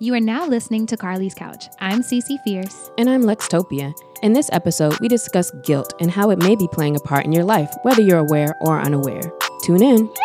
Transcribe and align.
You 0.00 0.14
are 0.14 0.20
now 0.20 0.46
listening 0.46 0.86
to 0.86 0.96
Carlie's 0.96 1.34
Couch. 1.34 1.66
I'm 1.78 2.02
Cece 2.02 2.38
Fierce. 2.44 2.90
And 2.98 3.08
I'm 3.08 3.22
Lextopia. 3.22 3.94
In 4.22 4.32
this 4.32 4.50
episode, 4.52 4.98
we 5.00 5.08
discuss 5.08 5.50
guilt 5.62 5.94
and 6.00 6.10
how 6.10 6.30
it 6.30 6.38
may 6.38 6.56
be 6.56 6.68
playing 6.68 6.96
a 6.96 7.00
part 7.00 7.24
in 7.24 7.32
your 7.32 7.44
life, 7.44 7.72
whether 7.82 8.02
you're 8.02 8.18
aware 8.18 8.54
or 8.60 8.80
unaware. 8.80 9.22
Tune 9.62 9.82
in. 9.82 10.10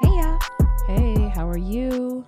Hey, 0.00 0.08
y'all. 0.08 0.38
Hey, 0.86 1.28
how 1.28 1.48
are 1.48 1.56
you? 1.56 2.24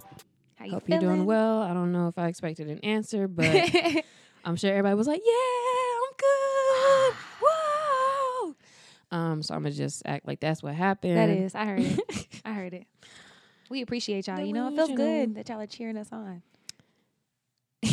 How 0.56 0.64
you 0.64 0.72
Hope 0.72 0.84
feeling? 0.86 1.02
you're 1.02 1.12
doing 1.14 1.26
well. 1.26 1.60
I 1.62 1.74
don't 1.74 1.92
know 1.92 2.08
if 2.08 2.16
I 2.18 2.28
expected 2.28 2.68
an 2.68 2.78
answer, 2.80 3.28
but 3.28 3.46
I'm 4.44 4.56
sure 4.56 4.70
everybody 4.70 4.94
was 4.94 5.06
like, 5.06 5.20
"Yeah, 5.24 5.32
I'm 5.32 6.12
good." 6.18 7.14
Whoa! 7.42 8.54
Um, 9.10 9.42
so 9.42 9.54
I'm 9.54 9.62
gonna 9.62 9.74
just 9.74 10.02
act 10.04 10.26
like 10.26 10.40
that's 10.40 10.62
what 10.62 10.74
happened. 10.74 11.16
that 11.16 11.28
is. 11.28 11.54
I 11.54 11.64
heard 11.66 11.80
it. 11.82 12.00
I 12.44 12.52
heard 12.52 12.74
it. 12.74 12.86
We 13.70 13.82
appreciate 13.82 14.26
y'all. 14.26 14.40
You 14.40 14.52
know, 14.52 14.68
it 14.68 14.76
feels 14.76 14.90
good 14.92 15.34
that 15.36 15.48
y'all 15.48 15.60
are 15.60 15.66
cheering 15.66 15.96
us 15.96 16.08
on. 16.12 16.42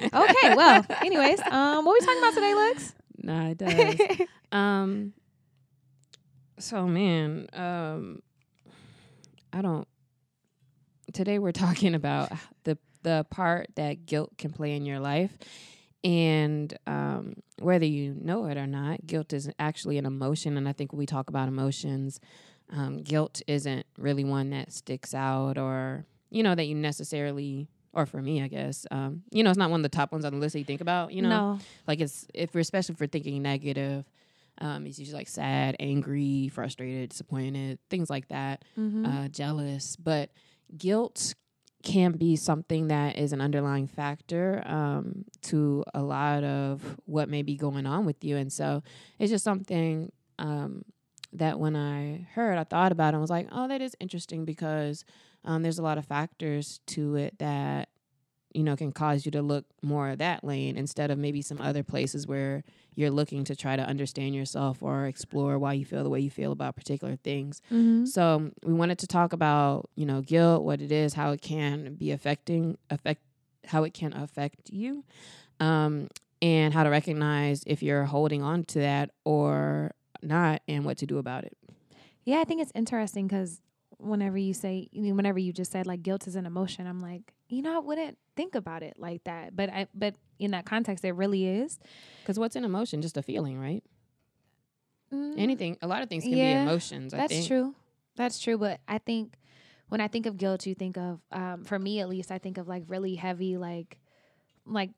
Okay, 0.00 0.54
well, 0.54 0.86
anyways, 1.02 1.40
um, 1.50 1.84
what 1.84 1.92
we 1.92 2.06
talking 2.06 2.22
about 2.22 2.34
today, 2.34 2.54
Lex? 2.54 2.94
Nah, 3.20 3.48
it 3.48 3.58
does. 3.58 4.28
um. 4.52 5.12
So 6.60 6.86
man, 6.86 7.48
um, 7.52 8.22
I 9.52 9.60
don't. 9.60 9.88
Today 11.12 11.38
we're 11.40 11.50
talking 11.52 11.94
about 11.96 12.30
the 12.64 12.78
the 13.02 13.26
part 13.30 13.70
that 13.74 14.06
guilt 14.06 14.38
can 14.38 14.52
play 14.52 14.76
in 14.76 14.86
your 14.86 15.00
life, 15.00 15.36
and 16.04 16.76
um, 16.86 17.34
whether 17.60 17.84
you 17.86 18.14
know 18.20 18.46
it 18.46 18.56
or 18.56 18.66
not, 18.66 19.06
guilt 19.06 19.32
is 19.32 19.50
actually 19.58 19.98
an 19.98 20.06
emotion. 20.06 20.56
And 20.56 20.68
I 20.68 20.72
think 20.72 20.92
when 20.92 20.98
we 20.98 21.06
talk 21.06 21.28
about 21.28 21.48
emotions, 21.48 22.20
um, 22.70 22.98
guilt 23.02 23.42
isn't 23.46 23.86
really 23.98 24.24
one 24.24 24.50
that 24.50 24.72
sticks 24.72 25.14
out, 25.14 25.58
or 25.58 26.06
you 26.30 26.42
know 26.42 26.54
that 26.54 26.64
you 26.64 26.74
necessarily. 26.74 27.68
Or 27.94 28.04
for 28.04 28.20
me, 28.20 28.42
I 28.42 28.48
guess, 28.48 28.86
um, 28.90 29.22
you 29.32 29.42
know, 29.42 29.48
it's 29.50 29.58
not 29.58 29.70
one 29.70 29.80
of 29.80 29.82
the 29.82 29.88
top 29.96 30.12
ones 30.12 30.24
on 30.24 30.34
the 30.34 30.38
list 30.38 30.52
that 30.52 30.58
you 30.58 30.64
think 30.64 30.82
about. 30.82 31.12
You 31.12 31.22
know, 31.22 31.28
no. 31.28 31.58
like 31.86 32.00
it's 32.00 32.26
if 32.34 32.54
we're 32.54 32.60
especially 32.60 32.94
for 32.96 33.06
thinking 33.06 33.42
negative 33.42 34.04
um 34.60 34.86
it's 34.86 34.98
usually 34.98 35.16
like 35.18 35.28
sad 35.28 35.76
angry 35.78 36.48
frustrated 36.52 37.10
disappointed 37.10 37.78
things 37.90 38.10
like 38.10 38.26
that 38.28 38.64
Mhm. 38.76 39.24
uh 39.24 39.28
jealous 39.28 39.94
but 39.94 40.30
guilt 40.76 41.34
can 41.82 42.12
be 42.12 42.36
something 42.36 42.88
that 42.88 43.16
is 43.16 43.32
an 43.32 43.40
underlying 43.40 43.86
factor 43.86 44.62
um 44.66 45.24
to 45.42 45.84
a 45.94 46.02
lot 46.02 46.42
of 46.44 46.96
what 47.04 47.28
may 47.28 47.42
be 47.42 47.56
going 47.56 47.86
on 47.86 48.04
with 48.04 48.24
you. 48.24 48.36
And 48.36 48.52
so 48.52 48.82
it's 49.18 49.30
just 49.30 49.44
something 49.44 50.10
um 50.38 50.84
that 51.32 51.58
when 51.60 51.76
i 51.76 52.26
heard 52.34 52.56
i 52.56 52.64
thought 52.64 52.90
about 52.90 53.08
it 53.08 53.16
and 53.16 53.20
was 53.20 53.30
like 53.30 53.48
oh 53.52 53.68
that 53.68 53.82
is 53.82 53.94
interesting 54.00 54.44
because 54.44 55.04
um 55.44 55.62
there's 55.62 55.78
a 55.78 55.82
lot 55.82 55.98
of 55.98 56.06
factors 56.06 56.80
to 56.86 57.16
it 57.16 57.38
that 57.38 57.88
you 58.58 58.64
know 58.64 58.74
can 58.74 58.90
cause 58.90 59.24
you 59.24 59.30
to 59.30 59.40
look 59.40 59.64
more 59.82 60.08
at 60.08 60.18
that 60.18 60.42
lane 60.42 60.76
instead 60.76 61.12
of 61.12 61.16
maybe 61.16 61.40
some 61.40 61.60
other 61.60 61.84
places 61.84 62.26
where 62.26 62.64
you're 62.96 63.10
looking 63.10 63.44
to 63.44 63.54
try 63.54 63.76
to 63.76 63.82
understand 63.82 64.34
yourself 64.34 64.82
or 64.82 65.06
explore 65.06 65.56
why 65.60 65.72
you 65.74 65.84
feel 65.84 66.02
the 66.02 66.10
way 66.10 66.18
you 66.18 66.28
feel 66.28 66.50
about 66.50 66.74
particular 66.74 67.14
things. 67.14 67.62
Mhm. 67.70 68.08
So 68.08 68.22
um, 68.36 68.52
we 68.64 68.72
wanted 68.72 68.98
to 68.98 69.06
talk 69.06 69.32
about, 69.32 69.88
you 69.94 70.04
know, 70.04 70.22
guilt, 70.22 70.64
what 70.64 70.82
it 70.82 70.90
is, 70.90 71.14
how 71.14 71.30
it 71.30 71.40
can 71.40 71.94
be 71.94 72.10
affecting 72.10 72.76
affect 72.90 73.22
how 73.66 73.84
it 73.84 73.94
can 73.94 74.12
affect 74.12 74.70
you. 74.70 75.04
Um, 75.60 76.08
and 76.42 76.74
how 76.74 76.82
to 76.82 76.90
recognize 76.90 77.62
if 77.66 77.82
you're 77.82 78.04
holding 78.04 78.42
on 78.42 78.64
to 78.64 78.80
that 78.80 79.10
or 79.24 79.92
not 80.22 80.62
and 80.68 80.84
what 80.84 80.98
to 80.98 81.06
do 81.06 81.18
about 81.18 81.44
it. 81.44 81.56
Yeah, 82.24 82.40
I 82.40 82.44
think 82.44 82.60
it's 82.60 82.72
interesting 82.74 83.26
because 83.26 83.60
whenever 83.98 84.38
you 84.38 84.54
say, 84.54 84.88
whenever 84.92 85.38
you 85.38 85.52
just 85.52 85.72
said 85.72 85.86
like 85.86 86.02
guilt 86.02 86.26
is 86.26 86.36
an 86.36 86.46
emotion, 86.46 86.86
I'm 86.86 87.00
like, 87.00 87.32
you 87.48 87.62
know, 87.62 87.76
I 87.76 87.78
wouldn't 87.80 88.18
think 88.36 88.54
about 88.54 88.82
it 88.82 88.94
like 88.98 89.24
that. 89.24 89.54
But 89.54 89.70
I, 89.70 89.86
but 89.94 90.14
in 90.38 90.52
that 90.52 90.64
context, 90.64 91.04
it 91.04 91.12
really 91.12 91.46
is. 91.46 91.78
Because 92.22 92.38
what's 92.38 92.56
an 92.56 92.64
emotion? 92.64 93.02
Just 93.02 93.16
a 93.16 93.22
feeling, 93.22 93.58
right? 93.58 93.82
Mm, 95.12 95.34
Anything, 95.38 95.78
a 95.82 95.86
lot 95.86 96.02
of 96.02 96.08
things 96.08 96.24
can 96.24 96.32
Yeah, 96.38 96.58
be 96.58 96.62
emotions. 96.62 97.14
I 97.14 97.18
That's 97.18 97.32
think. 97.32 97.46
true. 97.48 97.74
That's 98.16 98.38
true. 98.38 98.58
But 98.58 98.80
I 98.86 98.98
think 98.98 99.34
when 99.88 100.00
I 100.00 100.08
think 100.08 100.26
of 100.26 100.36
guilt, 100.36 100.66
you 100.66 100.74
think 100.74 100.96
of, 100.98 101.20
um, 101.32 101.64
for 101.64 101.78
me 101.78 102.00
at 102.00 102.08
least, 102.08 102.30
I 102.30 102.38
think 102.38 102.58
of 102.58 102.68
like 102.68 102.84
really 102.88 103.14
heavy, 103.14 103.56
like, 103.56 103.98
like 104.66 104.90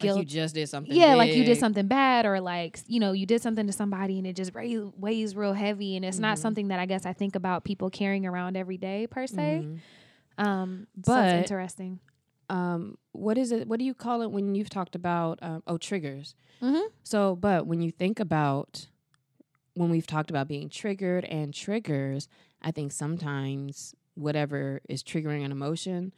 Like 0.00 0.16
you 0.18 0.24
just 0.24 0.54
did 0.54 0.68
something. 0.68 0.94
yeah, 0.94 1.14
like 1.14 1.32
you 1.34 1.44
did 1.44 1.58
something 1.58 1.86
bad, 1.86 2.26
or 2.26 2.40
like 2.40 2.78
you 2.86 3.00
know 3.00 3.12
you 3.12 3.24
did 3.26 3.40
something 3.42 3.66
to 3.66 3.72
somebody 3.72 4.18
and 4.18 4.26
it 4.26 4.36
just 4.36 4.52
weighs, 4.54 5.34
real 5.34 5.54
heavy, 5.54 5.96
and 5.96 6.04
it's 6.04 6.18
not 6.18 6.36
Mhm. 6.36 6.40
something 6.40 6.68
that 6.68 6.78
I 6.78 6.86
guess 6.86 7.06
I 7.06 7.12
think 7.14 7.34
about 7.34 7.64
people 7.64 7.88
carrying 7.90 8.26
around 8.26 8.56
every 8.56 8.76
day 8.76 9.06
per 9.06 9.26
se. 9.26 9.64
Mhm. 9.64 10.44
Um, 10.44 10.86
so 10.94 10.98
it's 11.00 11.06
But- 11.08 11.34
interesting. 11.36 12.00
um 12.50 12.96
what 13.12 13.36
is 13.36 13.52
it 13.52 13.68
what 13.68 13.78
do 13.78 13.84
you 13.84 13.92
call 13.92 14.22
it 14.22 14.30
when 14.30 14.54
you've 14.54 14.70
talked 14.70 14.94
about 14.94 15.38
um, 15.42 15.62
oh 15.66 15.76
triggers 15.76 16.34
Mm-hmm. 16.62 16.86
so 17.02 17.36
but 17.36 17.66
when 17.66 17.82
you 17.82 17.90
think 17.90 18.18
about 18.20 18.86
when 19.74 19.90
we've 19.90 20.06
talked 20.06 20.30
about 20.30 20.48
being 20.48 20.70
triggered 20.70 21.26
and 21.26 21.52
triggers 21.52 22.26
i 22.62 22.70
think 22.70 22.92
sometimes 22.92 23.94
whatever 24.14 24.80
is 24.88 25.02
triggering 25.02 25.44
an 25.44 25.52
emotion 25.52 26.14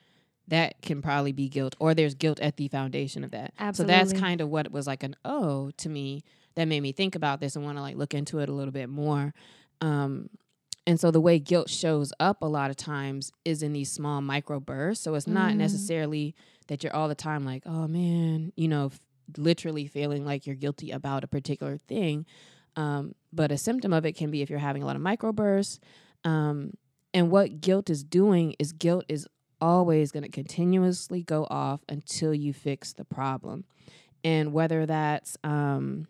that 0.50 0.80
can 0.82 1.00
probably 1.02 1.32
be 1.32 1.48
guilt 1.48 1.74
or 1.80 1.94
there's 1.94 2.14
guilt 2.14 2.38
at 2.40 2.56
the 2.56 2.68
foundation 2.68 3.24
of 3.24 3.30
that 3.32 3.52
Absolutely. 3.58 3.94
so 3.94 3.98
that's 3.98 4.12
kind 4.20 4.40
of 4.40 4.48
what 4.48 4.70
was 4.70 4.86
like 4.86 5.02
an 5.02 5.16
oh 5.24 5.70
to 5.78 5.88
me 5.88 6.22
that 6.56 6.66
made 6.66 6.80
me 6.82 6.92
think 6.92 7.14
about 7.14 7.40
this 7.40 7.56
and 7.56 7.64
want 7.64 7.78
to 7.78 7.82
like 7.82 7.96
look 7.96 8.12
into 8.14 8.38
it 8.40 8.48
a 8.48 8.52
little 8.52 8.72
bit 8.72 8.88
more 8.88 9.32
um 9.80 10.28
and 10.86 10.98
so 10.98 11.10
the 11.10 11.20
way 11.20 11.38
guilt 11.38 11.68
shows 11.68 12.12
up 12.18 12.42
a 12.42 12.46
lot 12.46 12.70
of 12.70 12.76
times 12.76 13.30
is 13.44 13.62
in 13.62 13.72
these 13.74 13.92
small 13.92 14.20
micro 14.22 14.58
bursts. 14.58 15.04
So 15.04 15.14
it's 15.14 15.26
not 15.26 15.52
Mhm. 15.52 15.56
necessarily 15.58 16.34
that 16.68 16.82
you're 16.82 16.94
all 16.96 17.06
the 17.06 17.14
time 17.14 17.44
like, 17.44 17.62
oh 17.66 17.86
man, 17.86 18.52
you 18.56 18.66
know, 18.66 18.86
f- 18.86 18.98
literally 19.36 19.86
feeling 19.86 20.24
like 20.24 20.46
you're 20.46 20.56
guilty 20.56 20.90
about 20.90 21.22
a 21.22 21.28
particular 21.28 21.76
thing. 21.76 22.24
Um, 22.76 23.14
but 23.30 23.52
a 23.52 23.58
symptom 23.58 23.92
of 23.92 24.06
it 24.06 24.14
can 24.16 24.30
be 24.30 24.40
if 24.40 24.48
you're 24.48 24.58
having 24.58 24.82
a 24.82 24.86
lot 24.86 24.96
of 24.96 25.02
micro 25.02 25.32
bursts. 25.32 25.78
Um, 26.24 26.72
and 27.12 27.30
what 27.30 27.60
guilt 27.60 27.90
is 27.90 28.02
doing 28.02 28.56
is 28.58 28.72
guilt 28.72 29.04
is 29.08 29.28
always 29.60 30.10
going 30.12 30.22
to 30.24 30.28
continuously 30.28 31.22
go 31.22 31.46
off 31.50 31.80
until 31.88 32.34
you 32.34 32.52
fix 32.52 32.92
the 32.92 33.04
problem. 33.04 33.64
And 34.24 34.52
whether 34.52 34.86
that's 34.86 35.36
um, 35.44 36.06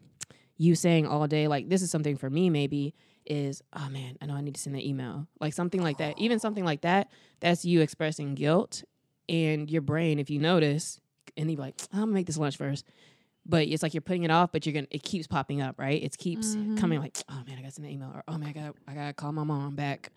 you 0.58 0.74
saying 0.74 1.06
all 1.06 1.26
day, 1.26 1.46
like, 1.48 1.68
this 1.68 1.82
is 1.82 1.90
something 1.90 2.16
for 2.16 2.28
me, 2.30 2.50
maybe 2.50 2.94
is, 3.26 3.62
oh 3.74 3.88
man, 3.90 4.16
I 4.20 4.26
know 4.26 4.34
I 4.34 4.40
need 4.40 4.54
to 4.56 4.60
send 4.60 4.74
an 4.74 4.82
email. 4.82 5.26
Like 5.40 5.52
something 5.52 5.82
like 5.82 5.98
that. 5.98 6.18
Even 6.18 6.38
something 6.40 6.64
like 6.64 6.80
that, 6.80 7.08
that's 7.38 7.64
you 7.64 7.80
expressing 7.80 8.34
guilt. 8.34 8.82
And 9.28 9.70
your 9.70 9.82
brain, 9.82 10.18
if 10.18 10.28
you 10.30 10.40
notice, 10.40 11.00
and 11.36 11.48
you're 11.50 11.60
like, 11.60 11.80
I'm 11.92 12.00
gonna 12.00 12.12
make 12.12 12.26
this 12.26 12.36
lunch 12.38 12.56
first. 12.56 12.84
But 13.46 13.68
it's 13.68 13.82
like 13.82 13.94
you're 13.94 14.00
putting 14.00 14.24
it 14.24 14.30
off, 14.32 14.50
but 14.52 14.66
you're 14.66 14.72
gonna 14.72 14.88
it 14.90 15.02
keeps 15.04 15.28
popping 15.28 15.62
up, 15.62 15.78
right? 15.78 16.02
It 16.02 16.18
keeps 16.18 16.56
Mhm. 16.56 16.76
coming 16.76 16.98
like, 17.00 17.16
oh 17.28 17.42
man, 17.46 17.56
I 17.56 17.60
gotta 17.62 17.70
send 17.72 17.86
an 17.86 17.92
email, 17.92 18.10
or 18.12 18.24
oh 18.26 18.36
man, 18.36 18.48
I 18.48 18.52
gotta 18.52 18.74
I 18.88 18.94
gotta 18.94 19.12
call 19.12 19.30
my 19.32 19.44
mom 19.44 19.76
back. 19.76 20.10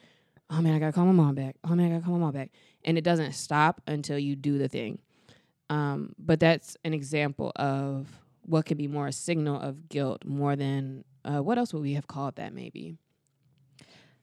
Oh 0.49 0.61
man, 0.61 0.75
I 0.75 0.79
gotta 0.79 0.91
call 0.91 1.05
my 1.05 1.11
mom 1.11 1.35
back. 1.35 1.55
Oh 1.63 1.75
man, 1.75 1.87
I 1.87 1.95
gotta 1.95 2.05
call 2.05 2.13
my 2.13 2.25
mom 2.25 2.33
back. 2.33 2.51
And 2.85 2.97
it 2.97 3.03
doesn't 3.03 3.33
stop 3.33 3.81
until 3.87 4.19
you 4.19 4.35
do 4.35 4.57
the 4.57 4.67
thing. 4.67 4.99
Um, 5.69 6.13
but 6.19 6.39
that's 6.39 6.77
an 6.83 6.93
example 6.93 7.51
of 7.55 8.07
what 8.45 8.65
could 8.65 8.77
be 8.77 8.87
more 8.87 9.07
a 9.07 9.11
signal 9.11 9.59
of 9.59 9.89
guilt 9.89 10.25
more 10.25 10.55
than 10.55 11.05
uh, 11.25 11.41
what 11.41 11.57
else 11.57 11.73
would 11.73 11.81
we 11.81 11.93
have 11.93 12.07
called 12.07 12.35
that 12.35 12.53
maybe? 12.53 12.97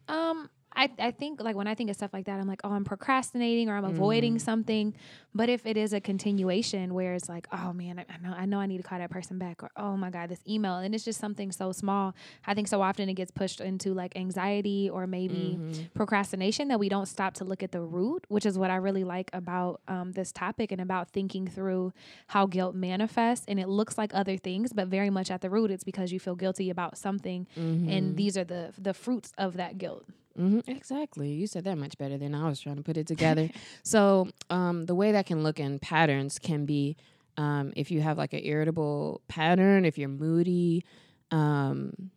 Um, 0.09 0.51
I, 0.75 0.89
I 0.99 1.11
think 1.11 1.41
like 1.41 1.57
when 1.57 1.67
I 1.67 1.75
think 1.75 1.91
of 1.91 1.97
stuff 1.97 2.13
like 2.13 2.27
that, 2.27 2.39
I'm 2.41 2.47
like, 2.47 2.61
oh, 2.65 2.71
I'm 2.71 2.85
procrastinating 2.85 3.69
or 3.69 3.77
I'm 3.77 3.85
avoiding 3.85 4.37
Mm. 4.37 4.41
something. 4.41 4.95
But 5.35 5.49
if 5.49 5.67
it 5.67 5.77
is 5.77 5.93
a 5.93 6.01
continuation 6.01 6.95
where 6.95 7.15
it's 7.15 7.29
like, 7.29 7.47
oh 7.53 7.73
man, 7.73 7.99
I, 7.99 8.07
I 8.13 8.17
know 8.23 8.35
I 8.37 8.47
know 8.47 8.59
I 8.61 8.67
need 8.67 8.77
to 8.79 8.83
call 8.83 8.99
that 8.99 9.11
person 9.11 9.39
back, 9.39 9.63
or 9.63 9.71
oh 9.77 9.97
my 9.97 10.11
god, 10.11 10.29
this 10.29 10.41
email, 10.49 10.77
and 10.77 10.95
it's 10.95 11.05
just 11.05 11.19
something 11.21 11.51
so 11.53 11.73
small. 11.73 12.15
I 12.47 12.55
think 12.55 12.69
so 12.69 12.83
often 12.83 13.09
it 13.09 13.15
gets 13.15 13.31
pushed 13.31 13.61
into 13.61 13.95
like 13.95 14.17
anxiety 14.17 14.89
or 14.89 15.07
maybe 15.07 15.59
Mhm. 15.59 15.93
procrastination 15.95 16.69
that 16.69 16.79
we 16.79 16.89
don't 16.89 17.07
stop 17.07 17.35
to 17.35 17.45
look 17.45 17.63
at 17.63 17.73
the 17.73 17.81
root, 17.83 18.25
which 18.29 18.47
is 18.47 18.59
what 18.59 18.71
I 18.71 18.77
really 18.77 19.05
like 19.05 19.31
about 19.33 19.81
um, 19.89 20.13
this 20.13 20.33
topic 20.33 20.71
and 20.73 20.81
about 20.81 21.11
thinking 21.11 21.47
through 21.47 21.93
how 22.29 22.47
guilt 22.47 22.75
manifests. 22.75 23.45
And 23.49 23.59
it 23.59 23.69
looks 23.69 23.99
like 23.99 24.13
other 24.15 24.37
things, 24.37 24.73
but 24.73 24.89
very 24.89 25.11
much 25.11 25.31
at 25.31 25.41
the 25.41 25.51
root, 25.51 25.71
it's 25.71 25.85
because 25.85 26.13
you 26.13 26.21
feel 26.21 26.37
guilty 26.37 26.71
about 26.71 26.97
something, 26.97 27.47
Mhm. 27.57 27.89
and 27.91 28.17
these 28.17 28.37
are 28.37 28.45
the 28.45 28.73
the 28.79 28.95
fruits 28.95 29.33
of 29.37 29.57
that 29.57 29.79
guilt. 29.79 30.05
Hmm 30.37 30.61
Exactly. 30.67 31.33
You 31.33 31.47
said 31.47 31.65
that 31.65 31.77
much 31.79 31.99
better 31.99 32.19
than 32.19 32.35
I 32.35 32.49
was 32.49 32.61
trying 32.61 32.77
to 32.77 32.83
put 32.83 32.97
it 32.97 33.07
together. 33.07 33.51
so, 33.83 34.29
um, 34.49 34.87
the 34.87 34.95
way 34.95 35.13
that 35.13 35.27
can 35.27 35.43
look 35.43 35.61
in 35.61 35.79
patterns 35.79 36.39
can 36.39 36.67
be 36.67 36.97
um, 37.37 37.73
if 37.77 37.91
you 37.91 38.01
have 38.01 38.19
like 38.19 38.33
an 38.33 38.41
irritable 38.43 39.23
pattern, 39.29 39.85
if 39.85 39.97
you're 39.97 40.09
moody, 40.09 40.85
um, 41.31 42.11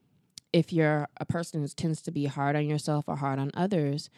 if 0.52 0.74
you're 0.74 1.08
a 1.18 1.26
person 1.26 1.62
who 1.62 1.68
tends 1.68 2.02
to 2.04 2.12
be 2.12 2.26
hard 2.26 2.56
on 2.56 2.68
yourself 2.68 3.06
or 3.08 3.16
hard 3.16 3.40
on 3.40 3.52
others. 3.54 4.10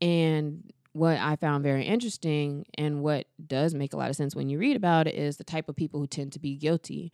And 0.00 0.72
what 0.92 1.18
I 1.18 1.36
found 1.36 1.62
very 1.62 1.84
interesting 1.84 2.66
and 2.76 3.02
what 3.02 3.26
does 3.44 3.74
make 3.74 3.92
a 3.92 3.96
lot 3.96 4.10
of 4.10 4.16
sense 4.16 4.34
when 4.34 4.48
you 4.48 4.58
read 4.58 4.76
about 4.76 5.06
it 5.06 5.14
is 5.14 5.36
the 5.36 5.44
type 5.44 5.68
of 5.68 5.76
people 5.76 6.00
who 6.00 6.06
tend 6.06 6.32
to 6.32 6.38
be 6.38 6.56
guilty, 6.56 7.12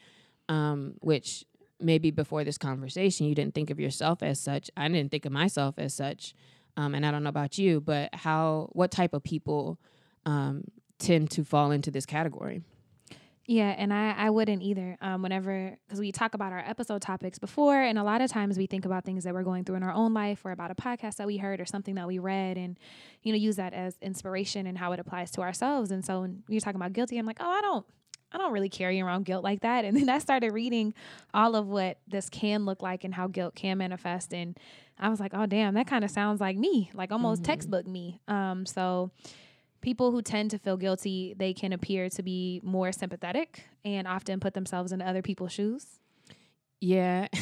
um, 0.48 0.94
which 1.00 1.44
maybe 1.80 2.10
before 2.10 2.44
this 2.44 2.58
conversation 2.58 3.26
you 3.26 3.34
didn't 3.34 3.54
think 3.54 3.70
of 3.70 3.78
yourself 3.78 4.22
as 4.22 4.40
such. 4.40 4.70
I 4.76 4.88
didn't 4.88 5.10
think 5.10 5.26
of 5.26 5.32
myself 5.32 5.74
as 5.78 5.94
such. 5.94 6.34
Um, 6.76 6.94
and 6.94 7.06
I 7.06 7.10
don't 7.10 7.22
know 7.22 7.30
about 7.30 7.58
you, 7.58 7.80
but 7.80 8.14
how 8.14 8.68
what 8.72 8.90
type 8.90 9.14
of 9.14 9.22
people 9.22 9.78
um, 10.26 10.64
tend 10.98 11.30
to 11.32 11.44
fall 11.44 11.70
into 11.70 11.90
this 11.90 12.04
category? 12.04 12.62
Yeah, 13.48 13.74
and 13.78 13.94
I, 13.94 14.10
I 14.10 14.30
wouldn't 14.30 14.62
either. 14.62 14.98
Um, 15.00 15.22
whenever, 15.22 15.78
because 15.86 16.00
we 16.00 16.10
talk 16.10 16.34
about 16.34 16.52
our 16.52 16.58
episode 16.58 17.00
topics 17.00 17.38
before, 17.38 17.80
and 17.80 17.96
a 17.96 18.02
lot 18.02 18.20
of 18.20 18.28
times 18.28 18.58
we 18.58 18.66
think 18.66 18.84
about 18.84 19.04
things 19.04 19.22
that 19.22 19.32
we're 19.32 19.44
going 19.44 19.64
through 19.64 19.76
in 19.76 19.84
our 19.84 19.92
own 19.92 20.12
life 20.12 20.44
or 20.44 20.50
about 20.50 20.72
a 20.72 20.74
podcast 20.74 21.16
that 21.16 21.28
we 21.28 21.36
heard 21.36 21.60
or 21.60 21.64
something 21.64 21.94
that 21.94 22.08
we 22.08 22.18
read 22.18 22.58
and, 22.58 22.76
you 23.22 23.32
know, 23.32 23.38
use 23.38 23.54
that 23.56 23.72
as 23.72 23.96
inspiration 24.02 24.66
and 24.66 24.76
how 24.76 24.90
it 24.92 24.98
applies 24.98 25.30
to 25.32 25.42
ourselves. 25.42 25.92
And 25.92 26.04
so 26.04 26.22
when 26.22 26.42
you're 26.48 26.60
talking 26.60 26.80
about 26.80 26.92
guilty, 26.92 27.18
I'm 27.18 27.26
like, 27.26 27.38
oh, 27.38 27.48
I 27.48 27.60
don't, 27.60 27.86
I 28.32 28.38
don't 28.38 28.52
really 28.52 28.68
carry 28.68 29.00
around 29.00 29.24
guilt 29.24 29.44
like 29.44 29.60
that. 29.60 29.84
And 29.84 29.96
then 30.00 30.08
I 30.08 30.18
started 30.18 30.52
reading 30.52 30.94
all 31.32 31.56
of 31.56 31.68
what 31.68 31.98
this 32.08 32.28
can 32.28 32.64
look 32.64 32.82
like 32.82 33.04
and 33.04 33.14
how 33.14 33.28
guilt 33.28 33.54
can 33.54 33.78
manifest. 33.78 34.32
And 34.32 34.58
I 34.98 35.08
was 35.08 35.20
like, 35.20 35.32
oh, 35.34 35.46
damn, 35.46 35.74
that 35.74 35.86
kind 35.86 36.04
of 36.04 36.10
sounds 36.10 36.40
like 36.40 36.56
me, 36.56 36.90
like 36.94 37.12
almost 37.12 37.42
mm-hmm. 37.42 37.52
textbook 37.52 37.86
me. 37.86 38.20
Um, 38.28 38.66
so, 38.66 39.10
people 39.82 40.10
who 40.10 40.20
tend 40.20 40.50
to 40.50 40.58
feel 40.58 40.76
guilty, 40.76 41.34
they 41.38 41.52
can 41.52 41.72
appear 41.72 42.08
to 42.08 42.22
be 42.22 42.60
more 42.64 42.90
sympathetic 42.90 43.66
and 43.84 44.08
often 44.08 44.40
put 44.40 44.54
themselves 44.54 44.90
in 44.90 45.00
other 45.00 45.22
people's 45.22 45.52
shoes. 45.52 46.00
Yeah. 46.80 47.28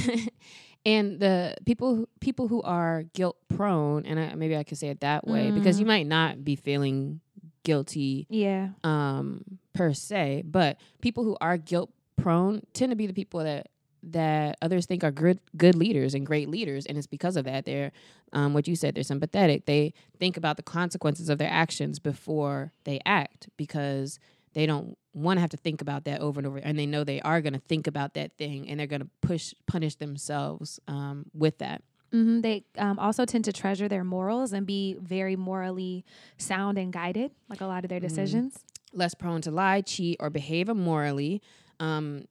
and 0.84 1.19
the 1.19 1.56
people 1.64 2.08
people 2.20 2.48
who 2.48 2.62
are 2.62 3.04
guilt 3.14 3.36
prone 3.48 4.04
and 4.06 4.20
I, 4.20 4.34
maybe 4.34 4.56
I 4.56 4.64
could 4.64 4.78
say 4.78 4.88
it 4.88 5.00
that 5.00 5.26
way 5.26 5.50
mm. 5.50 5.54
because 5.54 5.81
you 5.81 5.86
might 5.86 6.06
not 6.06 6.44
be 6.44 6.56
feeling 6.56 7.20
guilty 7.62 8.26
yeah 8.28 8.70
um 8.82 9.58
per 9.74 9.92
se 9.92 10.42
but 10.46 10.78
people 11.02 11.24
who 11.24 11.36
are 11.40 11.56
guilt 11.56 11.90
prone 12.16 12.62
tend 12.72 12.90
to 12.90 12.96
be 12.96 13.06
the 13.06 13.12
people 13.12 13.42
that 13.42 13.68
that 14.02 14.56
others 14.60 14.86
think 14.86 15.02
are 15.02 15.10
good 15.10 15.40
good 15.56 15.74
leaders 15.74 16.14
and 16.14 16.26
great 16.26 16.48
leaders 16.48 16.86
and 16.86 16.98
it's 16.98 17.06
because 17.06 17.36
of 17.36 17.44
that 17.44 17.64
they're 17.64 17.92
um, 18.32 18.52
what 18.52 18.68
you 18.68 18.76
said 18.76 18.94
they're 18.94 19.02
sympathetic 19.02 19.66
they 19.66 19.92
think 20.18 20.36
about 20.36 20.56
the 20.56 20.62
consequences 20.62 21.28
of 21.28 21.38
their 21.38 21.50
actions 21.50 21.98
before 21.98 22.72
they 22.84 23.00
act 23.06 23.48
because 23.56 24.18
they 24.52 24.66
don't 24.66 24.96
want 25.14 25.36
to 25.36 25.40
have 25.40 25.50
to 25.50 25.56
think 25.56 25.80
about 25.80 26.04
that 26.04 26.20
over 26.20 26.38
and 26.38 26.46
over 26.46 26.58
and 26.58 26.78
they 26.78 26.86
know 26.86 27.02
they 27.02 27.20
are 27.22 27.40
going 27.40 27.52
to 27.52 27.60
think 27.60 27.86
about 27.86 28.14
that 28.14 28.32
thing 28.36 28.68
and 28.68 28.78
they're 28.78 28.86
going 28.86 29.00
to 29.00 29.10
push 29.22 29.54
punish 29.66 29.94
themselves 29.96 30.78
um, 30.86 31.24
with 31.32 31.58
that 31.58 31.82
mm-hmm. 32.12 32.40
they 32.40 32.64
um, 32.78 32.98
also 32.98 33.24
tend 33.24 33.44
to 33.44 33.52
treasure 33.52 33.88
their 33.88 34.04
morals 34.04 34.52
and 34.52 34.66
be 34.66 34.96
very 35.00 35.36
morally 35.36 36.04
sound 36.38 36.78
and 36.78 36.92
guided 36.92 37.30
like 37.48 37.60
a 37.60 37.66
lot 37.66 37.84
of 37.84 37.90
their 37.90 37.98
mm-hmm. 37.98 38.08
decisions. 38.08 38.64
Less 38.94 39.14
prone 39.14 39.41
to 39.41 39.50
lie 39.50 39.81
cheat 39.81 40.17
or 40.20 40.31
behave 40.31 40.69
immorally 40.69 41.43
um, 41.81 42.25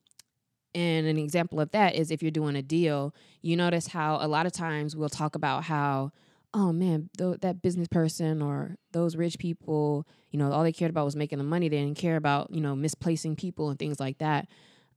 and 0.76 1.08
an 1.08 1.18
example 1.18 1.60
of 1.60 1.72
that 1.72 1.96
is 1.96 2.10
if 2.12 2.22
you're 2.22 2.32
doing 2.32 2.56
a 2.56 2.62
deal, 2.62 3.14
you 3.42 3.56
notice 3.56 3.88
how 3.88 4.18
a 4.20 4.28
lot 4.28 4.46
of 4.46 4.52
times 4.52 4.96
we'll 4.96 5.10
talk 5.10 5.36
about 5.36 5.64
how, 5.66 6.12
oh 6.54 6.72
man, 6.72 7.10
th- 7.18 7.40
that 7.42 7.62
business 7.62 7.88
person 7.88 8.42
or 8.42 8.76
those 8.92 9.16
rich 9.16 9.38
people, 9.38 10.08
you 10.32 10.40
know, 10.40 10.52
all 10.52 10.64
they 10.64 10.72
cared 10.72 10.90
about 10.90 11.06
was 11.06 11.16
making 11.16 11.38
the 11.38 11.44
money. 11.44 11.70
They 11.70 11.78
didn't 11.78 11.98
care 11.98 12.16
about, 12.16 12.52
you 12.52 12.62
know, 12.62 12.76
misplacing 12.76 13.36
people 13.36 13.70
and 13.70 13.78
things 13.78 14.00
like 14.00 14.18
that. 14.18 14.48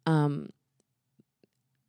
Um, 0.06 0.50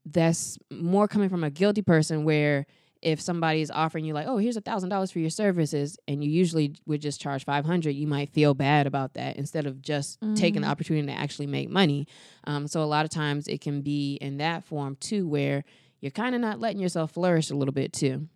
that's 0.06 0.58
more 0.72 1.08
coming 1.08 1.30
from 1.30 1.44
a 1.44 1.50
guilty 1.50 1.82
person 1.82 2.24
where 2.24 2.66
if 3.08 3.22
somebody's 3.22 3.72
offering 3.72 4.04
you 4.04 4.14
like, 4.14 4.28
oh, 4.28 4.38
here's 4.38 4.58
a 4.58 4.62
thousand 4.62 4.90
dollars 4.90 5.12
for 5.12 5.20
your 5.20 5.30
services, 5.30 5.98
and 6.10 6.22
you 6.22 6.30
usually 6.30 6.76
would 6.86 7.02
just 7.02 7.22
charge 7.22 7.46
five 7.46 7.66
hundred, 7.66 7.92
you 7.92 8.06
might 8.06 8.30
feel 8.34 8.54
bad 8.54 8.86
about 8.86 9.14
that 9.14 9.38
instead 9.38 9.66
of 9.66 9.82
just 9.82 10.20
mm-hmm. 10.20 10.34
taking 10.34 10.62
the 10.62 10.66
mm-hmm. 10.66 10.72
opportunity 10.74 11.08
to 11.08 11.14
actually 11.14 11.48
make 11.48 11.70
money. 11.70 12.06
Um, 12.44 12.68
so 12.68 12.84
a 12.84 12.86
lot 12.96 13.06
of 13.06 13.10
times 13.10 13.48
it 13.48 13.62
can 13.62 13.82
be 13.82 14.16
in 14.16 14.40
that 14.40 14.66
form 14.66 14.98
too, 15.00 15.26
where 15.26 15.64
you're 16.02 16.12
kind 16.12 16.36
of 16.36 16.42
not 16.42 16.60
letting 16.60 16.82
yourself 16.82 17.12
flourish 17.12 17.50
a 17.50 17.56
little 17.56 17.74
bit 17.74 17.94
too. 17.94 18.28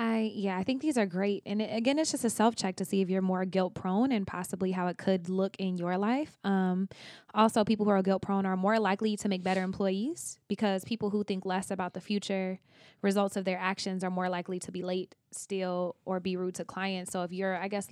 I 0.00 0.32
yeah, 0.34 0.56
I 0.56 0.64
think 0.64 0.80
these 0.80 0.96
are 0.96 1.04
great. 1.04 1.42
And 1.44 1.60
it, 1.60 1.76
again, 1.76 1.98
it's 1.98 2.10
just 2.10 2.24
a 2.24 2.30
self 2.30 2.56
check 2.56 2.76
to 2.76 2.86
see 2.86 3.02
if 3.02 3.10
you're 3.10 3.20
more 3.20 3.44
guilt 3.44 3.74
prone 3.74 4.12
and 4.12 4.26
possibly 4.26 4.70
how 4.70 4.86
it 4.86 4.96
could 4.96 5.28
look 5.28 5.54
in 5.58 5.76
your 5.76 5.98
life. 5.98 6.38
Um, 6.42 6.88
also, 7.34 7.64
people 7.64 7.84
who 7.84 7.90
are 7.90 8.00
guilt 8.00 8.22
prone 8.22 8.46
are 8.46 8.56
more 8.56 8.78
likely 8.80 9.18
to 9.18 9.28
make 9.28 9.42
better 9.42 9.62
employees 9.62 10.38
because 10.48 10.86
people 10.86 11.10
who 11.10 11.22
think 11.22 11.44
less 11.44 11.70
about 11.70 11.92
the 11.92 12.00
future 12.00 12.60
results 13.02 13.36
of 13.36 13.44
their 13.44 13.58
actions 13.58 14.02
are 14.02 14.10
more 14.10 14.30
likely 14.30 14.58
to 14.60 14.72
be 14.72 14.82
late, 14.82 15.14
steal, 15.32 15.96
or 16.06 16.18
be 16.18 16.34
rude 16.34 16.54
to 16.54 16.64
clients. 16.64 17.12
So 17.12 17.22
if 17.22 17.32
you're, 17.32 17.56
I 17.56 17.68
guess. 17.68 17.88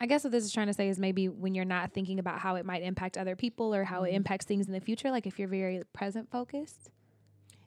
I 0.00 0.06
guess 0.06 0.22
what 0.22 0.30
this 0.30 0.44
is 0.44 0.52
trying 0.52 0.68
to 0.68 0.72
say 0.72 0.88
is 0.88 0.96
maybe 0.96 1.28
when 1.28 1.56
you're 1.56 1.64
not 1.64 1.92
thinking 1.92 2.20
about 2.20 2.38
how 2.38 2.54
it 2.54 2.64
might 2.64 2.84
impact 2.84 3.18
other 3.18 3.34
people 3.34 3.74
or 3.74 3.82
how 3.82 4.04
it 4.04 4.10
mm-hmm. 4.10 4.18
impacts 4.18 4.46
things 4.46 4.68
in 4.68 4.72
the 4.72 4.78
future, 4.78 5.10
like 5.10 5.26
if 5.26 5.40
you're 5.40 5.48
very 5.48 5.82
present 5.92 6.30
focused, 6.30 6.90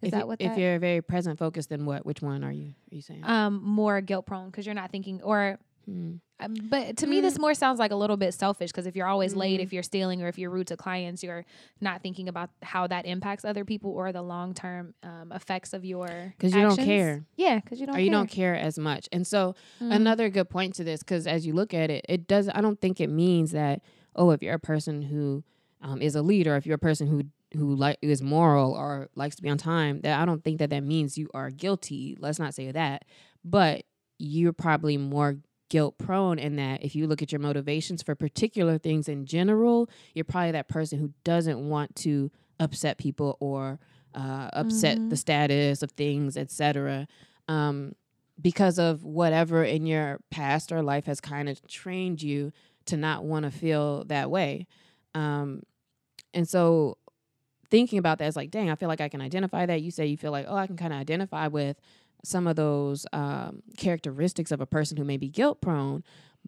is 0.01 0.07
if 0.07 0.12
that 0.12 0.27
what? 0.27 0.42
If 0.42 0.57
you're 0.57 0.80
very 0.80 1.01
present 1.01 1.39
focused, 1.39 1.69
then 1.69 1.86
what? 1.86 2.06
Which 2.06 2.21
one 2.21 2.44
are 2.44 2.51
you? 2.51 2.74
Are 2.92 2.95
you 2.95 3.01
saying? 3.01 3.24
Um, 3.24 3.62
more 3.63 4.01
guilt 4.01 4.25
prone 4.25 4.48
because 4.48 4.65
you're 4.65 4.75
not 4.75 4.92
thinking 4.92 5.21
or. 5.21 5.57
Hmm. 5.86 6.15
Um, 6.39 6.56
but 6.69 6.98
to 6.98 7.07
me, 7.07 7.21
this 7.21 7.36
hmm. 7.36 7.42
more 7.42 7.53
sounds 7.53 7.80
like 7.80 7.92
a 7.92 7.95
little 7.95 8.18
bit 8.18 8.33
selfish 8.33 8.71
because 8.71 8.86
if 8.86 8.95
you're 8.95 9.07
always 9.07 9.36
late, 9.36 9.59
hmm. 9.59 9.63
if 9.63 9.74
you're 9.74 9.83
stealing, 9.83 10.21
or 10.21 10.27
if 10.27 10.38
you're 10.38 10.50
rude 10.51 10.68
to 10.68 10.77
clients, 10.77 11.24
you're 11.24 11.45
not 11.80 12.03
thinking 12.03 12.30
about 12.30 12.50
how 12.62 12.88
that 12.88 13.06
impacts 13.06 13.45
other 13.45 13.65
people 13.65 13.92
or 13.92 14.12
the 14.12 14.21
long 14.21 14.53
term 14.53 14.94
um, 15.03 15.31
effects 15.31 15.74
of 15.74 15.83
your. 15.83 16.33
Because 16.38 16.54
you 16.54 16.62
don't 16.62 16.77
care. 16.77 17.25
Yeah, 17.36 17.59
because 17.59 17.80
you 17.80 17.88
don't. 17.88 17.95
Or 17.95 17.97
care. 17.97 18.06
you 18.06 18.12
don't 18.12 18.30
care 18.30 18.56
as 18.56 18.77
much, 18.77 19.09
and 19.12 19.25
so 19.25 19.56
mm. 19.81 19.94
another 19.94 20.30
good 20.30 20.50
point 20.50 20.75
to 20.75 20.83
this, 20.83 21.01
because 21.01 21.25
as 21.25 21.45
you 21.45 21.54
look 21.54 21.74
at 21.74 21.89
it, 21.89 22.06
it 22.07 22.27
does. 22.27 22.47
I 22.54 22.62
don't 22.62 22.80
think 22.80 23.01
it 23.01 23.09
means 23.09 23.51
that 23.51 23.81
oh, 24.15 24.31
if 24.31 24.44
you're 24.44 24.56
a 24.56 24.59
person 24.59 25.01
who 25.01 25.44
um, 25.81 26.01
is 26.01 26.15
a 26.15 26.21
leader, 26.21 26.56
if 26.56 26.65
you're 26.65 26.75
a 26.75 26.80
person 26.80 27.07
who 27.07 27.24
who 27.56 27.75
like 27.75 27.98
is 28.01 28.21
moral 28.21 28.74
or 28.74 29.09
likes 29.15 29.36
to 29.36 29.42
be 29.42 29.50
on 29.50 29.57
time 29.57 30.01
that 30.01 30.19
i 30.19 30.25
don't 30.25 30.44
think 30.44 30.59
that 30.59 30.69
that 30.69 30.83
means 30.83 31.18
you 31.18 31.30
are 31.33 31.50
guilty. 31.50 32.18
Let's 32.19 32.39
not 32.39 32.53
say 32.53 32.71
that. 32.71 33.06
But 33.44 33.83
you're 34.18 34.53
probably 34.53 34.98
more 34.98 35.38
guilt 35.69 35.98
prone 35.98 36.38
in 36.38 36.57
that 36.57 36.83
if 36.83 36.95
you 36.95 37.07
look 37.07 37.21
at 37.21 37.31
your 37.31 37.39
motivations 37.39 38.03
for 38.03 38.13
particular 38.13 38.77
things 38.77 39.07
in 39.07 39.25
general 39.25 39.89
you're 40.13 40.25
probably 40.25 40.51
that 40.51 40.68
person 40.68 41.00
who 41.00 41.13
doesn't 41.24 41.57
want 41.57 41.95
to 41.95 42.30
upset 42.59 42.98
people 42.98 43.38
or 43.39 43.80
uh, 44.13 44.50
upset 44.51 44.97
mm-hmm. 44.97 45.07
the 45.07 45.15
status 45.15 45.81
of 45.81 45.89
things 45.92 46.36
etc 46.36 47.07
um, 47.47 47.95
because 48.42 48.80
of 48.80 49.04
whatever 49.04 49.63
in 49.63 49.86
your 49.86 50.19
past 50.30 50.71
or 50.71 50.81
life 50.81 51.06
has 51.06 51.21
kind 51.21 51.50
of 51.50 51.65
trained 51.68 52.21
you 52.21 52.51
to 52.86 52.97
not 52.97 53.24
want 53.24 53.45
to 53.45 53.51
feel 53.51 54.04
that 54.06 54.30
way. 54.31 54.68
Um, 55.13 55.63
and 56.33 56.47
so 56.47 56.97
thinking 57.71 57.97
about 57.97 58.19
that 58.19 58.27
is 58.27 58.35
like, 58.35 58.51
dang, 58.51 58.69
I 58.69 58.75
feel 58.75 58.89
like 58.89 59.01
I 59.01 59.09
can 59.09 59.21
identify 59.21 59.65
that. 59.65 59.81
You 59.81 59.89
say 59.89 60.06
you 60.06 60.18
feel 60.18 60.31
like, 60.31 60.45
oh, 60.47 60.56
I 60.56 60.68
can 60.68 60.77
kind 60.77 60.94
of 60.94 61.00
identify 61.00 61.47
with 61.47 61.77
some 62.23 62.45
of 62.45 62.56
those 62.56 63.07
um, 63.13 63.63
characteristics 63.77 64.51
of 64.51 64.62
a 64.62 64.65
person 64.65 64.97
who 64.97 65.03
may 65.03 65.18
be 65.18 65.29
guilt 65.29 65.61
prone. 65.61 66.04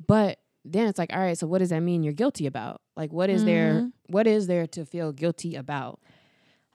But 0.08 0.40
then 0.66 0.88
it's 0.88 1.00
like, 1.00 1.12
all 1.14 1.20
right, 1.20 1.38
so 1.38 1.48
what 1.48 1.60
does 1.60 1.70
that 1.70 1.80
mean 1.80 2.04
you're 2.04 2.14
guilty 2.14 2.46
about? 2.46 2.82
Like, 2.96 3.12
what 3.12 3.30
is 3.30 3.42
mm-hmm. 3.42 3.48
there? 3.48 3.90
What 4.08 4.28
is 4.28 4.48
there 4.48 4.68
to 4.68 4.86
feel 4.86 5.12
guilty 5.12 5.56
about? 5.56 6.00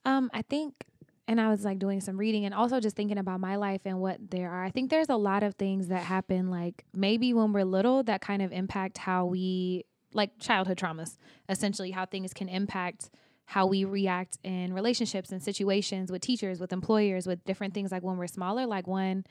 Um, 0.04 0.30
I 0.32 0.42
think, 0.42 0.74
and 1.26 1.40
I 1.40 1.50
was 1.50 1.64
like 1.64 1.78
doing 1.78 2.00
some 2.00 2.16
reading 2.16 2.44
and 2.44 2.54
also 2.54 2.80
just 2.80 2.96
thinking 2.96 3.18
about 3.18 3.40
my 3.40 3.56
life 3.56 3.82
and 3.84 4.00
what 4.00 4.30
there 4.30 4.50
are. 4.50 4.64
I 4.64 4.70
think 4.70 4.90
there's 4.90 5.10
a 5.10 5.16
lot 5.16 5.42
of 5.42 5.54
things 5.56 5.88
that 5.88 6.02
happen, 6.02 6.50
like 6.50 6.84
maybe 6.94 7.34
when 7.34 7.52
we're 7.52 7.64
little, 7.64 8.02
that 8.04 8.20
kind 8.20 8.42
of 8.42 8.52
impact 8.52 8.98
how 8.98 9.26
we, 9.26 9.84
like 10.14 10.38
childhood 10.38 10.78
traumas, 10.78 11.18
essentially, 11.48 11.90
how 11.90 12.06
things 12.06 12.32
can 12.32 12.48
impact 12.48 13.10
how 13.48 13.64
we 13.64 13.82
react 13.84 14.36
in 14.44 14.74
relationships 14.74 15.32
and 15.32 15.42
situations 15.42 16.12
with 16.12 16.20
teachers, 16.20 16.60
with 16.60 16.70
employers, 16.70 17.26
with 17.26 17.42
different 17.46 17.72
things 17.72 17.90
like 17.90 18.02
when 18.02 18.18
we're 18.18 18.26
smaller. 18.26 18.66
Like 18.66 18.86
one 18.86 19.24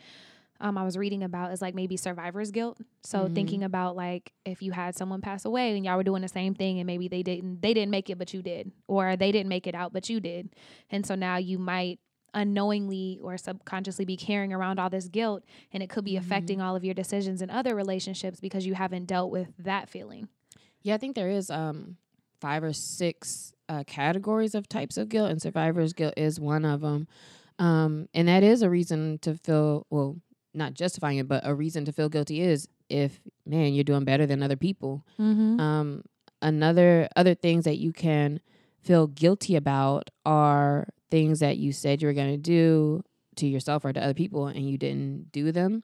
um, 0.60 0.76
I 0.76 0.84
was 0.84 0.98
reading 0.98 1.22
about 1.22 1.54
is 1.54 1.62
like 1.62 1.76
maybe 1.76 1.98
survivor's 1.98 2.50
guilt. 2.50 2.80
So 3.04 3.20
mm-hmm. 3.20 3.36
thinking 3.36 3.64
about 3.64 3.96
like 3.96 4.34
if 4.44 4.64
you 4.64 4.72
had 4.72 4.96
someone 4.96 5.22
pass 5.22 5.46
away 5.46 5.76
and 5.76 5.86
y'all 5.86 5.98
were 5.98 6.04
doing 6.04 6.24
the 6.24 6.28
same 6.28 6.56
thing 6.56 6.80
and 6.80 6.88
maybe 6.88 7.08
they 7.08 7.22
didn't 7.22 7.62
they 7.62 7.76
didn't 7.76 7.92
make 7.92 8.10
it 8.10 8.18
but 8.18 8.34
you 8.34 8.42
did 8.42 8.72
or 8.88 9.16
they 9.16 9.32
didn't 9.32 9.50
make 9.50 9.68
it 9.68 9.76
out 9.76 9.94
but 9.94 10.10
you 10.10 10.20
did. 10.20 10.50
And 10.90 11.06
so 11.06 11.14
now 11.14 11.38
you 11.38 11.60
might 11.60 12.00
unknowingly 12.34 13.20
or 13.22 13.38
subconsciously 13.38 14.06
be 14.06 14.18
carrying 14.18 14.52
around 14.52 14.80
all 14.80 14.90
this 14.90 15.10
guilt 15.10 15.44
and 15.72 15.84
it 15.84 15.92
could 15.92 16.04
be 16.04 16.14
mm-hmm. 16.14 16.26
affecting 16.26 16.60
all 16.60 16.76
of 16.76 16.84
your 16.84 16.96
decisions 16.96 17.44
in 17.44 17.52
other 17.52 17.76
relationships 17.76 18.40
because 18.40 18.66
you 18.66 18.74
haven't 18.74 19.06
dealt 19.06 19.30
with 19.30 19.50
that 19.60 19.90
feeling. 19.92 20.28
Yeah, 20.82 20.96
I 20.96 20.98
think 20.98 21.16
there 21.16 21.30
is 21.30 21.52
um 21.52 21.98
five 22.42 22.64
or 22.64 22.74
six 22.74 23.54
uh, 23.70 23.84
categories 23.86 24.56
of 24.56 24.68
types 24.68 24.98
of 24.98 25.10
guilt, 25.10 25.32
and 25.32 25.42
survivor's 25.42 25.94
guilt 25.94 26.14
is 26.18 26.40
one 26.40 26.66
of 26.66 26.82
them. 26.82 27.08
Um, 27.60 28.08
and 28.14 28.28
that 28.28 28.44
is 28.44 28.62
a 28.62 28.70
reason 28.70 29.20
to 29.20 29.36
feel 29.36 29.86
well, 29.90 30.18
not 30.54 30.74
justifying 30.74 31.18
it, 31.18 31.28
but 31.28 31.46
a 31.46 31.54
reason 31.54 31.86
to 31.86 31.92
feel 31.92 32.10
guilty 32.10 32.42
is 32.42 32.68
if 32.90 33.20
man 33.46 33.74
you're 33.74 33.84
doing 33.84 34.06
better 34.06 34.26
than 34.26 34.44
other 34.44 34.56
people. 34.56 35.06
Mm-hmm. 35.20 35.60
Um, 35.60 36.04
another 36.42 37.10
other 37.16 37.36
things 37.36 37.66
that 37.66 37.78
you 37.78 37.92
can 37.92 38.40
feel 38.82 39.08
guilty 39.08 39.56
about 39.56 40.10
are 40.26 40.88
things 41.10 41.40
that 41.40 41.58
you 41.58 41.72
said 41.72 42.02
you 42.02 42.08
were 42.08 42.14
going 42.14 42.32
to 42.32 42.38
do 42.38 43.04
to 43.36 43.48
yourself 43.48 43.86
or 43.86 43.94
to 43.94 44.04
other 44.04 44.14
people 44.14 44.48
and 44.48 44.70
you 44.70 44.78
didn't 44.78 45.32
do 45.32 45.52
them 45.52 45.84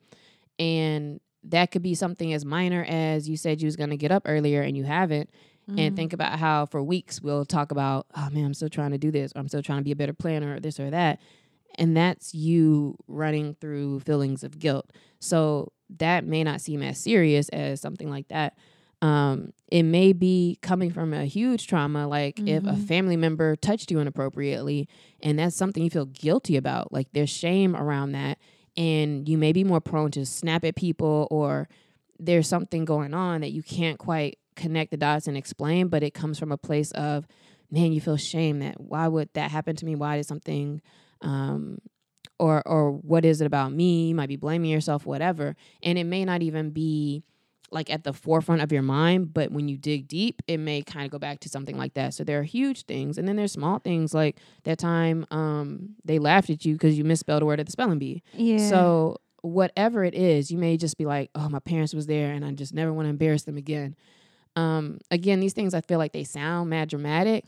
and 0.60 1.20
that 1.44 1.72
could 1.72 1.82
be 1.82 1.96
something 1.96 2.34
as 2.34 2.46
minor 2.46 2.86
as 2.88 3.28
you 3.28 3.36
said 3.36 3.62
you 3.62 3.66
was 3.66 3.76
going 3.76 3.90
to 3.90 3.98
get 3.98 4.12
up 4.12 4.24
earlier 4.26 4.62
and 4.62 4.78
you 4.78 4.84
haven't 4.84 5.30
and 5.68 5.78
Mm-hmm. 5.78 5.96
think 5.96 6.14
about 6.14 6.40
how 6.40 6.66
for 6.66 6.84
weeks 6.84 7.22
we'll 7.22 7.46
talk 7.46 7.72
about, 7.72 8.06
oh 8.16 8.30
man, 8.32 8.46
I'm 8.46 8.54
still 8.54 8.70
trying 8.70 8.92
to 8.92 8.98
do 8.98 9.12
this, 9.12 9.32
or 9.36 9.40
I'm 9.40 9.48
still 9.48 9.62
trying 9.64 9.80
to 9.80 9.84
be 9.84 9.92
a 9.92 9.96
better 9.96 10.14
planner, 10.14 10.56
or 10.56 10.60
this 10.60 10.80
or 10.80 10.90
that. 10.90 11.20
And 11.76 11.96
that's 11.98 12.34
you 12.36 12.98
running 13.08 13.56
through 13.60 14.02
feelings 14.02 14.44
of 14.44 14.60
guilt. 14.60 14.92
So 15.20 15.72
that 15.98 16.26
may 16.26 16.44
not 16.44 16.62
seem 16.62 16.84
as 16.84 16.98
serious 17.00 17.50
as 17.50 17.82
something 17.82 18.10
like 18.10 18.28
that. 18.28 18.56
Um, 19.02 19.52
it 19.70 19.84
may 19.84 20.14
be 20.14 20.58
coming 20.62 20.92
from 20.92 21.14
a 21.14 21.26
huge 21.26 21.68
trauma, 21.68 22.08
like 22.08 22.40
if 22.48 22.64
a 22.66 22.74
Mhm. 22.74 22.84
family 22.88 23.18
member 23.18 23.56
touched 23.56 23.90
you 23.92 24.00
inappropriately, 24.00 24.88
and 25.22 25.38
that's 25.40 25.56
something 25.56 25.84
you 25.84 25.90
feel 25.90 26.06
guilty 26.06 26.56
about. 26.58 26.94
Like 26.94 27.08
there's 27.14 27.30
shame 27.30 27.76
around 27.76 28.12
that, 28.14 28.38
and 28.78 29.28
you 29.28 29.38
may 29.38 29.52
be 29.52 29.64
more 29.64 29.82
prone 29.82 30.12
to 30.12 30.26
snap 30.26 30.64
at 30.64 30.76
people, 30.76 31.28
or 31.32 31.68
there's 32.20 32.48
something 32.48 32.86
going 32.86 33.14
on 33.14 33.42
that 33.42 33.52
you 33.52 33.64
can't 33.64 33.98
quite 33.98 34.38
connect 34.56 34.92
the 34.92 34.98
dots 34.98 35.28
and 35.28 35.38
explain, 35.38 35.88
but 35.88 36.04
it 36.04 36.14
comes 36.14 36.40
from 36.40 36.52
a 36.52 36.58
place 36.58 36.92
of, 36.92 37.28
man, 37.72 37.92
you 37.92 38.02
feel 38.02 38.18
shame 38.18 38.60
that 38.60 38.80
why 38.80 39.08
would 39.08 39.30
that 39.34 39.52
happen 39.52 39.76
to 39.78 39.86
me? 39.86 39.96
Why 39.96 40.18
did 40.18 40.26
something, 40.26 40.82
um, 41.22 41.80
or 42.40 42.62
or 42.68 42.92
what 42.92 43.26
is 43.26 43.42
it 43.42 43.46
about 43.46 43.72
me? 43.72 44.08
You 44.10 44.16
might 44.16 44.30
be 44.30 44.36
blaming 44.36 44.70
yourself, 44.72 45.06
whatever, 45.06 45.56
and 45.82 45.98
it 45.98 46.04
may 46.06 46.26
not 46.26 46.42
even 46.42 46.72
be 46.72 47.24
like 47.72 47.90
at 47.90 48.04
the 48.04 48.14
forefront 48.14 48.62
of 48.62 48.72
your 48.72 48.84
mind, 48.84 49.34
but 49.34 49.52
when 49.52 49.68
you 49.68 49.78
dig 49.78 50.08
deep, 50.08 50.42
it 50.48 50.58
may 50.58 50.84
kind 50.84 51.06
of 51.06 51.12
go 51.12 51.18
back 51.18 51.40
to 51.40 51.50
something 51.50 51.76
like 51.76 51.96
that. 51.96 52.14
So 52.14 52.24
there 52.24 52.40
are 52.40 52.44
huge 52.44 52.86
things, 52.86 53.18
and 53.18 53.28
then 53.28 53.36
there's 53.36 53.52
small 53.52 53.80
things 53.80 54.14
like 54.14 54.40
that 54.64 54.78
time 54.78 55.26
um, 55.32 55.96
they 56.06 56.20
laughed 56.20 56.50
at 56.50 56.66
you 56.66 56.74
because 56.74 56.98
you 56.98 57.04
misspelled 57.04 57.42
a 57.42 57.46
word 57.46 57.60
at 57.60 57.66
the 57.66 57.72
spelling 57.72 58.00
bee. 58.00 58.22
Yeah. 58.34 58.70
So 58.70 59.18
whatever 59.42 60.04
it 60.04 60.14
is, 60.14 60.52
you 60.52 60.58
may 60.58 60.78
just 60.78 60.98
be 60.98 61.06
like, 61.06 61.30
"Oh, 61.36 61.50
my 61.50 61.60
parents 61.60 61.94
was 61.94 62.06
there, 62.08 62.32
and 62.32 62.46
I 62.46 62.52
just 62.52 62.74
never 62.74 62.94
want 62.94 63.06
to 63.06 63.10
embarrass 63.10 63.44
them 63.44 63.58
again." 63.58 63.96
Um, 64.56 65.00
again, 65.10 65.40
these 65.40 65.54
things 65.54 65.74
I 65.74 65.82
feel 65.82 65.98
like 65.98 66.12
they 66.12 66.24
sound 66.24 66.70
mad 66.70 66.90
dramatic, 66.90 67.46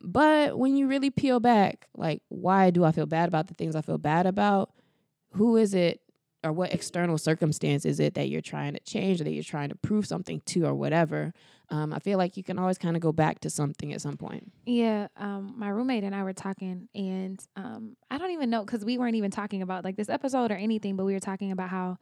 but 0.00 0.58
when 0.58 0.76
you 0.76 0.86
really 0.86 1.10
peel 1.10 1.40
back, 1.40 1.86
like, 1.96 2.22
why 2.28 2.70
do 2.70 2.84
I 2.84 2.92
feel 2.92 3.06
bad 3.06 3.28
about 3.28 3.48
the 3.48 3.54
things 3.54 3.74
I 3.74 3.80
feel 3.80 3.98
bad 3.98 4.26
about? 4.26 4.70
Who 5.32 5.56
is 5.56 5.74
it, 5.74 6.00
or 6.44 6.52
what 6.52 6.72
external 6.72 7.18
circumstance 7.18 7.84
is 7.84 7.98
it 7.98 8.14
that 8.14 8.28
you're 8.28 8.40
trying 8.40 8.74
to 8.74 8.80
change, 8.80 9.20
or 9.20 9.24
that 9.24 9.32
you're 9.32 9.42
trying 9.42 9.70
to 9.70 9.74
prove 9.74 10.06
something 10.06 10.40
to, 10.46 10.66
or 10.66 10.74
whatever? 10.74 11.32
Um, 11.68 11.92
I 11.92 11.98
feel 11.98 12.16
like 12.16 12.36
you 12.36 12.44
can 12.44 12.60
always 12.60 12.78
kind 12.78 12.94
of 12.94 13.02
go 13.02 13.10
back 13.10 13.40
to 13.40 13.50
something 13.50 13.92
at 13.92 14.00
some 14.00 14.16
point. 14.16 14.52
Yeah, 14.66 15.08
um, 15.16 15.54
my 15.56 15.68
roommate 15.68 16.04
and 16.04 16.14
I 16.14 16.22
were 16.22 16.32
talking, 16.32 16.88
and 16.94 17.44
um, 17.56 17.96
I 18.08 18.18
don't 18.18 18.30
even 18.30 18.50
know 18.50 18.64
because 18.64 18.84
we 18.84 18.98
weren't 18.98 19.16
even 19.16 19.32
talking 19.32 19.62
about 19.62 19.82
like 19.82 19.96
this 19.96 20.08
episode 20.08 20.52
or 20.52 20.56
anything, 20.56 20.94
but 20.94 21.04
we 21.04 21.12
were 21.12 21.20
talking 21.20 21.50
about 21.50 21.70
how 21.70 21.98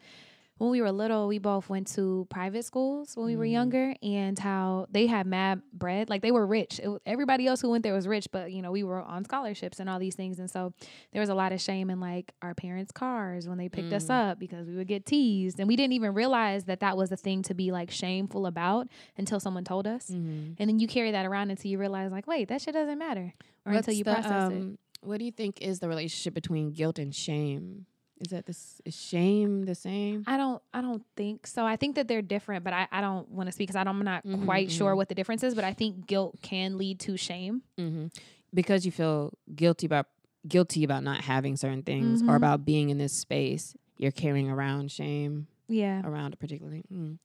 when 0.59 0.71
we 0.71 0.81
were 0.81 0.93
little, 0.93 1.27
we 1.27 1.39
both 1.39 1.69
went 1.69 1.89
to 1.95 2.27
private 2.31 2.65
schools 2.65 3.17
when 3.17 3.27
we 3.27 3.35
were 3.37 3.45
Mhm. 3.45 3.51
younger, 3.51 3.95
and 4.03 4.39
how 4.39 4.87
they 4.91 5.07
had 5.09 5.27
mad 5.27 5.63
bread, 5.73 6.09
like 6.09 6.23
they 6.23 6.31
were 6.31 6.47
rich. 6.47 6.79
It, 6.79 6.89
everybody 7.05 7.47
else 7.49 7.61
who 7.61 7.71
went 7.71 7.83
there 7.83 7.93
was 7.93 8.07
rich, 8.07 8.29
but 8.31 8.53
you 8.53 8.63
know 8.63 8.71
we 8.71 8.85
were 8.85 9.03
on 9.03 9.25
scholarships 9.25 9.81
and 9.81 9.91
all 9.91 9.99
these 9.99 10.15
things, 10.15 10.39
and 10.39 10.49
so 10.49 10.73
there 11.13 11.21
was 11.21 11.29
a 11.29 11.35
lot 11.35 11.53
of 11.53 11.61
shame 11.61 11.91
in 11.91 11.99
like 11.99 12.33
our 12.41 12.55
parents' 12.55 12.93
cars 12.93 13.49
when 13.49 13.59
they 13.59 13.69
picked 13.69 13.93
us 13.93 14.07
Mm. 14.07 14.31
up 14.31 14.39
because 14.39 14.69
we 14.69 14.77
would 14.77 14.87
get 14.89 15.05
teased, 15.07 15.59
and 15.59 15.67
we 15.67 15.75
didn't 15.77 15.93
even 15.95 16.15
realize 16.15 16.65
that 16.67 16.81
that 16.81 16.97
was 16.97 17.11
a 17.11 17.17
thing 17.17 17.43
to 17.43 17.55
be 17.55 17.73
like 17.73 17.91
shameful 17.91 18.47
about 18.47 18.87
until 19.19 19.41
someone 19.41 19.65
told 19.65 19.87
us. 19.89 20.09
Mm-hmm. 20.11 20.53
And 20.59 20.71
then 20.71 20.79
you 20.79 20.87
carry 20.87 21.11
that 21.11 21.27
around 21.27 21.51
until 21.51 21.71
you 21.71 21.79
realize, 21.79 22.13
like, 22.13 22.27
wait, 22.29 22.47
that 22.49 22.61
shit 22.63 22.75
doesn't 22.75 22.99
matter. 22.99 23.35
Or 23.67 23.73
until 23.73 23.95
you 23.95 24.05
process 24.05 24.53
it. 24.53 24.57
um, 24.57 24.79
What 25.03 25.19
do 25.19 25.25
you 25.25 25.33
think 25.33 25.61
is 25.61 25.81
the 25.81 25.89
relationship 25.89 26.33
between 26.33 26.71
guilt 26.73 26.99
and 26.99 27.15
shame? 27.15 27.87
Is 28.25 28.31
that 28.31 28.47
this 28.47 28.81
is 28.87 28.97
shame 28.97 29.65
the 29.67 29.75
same? 29.75 30.25
I 30.27 30.37
don't 30.39 30.63
I 30.73 30.81
don't 30.81 31.03
think 31.15 31.47
so. 31.47 31.67
I 31.67 31.77
think 31.77 31.97
that 31.97 32.09
they're 32.09 32.23
different, 32.23 32.65
but 32.65 32.73
I, 32.73 32.89
I 32.91 33.01
don't 33.03 33.29
want 33.29 33.49
to 33.49 33.53
speak 33.53 33.69
because 33.69 33.77
I'm 33.87 33.99
not 34.03 34.25
Mhm, 34.25 34.45
quite 34.47 34.71
sure 34.71 34.93
mhm. 34.93 34.97
what 34.97 35.09
the 35.11 35.15
difference 35.15 35.43
is. 35.43 35.55
But 35.55 35.65
I 35.65 35.75
think 35.75 36.07
guilt 36.07 36.37
can 36.41 36.79
lead 36.79 37.01
to 37.01 37.17
shame. 37.19 37.63
Mm-hmm. 37.79 38.07
Because 38.55 38.87
you 38.87 38.93
feel 38.93 39.33
guilty 39.55 39.85
about 39.87 40.07
guilty 40.49 40.85
about 40.85 41.03
not 41.03 41.21
having 41.23 41.57
certain 41.57 41.83
things 41.83 42.23
or 42.27 42.35
about 42.37 42.65
being 42.65 42.89
in 42.91 42.99
this 42.99 43.13
space, 43.13 43.75
you're 43.99 44.11
carrying 44.13 44.51
around 44.51 44.91
shame 44.91 45.47
Yeah. 45.69 46.01
around 46.05 46.35
a 46.35 46.37
particular 46.37 46.71
thing. 46.71 46.85
Mm. 46.93 47.19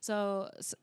So, 0.00 0.48
s 0.58 0.74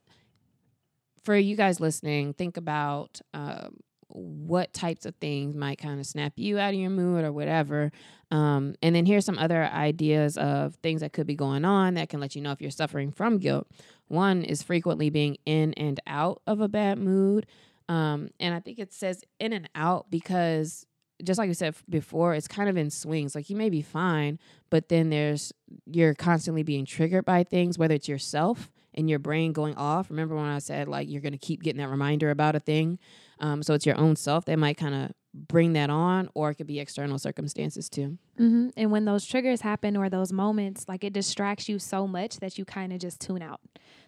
for 1.24 1.36
you 1.38 1.56
guys 1.56 1.80
listening, 1.80 2.34
think 2.34 2.58
about 2.58 3.22
um, 3.34 3.78
what 4.08 4.74
types 4.74 5.06
of 5.06 5.16
things 5.16 5.56
might 5.56 5.78
kind 5.78 6.00
of 6.00 6.06
snap 6.06 6.34
you 6.36 6.60
out 6.60 6.74
of 6.74 6.80
your 6.80 6.90
mood 6.90 7.24
or 7.24 7.32
whatever. 7.32 7.92
Um, 8.32 8.76
and 8.82 8.96
then 8.96 9.06
here's 9.06 9.26
some 9.26 9.38
other 9.38 9.64
ideas 9.66 10.38
of 10.38 10.76
things 10.76 11.02
that 11.02 11.14
could 11.14 11.28
be 11.28 11.36
going 11.36 11.66
on 11.66 11.96
that 11.96 12.10
can 12.10 12.20
let 12.20 12.36
you 12.36 12.42
know 12.42 12.52
if 12.52 12.62
you're 12.62 12.72
suffering 12.72 13.12
from 13.12 13.38
guilt. 13.38 13.68
One 14.08 14.44
is 14.44 14.64
frequently 14.64 15.10
being 15.10 15.38
in 15.46 15.74
and 15.74 16.00
out 16.08 16.42
of 16.48 16.62
a 16.62 16.68
bad 16.68 16.98
mood. 16.98 17.46
Um, 17.90 18.30
and 18.40 18.56
I 18.56 18.60
think 18.60 18.80
it 18.80 18.94
says 18.94 19.24
in 19.40 19.54
and 19.54 19.70
out 19.76 20.10
because 20.10 20.86
just 21.24 21.38
like 21.38 21.48
you 21.48 21.54
said 21.54 21.76
before, 21.90 22.34
it's 22.34 22.48
kind 22.48 22.70
of 22.70 22.78
in 22.78 22.90
swings. 22.90 23.36
Like 23.36 23.50
you 23.50 23.56
may 23.56 23.70
be 23.70 23.82
fine, 23.82 24.40
but 24.70 24.90
then 24.90 25.10
there's 25.10 25.54
you're 25.86 26.14
constantly 26.14 26.64
being 26.64 26.86
triggered 26.86 27.26
by 27.26 27.44
things, 27.44 27.78
whether 27.78 27.96
it's 27.96 28.08
yourself 28.08 28.70
and 28.94 29.10
your 29.10 29.20
brain 29.20 29.54
going 29.54 29.76
off. 29.76 30.10
Remember 30.10 30.36
when 30.36 30.46
I 30.46 30.60
said 30.60 30.88
like 30.88 31.10
you're 31.10 31.22
gonna 31.22 31.38
keep 31.38 31.64
getting 31.64 31.82
that 31.82 31.90
reminder 31.90 32.30
about 32.30 32.56
a 32.56 32.60
thing? 32.60 33.00
Um, 33.44 33.62
so 33.62 33.74
it's 33.74 33.86
your 33.86 33.98
own 34.00 34.16
self 34.16 34.46
that 34.46 34.58
might 34.58 34.78
kind 34.78 34.96
of 34.96 35.12
bring 35.34 35.74
that 35.74 35.90
on, 35.90 36.30
or 36.34 36.52
it 36.52 36.56
could 36.56 36.68
be 36.68 36.80
external 36.80 37.20
circumstances 37.20 37.90
too. 37.90 38.18
hmm 38.38 38.70
And 38.78 38.92
when 38.92 39.06
those 39.06 39.26
triggers 39.26 39.62
happen 39.62 39.98
or 39.98 40.10
those 40.10 40.32
moments, 40.32 40.88
like 40.88 41.04
it 41.04 41.14
distracts 41.14 41.68
you 41.68 41.78
so 41.80 42.08
much 42.08 42.38
that 42.38 42.58
you 42.58 42.66
kind 42.66 42.94
of 42.94 43.00
just 43.00 43.20
tune 43.20 43.42
out. 43.42 43.60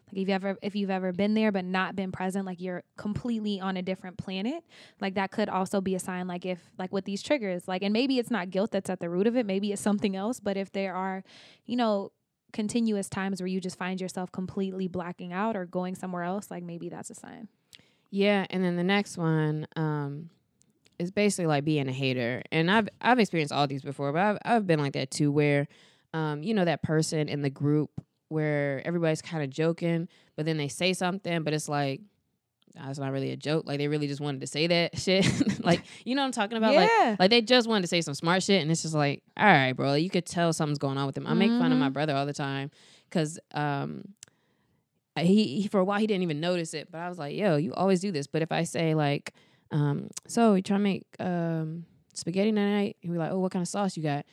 Like 0.08 0.22
if 0.22 0.28
you 0.28 0.34
ever 0.34 0.58
if 0.62 0.76
you've 0.76 0.90
ever 0.92 1.12
been 1.12 1.34
there 1.34 1.52
but 1.52 1.66
not 1.66 1.96
been 1.96 2.12
present, 2.12 2.46
like 2.46 2.62
you're 2.62 2.84
completely 2.96 3.60
on 3.60 3.76
a 3.76 3.82
different 3.82 4.18
planet, 4.18 4.64
like 5.02 5.16
that 5.16 5.32
could 5.32 5.50
also 5.50 5.82
be 5.82 5.96
a 5.96 6.00
sign. 6.00 6.28
Like 6.28 6.46
if 6.46 6.60
like 6.78 6.94
with 6.94 7.06
these 7.06 7.22
triggers, 7.24 7.68
like 7.68 7.84
and 7.84 7.92
maybe 7.92 8.20
it's 8.20 8.32
not 8.32 8.52
guilt 8.52 8.72
that's 8.72 8.90
at 8.90 9.00
the 9.00 9.10
root 9.10 9.28
of 9.28 9.36
it, 9.36 9.46
maybe 9.46 9.72
it's 9.74 9.82
something 9.82 10.16
else. 10.16 10.40
But 10.40 10.58
if 10.58 10.72
there 10.72 10.96
are, 10.96 11.24
you 11.66 11.76
know, 11.76 12.12
continuous 12.54 13.10
times 13.10 13.42
where 13.42 13.48
you 13.48 13.60
just 13.60 13.78
find 13.78 14.00
yourself 14.00 14.32
completely 14.32 14.88
blacking 14.88 15.34
out 15.34 15.58
or 15.58 15.66
going 15.66 15.96
somewhere 15.96 16.24
else, 16.24 16.52
like 16.52 16.64
maybe 16.64 16.88
that's 16.90 17.10
a 17.10 17.16
sign. 17.16 17.50
Yeah, 18.16 18.46
and 18.50 18.64
then 18.64 18.78
the 18.78 18.84
next 18.84 19.18
one 19.18 19.68
um, 19.76 20.30
is 20.98 21.12
basically 21.12 21.48
like 21.48 21.66
being 21.66 21.90
a 21.90 21.92
hater, 21.92 22.42
and 22.50 22.72
I've 22.72 22.88
I've 23.02 23.20
experienced 23.20 23.52
all 23.52 23.68
these 23.68 23.82
before, 23.82 24.14
but 24.14 24.22
I've 24.22 24.38
I've 24.46 24.66
been 24.66 24.80
like 24.80 24.94
that 24.94 25.12
too, 25.12 25.34
where 25.34 25.68
um, 26.14 26.42
you 26.42 26.54
know 26.54 26.64
that 26.64 26.82
person 26.82 27.28
in 27.28 27.42
the 27.42 27.50
group 27.50 27.92
where 28.30 28.82
everybody's 28.86 29.22
kind 29.22 29.44
of 29.44 29.50
joking, 29.50 30.08
but 30.38 30.46
then 30.46 30.56
they 30.56 30.70
say 30.70 30.94
something, 30.94 31.44
but 31.44 31.54
it's 31.54 31.68
like. 31.68 32.00
"Nah, 32.74 32.90
it's 32.90 33.00
not 33.00 33.12
really 33.14 33.32
a 33.32 33.38
joke. 33.38 33.64
Like 33.66 33.80
they 33.80 33.88
really 33.90 34.08
just 34.08 34.20
wanted 34.22 34.42
to 34.42 34.48
say 34.48 34.68
that 34.68 34.98
shit. 35.06 35.26
like 35.64 35.82
you 36.06 36.16
know 36.16 36.22
what 36.22 36.28
I'm 36.28 36.32
talking 36.32 36.58
about? 36.58 36.74
Like 36.74 36.90
yeah. 36.98 37.16
like 37.20 37.30
they 37.32 37.42
just 37.42 37.68
wanted 37.68 37.82
to 37.82 37.88
say 37.88 38.00
some 38.00 38.14
smart 38.14 38.44
shit, 38.44 38.62
and 38.62 38.72
it's 38.72 38.82
just 38.84 38.94
like, 38.96 39.24
all 39.38 39.46
right, 39.46 39.74
bro. 39.74 39.94
You 39.96 40.10
could 40.10 40.26
tell 40.26 40.54
something's 40.54 40.78
going 40.80 40.98
on 40.98 41.06
with 41.06 41.18
him. 41.18 41.28
I 41.28 41.34
make 41.34 41.52
fun 41.52 41.72
of 41.74 41.78
my 41.78 41.90
Mhm. 41.90 41.94
brother 41.94 42.16
all 42.16 42.26
the 42.26 42.34
time 42.34 42.72
because 43.10 43.40
um, 43.54 44.04
he, 45.18 45.62
he 45.62 45.68
for 45.68 45.80
a 45.80 45.86
while 45.86 46.00
he 46.00 46.08
didn't 46.08 46.24
even 46.24 46.40
notice 46.40 46.74
it, 46.74 46.90
but 46.92 47.00
I 47.00 47.10
was 47.10 47.18
like, 47.18 47.36
yo, 47.36 47.56
you 47.56 47.74
always 47.74 48.02
do 48.02 48.12
this. 48.12 48.28
But 48.28 48.42
if 48.42 48.52
I 48.52 48.64
say 48.64 48.96
like, 48.96 49.34
um, 49.72 50.10
so 50.28 50.56
you 50.56 50.62
trying 50.62 50.80
to 50.80 50.84
make 50.84 51.04
um 51.20 51.86
spaghetti 52.14 52.52
tonight? 52.52 52.98
He'll 53.02 53.14
be 53.14 53.18
like, 53.18 53.32
oh, 53.32 53.40
what 53.40 53.52
kind 53.52 53.62
of 53.62 53.68
sauce 53.68 53.96
you 53.98 54.04
got? 54.04 54.26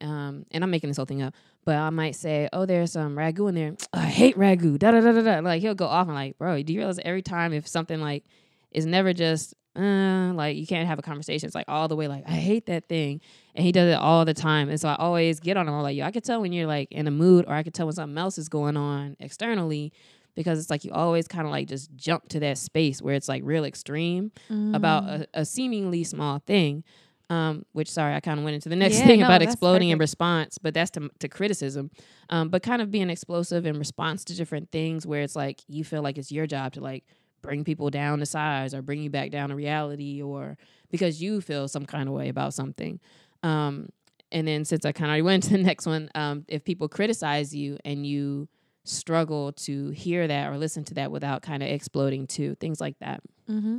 Um, 0.00 0.46
and 0.52 0.62
I'm 0.62 0.70
making 0.70 0.90
this 0.90 0.96
whole 0.96 1.06
thing 1.06 1.22
up, 1.22 1.34
but 1.64 1.74
I 1.74 1.90
might 1.90 2.14
say, 2.14 2.48
oh, 2.52 2.66
there's 2.66 2.92
some 2.92 3.16
ragu 3.16 3.48
in 3.48 3.54
there. 3.54 3.76
I 3.92 4.06
hate 4.06 4.36
ragu. 4.36 4.78
Da 4.78 4.92
da 4.92 5.00
da 5.00 5.12
da 5.12 5.22
da. 5.22 5.38
Like 5.40 5.60
he'll 5.60 5.74
go 5.74 5.86
off 5.86 6.06
and 6.06 6.14
like, 6.14 6.38
bro, 6.38 6.62
do 6.62 6.72
you 6.72 6.80
realize 6.80 7.00
every 7.04 7.22
time 7.22 7.52
if 7.52 7.66
something 7.66 8.00
like 8.00 8.24
is 8.70 8.86
never 8.86 9.12
just 9.12 9.54
uh, 9.76 10.32
like 10.34 10.56
you 10.56 10.66
can't 10.66 10.88
have 10.88 10.98
a 10.98 11.02
conversation. 11.02 11.46
It's 11.46 11.54
like 11.54 11.68
all 11.68 11.88
the 11.88 11.96
way 11.96 12.08
like 12.08 12.24
I 12.26 12.32
hate 12.32 12.66
that 12.66 12.88
thing, 12.88 13.20
and 13.54 13.64
he 13.64 13.72
does 13.72 13.92
it 13.92 13.98
all 13.98 14.24
the 14.24 14.34
time. 14.34 14.68
And 14.68 14.80
so 14.80 14.88
I 14.88 14.96
always 14.96 15.40
get 15.40 15.56
on 15.56 15.68
him. 15.68 15.74
I'm 15.74 15.82
like, 15.82 15.96
yo, 15.96 16.04
I 16.04 16.10
can 16.10 16.22
tell 16.22 16.40
when 16.40 16.52
you're 16.52 16.66
like 16.66 16.90
in 16.90 17.06
a 17.06 17.10
mood, 17.10 17.44
or 17.46 17.54
I 17.54 17.62
can 17.62 17.72
tell 17.72 17.86
when 17.86 17.94
something 17.94 18.18
else 18.18 18.38
is 18.38 18.48
going 18.48 18.76
on 18.76 19.16
externally, 19.20 19.92
because 20.34 20.58
it's 20.58 20.70
like 20.70 20.84
you 20.84 20.92
always 20.92 21.26
kind 21.28 21.46
of 21.46 21.50
like 21.50 21.68
just 21.68 21.94
jump 21.96 22.28
to 22.28 22.40
that 22.40 22.58
space 22.58 23.02
where 23.02 23.14
it's 23.14 23.28
like 23.28 23.42
real 23.44 23.64
extreme 23.64 24.30
about 24.72 25.04
Mm. 25.04 25.26
a, 25.34 25.40
a 25.40 25.44
seemingly 25.44 26.04
small 26.04 26.38
thing. 26.46 26.84
Um, 27.30 27.66
which 27.72 27.90
sorry, 27.90 28.14
I 28.14 28.20
kind 28.20 28.38
of 28.38 28.44
went 28.44 28.54
into 28.54 28.70
the 28.70 28.76
next 28.76 29.00
Yeah, 29.00 29.06
thing 29.06 29.20
no, 29.20 29.26
about 29.26 29.42
exploding 29.42 29.90
in 29.90 29.98
response, 29.98 30.56
but 30.56 30.72
that's 30.72 30.90
to, 30.92 31.10
to 31.18 31.28
criticism. 31.28 31.90
Um, 32.30 32.48
but 32.48 32.62
kind 32.62 32.80
of 32.80 32.90
being 32.90 33.10
explosive 33.10 33.66
in 33.66 33.78
response 33.78 34.24
to 34.24 34.34
different 34.34 34.70
things 34.72 35.06
where 35.06 35.20
it's 35.20 35.36
like 35.36 35.60
you 35.68 35.84
feel 35.84 36.00
like 36.00 36.16
it's 36.16 36.32
your 36.32 36.46
job 36.46 36.72
to 36.72 36.80
like 36.80 37.04
bring 37.42 37.64
people 37.64 37.90
down 37.90 38.20
to 38.20 38.26
size 38.26 38.72
or 38.72 38.80
bring 38.80 39.02
you 39.02 39.10
back 39.10 39.30
down 39.30 39.50
to 39.50 39.54
reality 39.54 40.22
or 40.22 40.56
because 40.90 41.20
you 41.20 41.42
feel 41.42 41.68
some 41.68 41.84
kind 41.84 42.08
of 42.08 42.14
way 42.14 42.30
about 42.30 42.54
something. 42.54 42.98
Um, 43.42 43.90
and 44.32 44.48
then 44.48 44.64
since 44.64 44.86
I 44.86 44.92
kind 44.92 45.06
of 45.06 45.10
already 45.10 45.22
went 45.22 45.42
to 45.44 45.50
the 45.50 45.58
next 45.62 45.84
one, 45.86 46.08
um, 46.14 46.46
if 46.48 46.64
people 46.64 46.88
criticize 46.88 47.54
you 47.54 47.76
and 47.84 48.06
you 48.06 48.48
struggle 48.88 49.52
to 49.52 49.90
hear 49.90 50.26
that 50.26 50.50
or 50.50 50.58
listen 50.58 50.84
to 50.84 50.94
that 50.94 51.10
without 51.10 51.42
kind 51.42 51.62
of 51.62 51.68
exploding 51.68 52.26
too, 52.26 52.54
things 52.56 52.80
like 52.80 52.98
that. 53.00 53.20
Mm-hmm. 53.48 53.78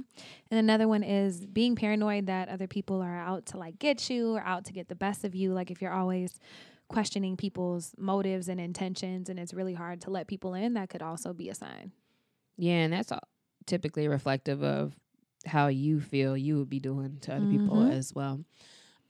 And 0.51 0.59
another 0.59 0.87
one 0.87 1.03
is 1.03 1.45
being 1.45 1.75
paranoid 1.75 2.27
that 2.27 2.49
other 2.49 2.67
people 2.67 3.01
are 3.01 3.17
out 3.17 3.47
to 3.47 3.57
like 3.57 3.79
get 3.79 4.09
you 4.09 4.35
or 4.35 4.41
out 4.41 4.65
to 4.65 4.73
get 4.73 4.87
the 4.87 4.95
best 4.95 5.23
of 5.23 5.35
you. 5.35 5.53
Like 5.53 5.71
if 5.71 5.81
you're 5.81 5.93
always 5.93 6.39
questioning 6.87 7.37
people's 7.37 7.93
motives 7.97 8.49
and 8.49 8.59
intentions 8.59 9.29
and 9.29 9.39
it's 9.39 9.53
really 9.53 9.73
hard 9.75 10.01
to 10.01 10.09
let 10.09 10.27
people 10.27 10.53
in, 10.53 10.73
that 10.73 10.89
could 10.89 11.01
also 11.01 11.33
be 11.33 11.49
a 11.49 11.55
sign. 11.55 11.91
Yeah, 12.57 12.73
and 12.83 12.93
that's 12.93 13.11
typically 13.65 14.07
reflective 14.07 14.63
of 14.63 14.95
how 15.45 15.67
you 15.67 15.99
feel 16.01 16.35
you 16.35 16.57
would 16.57 16.69
be 16.69 16.79
doing 16.79 17.17
to 17.21 17.35
other 17.35 17.45
people 17.49 17.77
Mhm. 17.77 17.91
as 17.91 18.13
well. 18.13 18.43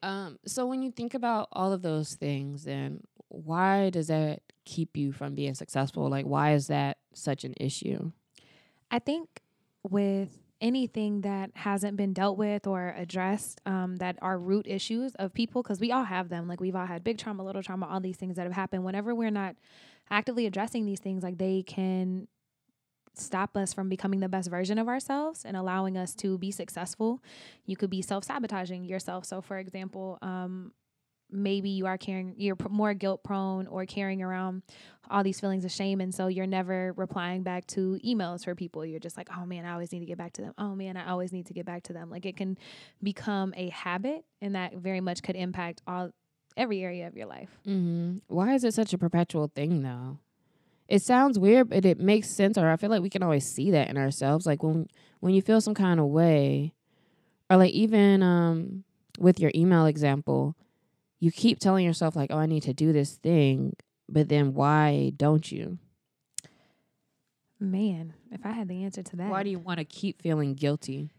Um, 0.03 0.37
so 0.45 0.65
when 0.67 0.81
you 0.81 0.91
think 0.91 1.13
about 1.13 1.49
all 1.51 1.73
of 1.73 1.81
those 1.81 2.15
things, 2.15 2.63
then 2.63 3.01
why 3.29 3.89
does 3.89 4.07
that 4.07 4.41
keep 4.65 4.97
you 4.97 5.11
from 5.11 5.35
being 5.35 5.53
successful? 5.53 6.09
Like, 6.09 6.25
why 6.25 6.53
is 6.53 6.67
that 6.67 6.97
such 7.13 7.43
an 7.43 7.53
issue? 7.57 8.11
I 8.91 8.99
think 8.99 9.41
with 9.83 10.37
anything 10.61 11.21
that 11.21 11.51
hasn't 11.53 11.95
been 11.95 12.11
dealt 12.11 12.37
with 12.37 12.67
or 12.67 12.93
addressed 12.97 13.61
um, 13.65 13.95
that 13.97 14.17
are 14.21 14.37
root 14.37 14.67
issues 14.67 15.15
of 15.15 15.33
people, 15.33 15.63
because 15.63 15.79
we 15.79 15.91
all 15.91 16.03
have 16.03 16.29
them. 16.29 16.47
Like 16.47 16.59
we've 16.59 16.75
all 16.75 16.85
had 16.85 17.03
big 17.03 17.17
trauma, 17.17 17.43
little 17.43 17.63
trauma, 17.63 17.87
all 17.87 17.99
these 17.99 18.17
things 18.17 18.35
that 18.35 18.43
have 18.43 18.53
happened. 18.53 18.83
Whenever 18.83 19.15
we're 19.15 19.31
not 19.31 19.55
actively 20.09 20.45
addressing 20.45 20.85
these 20.85 20.99
things, 20.99 21.23
like 21.23 21.37
they 21.37 21.63
can 21.63 22.27
stop 23.15 23.55
us 23.55 23.73
from 23.73 23.89
becoming 23.89 24.19
the 24.19 24.29
best 24.29 24.49
version 24.49 24.77
of 24.77 24.87
ourselves 24.87 25.43
and 25.45 25.55
allowing 25.55 25.97
us 25.97 26.13
to 26.15 26.37
be 26.37 26.51
successful. 26.51 27.21
You 27.65 27.75
could 27.75 27.89
be 27.89 28.01
self 28.01 28.23
sabotaging 28.25 28.83
yourself. 28.85 29.25
So, 29.25 29.41
for 29.41 29.57
example, 29.57 30.17
um, 30.21 30.73
maybe 31.31 31.69
you 31.69 31.85
are 31.85 31.97
carrying 31.97 32.33
you're 32.37 32.57
more 32.69 32.93
guilt 32.93 33.23
prone 33.23 33.67
or 33.67 33.85
carrying 33.85 34.21
around 34.21 34.63
all 35.11 35.23
these 35.23 35.39
feelings 35.39 35.65
of 35.65 35.71
shame 35.71 36.01
and 36.01 36.13
so 36.13 36.27
you're 36.27 36.45
never 36.47 36.93
replying 36.95 37.43
back 37.43 37.65
to 37.67 37.99
emails 38.05 38.43
for 38.43 38.55
people 38.55 38.85
you're 38.85 38.99
just 38.99 39.17
like 39.17 39.29
oh 39.37 39.45
man 39.45 39.65
i 39.65 39.71
always 39.73 39.91
need 39.91 39.99
to 39.99 40.05
get 40.05 40.17
back 40.17 40.33
to 40.33 40.41
them 40.41 40.53
oh 40.57 40.75
man 40.75 40.97
i 40.97 41.09
always 41.09 41.31
need 41.31 41.45
to 41.45 41.53
get 41.53 41.65
back 41.65 41.83
to 41.83 41.93
them 41.93 42.09
like 42.09 42.25
it 42.25 42.37
can 42.37 42.57
become 43.01 43.53
a 43.57 43.69
habit 43.69 44.23
and 44.41 44.55
that 44.55 44.73
very 44.75 45.01
much 45.01 45.23
could 45.23 45.35
impact 45.35 45.81
all 45.87 46.11
every 46.57 46.83
area 46.83 47.07
of 47.07 47.15
your 47.15 47.27
life 47.27 47.49
Mm-hmm. 47.67 48.17
Why 48.27 48.53
is 48.53 48.63
it 48.63 48.73
such 48.73 48.93
a 48.93 48.97
perpetual 48.97 49.51
thing, 49.53 49.81
though? 49.83 50.17
It 50.87 51.03
sounds 51.03 51.37
weird, 51.37 51.69
but 51.69 51.85
it 51.85 51.99
makes 51.99 52.35
sense. 52.35 52.57
Or 52.57 52.67
I 52.69 52.75
feel 52.75 52.89
like 52.89 53.01
we 53.03 53.09
can 53.11 53.21
always 53.23 53.45
see 53.45 53.71
that 53.71 53.89
in 53.89 53.97
ourselves. 53.97 54.45
Like 54.45 54.63
when 54.63 54.87
when 55.19 55.33
you 55.33 55.41
feel 55.41 55.61
some 55.61 55.75
kind 55.75 55.99
of 55.99 56.07
way, 56.07 56.73
or 57.49 57.57
like 57.57 57.71
even 57.71 58.23
um 58.23 58.83
with 59.19 59.39
your 59.39 59.51
email 59.53 59.85
example, 59.85 60.55
you 61.19 61.31
keep 61.31 61.59
telling 61.59 61.85
yourself 61.85 62.15
like, 62.15 62.31
"Oh, 62.31 62.37
I 62.37 62.45
need 62.45 62.63
to 62.63 62.73
do 62.73 62.91
this 62.93 63.15
thing," 63.15 63.75
but 64.07 64.29
then 64.29 64.53
why 64.53 65.11
don't 65.15 65.51
you? 65.51 65.77
man 67.61 68.13
if 68.31 68.45
i 68.45 68.51
had 68.51 68.69
the 68.69 68.83
answer 68.83 69.03
to 69.03 69.17
that 69.17 69.29
Why 69.29 69.43
do 69.43 69.49
you 69.49 69.59
want 69.59 69.79
to 69.79 69.83
keep 69.85 70.21
feeling 70.21 70.53
guilty? 70.53 71.11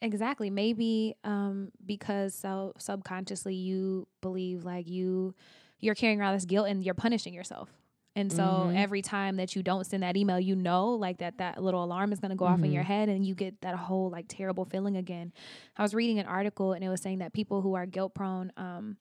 Exactly. 0.00 0.50
Maybe 0.50 1.14
um, 1.24 1.70
because 1.86 2.34
so 2.34 2.72
subconsciously 2.78 3.54
you 3.54 4.06
believe 4.20 4.62
like 4.64 4.86
you 4.88 5.34
you're 5.80 5.94
carrying 5.94 6.20
around 6.20 6.34
this 6.34 6.44
guilt 6.44 6.68
and 6.68 6.84
you're 6.84 6.94
punishing 6.94 7.32
yourself. 7.32 7.70
And 8.16 8.30
so 8.30 8.70
Mhm. 8.70 8.76
every 8.76 9.00
time 9.02 9.36
that 9.36 9.56
you 9.56 9.62
don't 9.62 9.84
send 9.86 10.02
that 10.02 10.16
email, 10.16 10.38
you 10.38 10.56
know 10.56 10.90
like 10.90 11.18
that 11.18 11.38
that 11.38 11.62
little 11.62 11.82
alarm 11.82 12.12
is 12.12 12.20
going 12.20 12.30
to 12.30 12.36
go 12.36 12.44
off 12.44 12.62
in 12.62 12.70
your 12.70 12.82
Mhm. 12.82 12.86
head 12.86 13.08
and 13.08 13.24
you 13.26 13.34
get 13.34 13.60
that 13.62 13.74
whole 13.76 14.10
like 14.10 14.26
terrible 14.28 14.64
feeling 14.66 14.96
again. 14.96 15.32
I 15.76 15.82
was 15.82 15.94
reading 15.94 16.18
an 16.18 16.26
article 16.26 16.72
and 16.74 16.84
it 16.84 16.88
was 16.90 17.00
saying 17.00 17.18
that 17.20 17.32
people 17.32 17.62
who 17.62 17.74
are 17.74 17.86
guilt 17.86 18.14
prone 18.14 18.52
um 18.58 18.98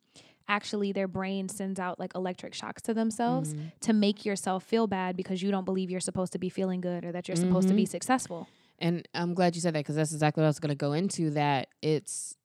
actually 0.48 0.92
their 0.92 1.08
brain 1.08 1.48
sends 1.50 1.80
out 1.80 2.00
like 2.00 2.14
electric 2.16 2.54
shocks 2.54 2.82
to 2.84 2.94
themselves 2.94 3.54
Mhm. 3.54 3.72
to 3.82 3.94
make 3.94 4.26
yourself 4.26 4.64
feel 4.64 4.88
bad 4.88 5.16
because 5.16 5.42
you 5.42 5.52
don't 5.52 5.66
believe 5.66 5.90
you're 5.90 6.00
supposed 6.00 6.34
to 6.34 6.40
be 6.40 6.50
feeling 6.50 6.82
good 6.82 7.06
or 7.06 7.12
that 7.12 7.28
you're 7.28 7.36
supposed 7.36 7.68
to 7.70 7.74
be 7.74 7.86
Mhm. 7.86 7.90
successful. 7.90 8.48
And 8.80 9.08
I'm 9.14 9.34
glad 9.34 9.56
you 9.56 9.62
said 9.62 9.74
that 9.76 9.80
because 9.80 9.96
that's 9.96 10.12
exactly 10.12 10.42
what 10.42 10.46
I 10.46 10.50
was 10.50 10.60
going 10.60 10.70
to 10.70 10.76
go 10.76 10.94
into. 10.94 11.30
That 11.30 11.70
it's 11.82 12.36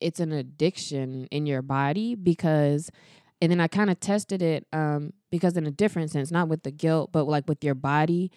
it's 0.00 0.18
an 0.20 0.32
addiction 0.32 1.26
in 1.30 1.46
your 1.46 1.62
body 1.62 2.16
because, 2.16 2.90
and 3.40 3.52
then 3.52 3.60
I 3.60 3.68
kind 3.68 3.88
of 3.88 4.00
tested 4.00 4.42
it 4.42 4.66
um, 4.72 5.12
because 5.30 5.56
in 5.56 5.64
a 5.64 5.70
different 5.70 6.10
sense, 6.10 6.30
not 6.32 6.48
with 6.48 6.64
the 6.64 6.72
guilt, 6.72 7.10
but 7.12 7.24
like 7.24 7.48
with 7.48 7.62
your 7.62 7.76
body. 7.76 8.30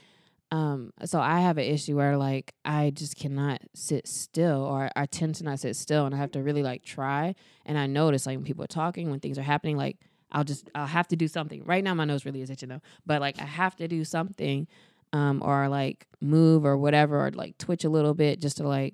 Um, 0.56 0.94
so 1.04 1.20
I 1.20 1.42
have 1.42 1.58
an 1.58 1.66
issue 1.66 1.98
where 1.98 2.16
like 2.16 2.54
I 2.64 2.92
just 2.92 3.18
cannot 3.18 3.60
sit 3.74 4.08
still, 4.08 4.64
or 4.64 4.90
I 4.96 5.06
tend 5.06 5.36
to 5.36 5.44
not 5.44 5.60
sit 5.60 5.76
still, 5.76 6.06
and 6.06 6.16
I 6.16 6.18
have 6.18 6.32
to 6.32 6.42
really 6.42 6.64
like 6.64 6.82
try. 6.82 7.36
And 7.66 7.78
I 7.78 7.88
notice 7.88 8.26
like 8.26 8.38
when 8.38 8.46
people 8.46 8.64
are 8.64 8.68
talking, 8.68 9.12
when 9.12 9.20
things 9.20 9.38
are 9.38 9.42
happening, 9.44 9.76
like 9.76 9.98
I'll 10.32 10.46
just 10.46 10.70
I'll 10.74 10.86
have 10.86 11.10
to 11.10 11.18
do 11.18 11.28
something. 11.28 11.66
Right 11.66 11.84
now, 11.84 11.94
my 11.94 12.06
nose 12.06 12.24
really 12.24 12.42
is 12.42 12.50
itching 12.50 12.70
though, 12.70 12.82
but 13.06 13.20
like 13.20 13.38
I 13.38 13.44
have 13.44 13.76
to 13.76 13.90
do 13.90 14.06
something 14.06 14.66
um, 15.12 15.42
or 15.44 15.68
like 15.68 16.08
move 16.22 16.64
or 16.64 16.78
whatever, 16.78 17.26
or 17.26 17.32
like 17.32 17.58
twitch 17.58 17.84
a 17.84 17.90
little 17.90 18.14
bit 18.14 18.40
just 18.40 18.56
to 18.58 18.64
like 18.66 18.94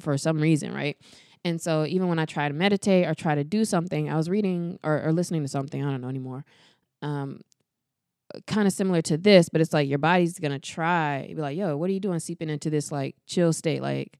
for 0.00 0.18
some 0.18 0.40
reason, 0.40 0.74
right? 0.74 0.96
And 1.44 1.60
so 1.60 1.86
even 1.86 2.08
when 2.08 2.18
I 2.18 2.24
try 2.24 2.48
to 2.48 2.54
meditate 2.54 3.06
or 3.06 3.14
try 3.14 3.36
to 3.36 3.44
do 3.44 3.64
something, 3.64 4.10
I 4.10 4.16
was 4.16 4.28
reading 4.28 4.80
or, 4.82 5.00
or 5.04 5.12
listening 5.12 5.42
to 5.42 5.48
something, 5.48 5.84
I 5.84 5.92
don't 5.92 6.00
know 6.00 6.08
anymore. 6.08 6.44
Um, 7.02 7.42
kind 8.46 8.66
of 8.66 8.72
similar 8.72 9.02
to 9.02 9.16
this, 9.16 9.48
but 9.48 9.60
it's 9.60 9.72
like 9.72 9.88
your 9.88 9.98
body's 9.98 10.38
gonna 10.38 10.58
try, 10.58 11.26
be 11.28 11.40
like, 11.40 11.56
yo, 11.56 11.76
what 11.76 11.90
are 11.90 11.92
you 11.92 12.00
doing 12.00 12.20
seeping 12.20 12.50
into 12.50 12.70
this 12.70 12.92
like 12.92 13.16
chill 13.26 13.52
state? 13.52 13.82
Like, 13.82 14.18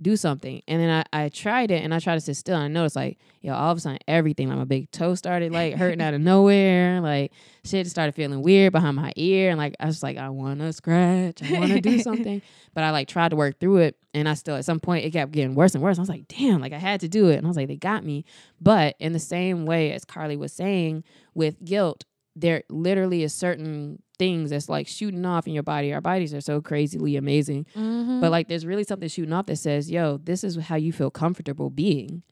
do 0.00 0.16
something. 0.16 0.62
And 0.68 0.80
then 0.80 1.04
I, 1.12 1.24
I 1.24 1.28
tried 1.30 1.70
it 1.70 1.82
and 1.82 1.94
I 1.94 2.00
tried 2.00 2.16
to 2.16 2.20
sit 2.20 2.36
still 2.36 2.56
and 2.56 2.64
I 2.64 2.68
noticed 2.68 2.96
like, 2.96 3.18
yo, 3.40 3.54
all 3.54 3.72
of 3.72 3.78
a 3.78 3.80
sudden 3.80 3.98
everything, 4.06 4.48
like 4.48 4.58
my 4.58 4.64
big 4.64 4.90
toe 4.90 5.14
started 5.14 5.52
like 5.52 5.74
hurting 5.74 6.02
out 6.02 6.12
of 6.12 6.20
nowhere. 6.20 7.00
Like 7.00 7.32
shit 7.64 7.86
started 7.86 8.14
feeling 8.14 8.42
weird 8.42 8.72
behind 8.72 8.96
my 8.96 9.12
ear. 9.16 9.50
And 9.50 9.58
like 9.58 9.74
I 9.80 9.86
was 9.86 10.02
like, 10.02 10.18
I 10.18 10.28
wanna 10.28 10.72
scratch, 10.72 11.42
I 11.42 11.58
wanna 11.58 11.80
do 11.80 11.98
something. 12.00 12.42
But 12.74 12.84
I 12.84 12.90
like 12.90 13.08
tried 13.08 13.30
to 13.30 13.36
work 13.36 13.58
through 13.58 13.78
it 13.78 13.96
and 14.12 14.28
I 14.28 14.34
still 14.34 14.54
at 14.54 14.66
some 14.66 14.80
point 14.80 15.06
it 15.06 15.10
kept 15.10 15.32
getting 15.32 15.54
worse 15.54 15.74
and 15.74 15.82
worse. 15.82 15.96
I 15.96 16.02
was 16.02 16.10
like, 16.10 16.28
damn, 16.28 16.60
like 16.60 16.74
I 16.74 16.78
had 16.78 17.00
to 17.00 17.08
do 17.08 17.30
it. 17.30 17.36
And 17.36 17.46
I 17.46 17.48
was 17.48 17.56
like, 17.56 17.68
they 17.68 17.76
got 17.76 18.04
me. 18.04 18.26
But 18.60 18.96
in 18.98 19.14
the 19.14 19.18
same 19.18 19.64
way 19.64 19.92
as 19.92 20.04
Carlie 20.04 20.36
was 20.36 20.52
saying 20.52 21.02
with 21.32 21.64
guilt, 21.64 22.04
there 22.36 22.62
literally 22.68 23.22
is 23.22 23.34
certain 23.34 24.02
things 24.18 24.50
that's 24.50 24.68
like 24.68 24.86
shooting 24.86 25.24
off 25.24 25.46
in 25.46 25.54
your 25.54 25.62
body. 25.62 25.92
Our 25.92 26.00
bodies 26.02 26.34
are 26.34 26.40
so 26.40 26.60
crazily 26.60 27.16
amazing. 27.16 27.66
Mm-hmm. 27.74 28.20
But 28.20 28.30
like 28.30 28.48
there's 28.48 28.66
really 28.66 28.84
something 28.84 29.08
shooting 29.08 29.32
off 29.32 29.46
that 29.46 29.56
says, 29.56 29.90
yo, 29.90 30.18
this 30.18 30.44
is 30.44 30.56
how 30.56 30.76
you 30.76 30.92
feel 30.92 31.10
comfortable 31.10 31.70
being. 31.70 32.22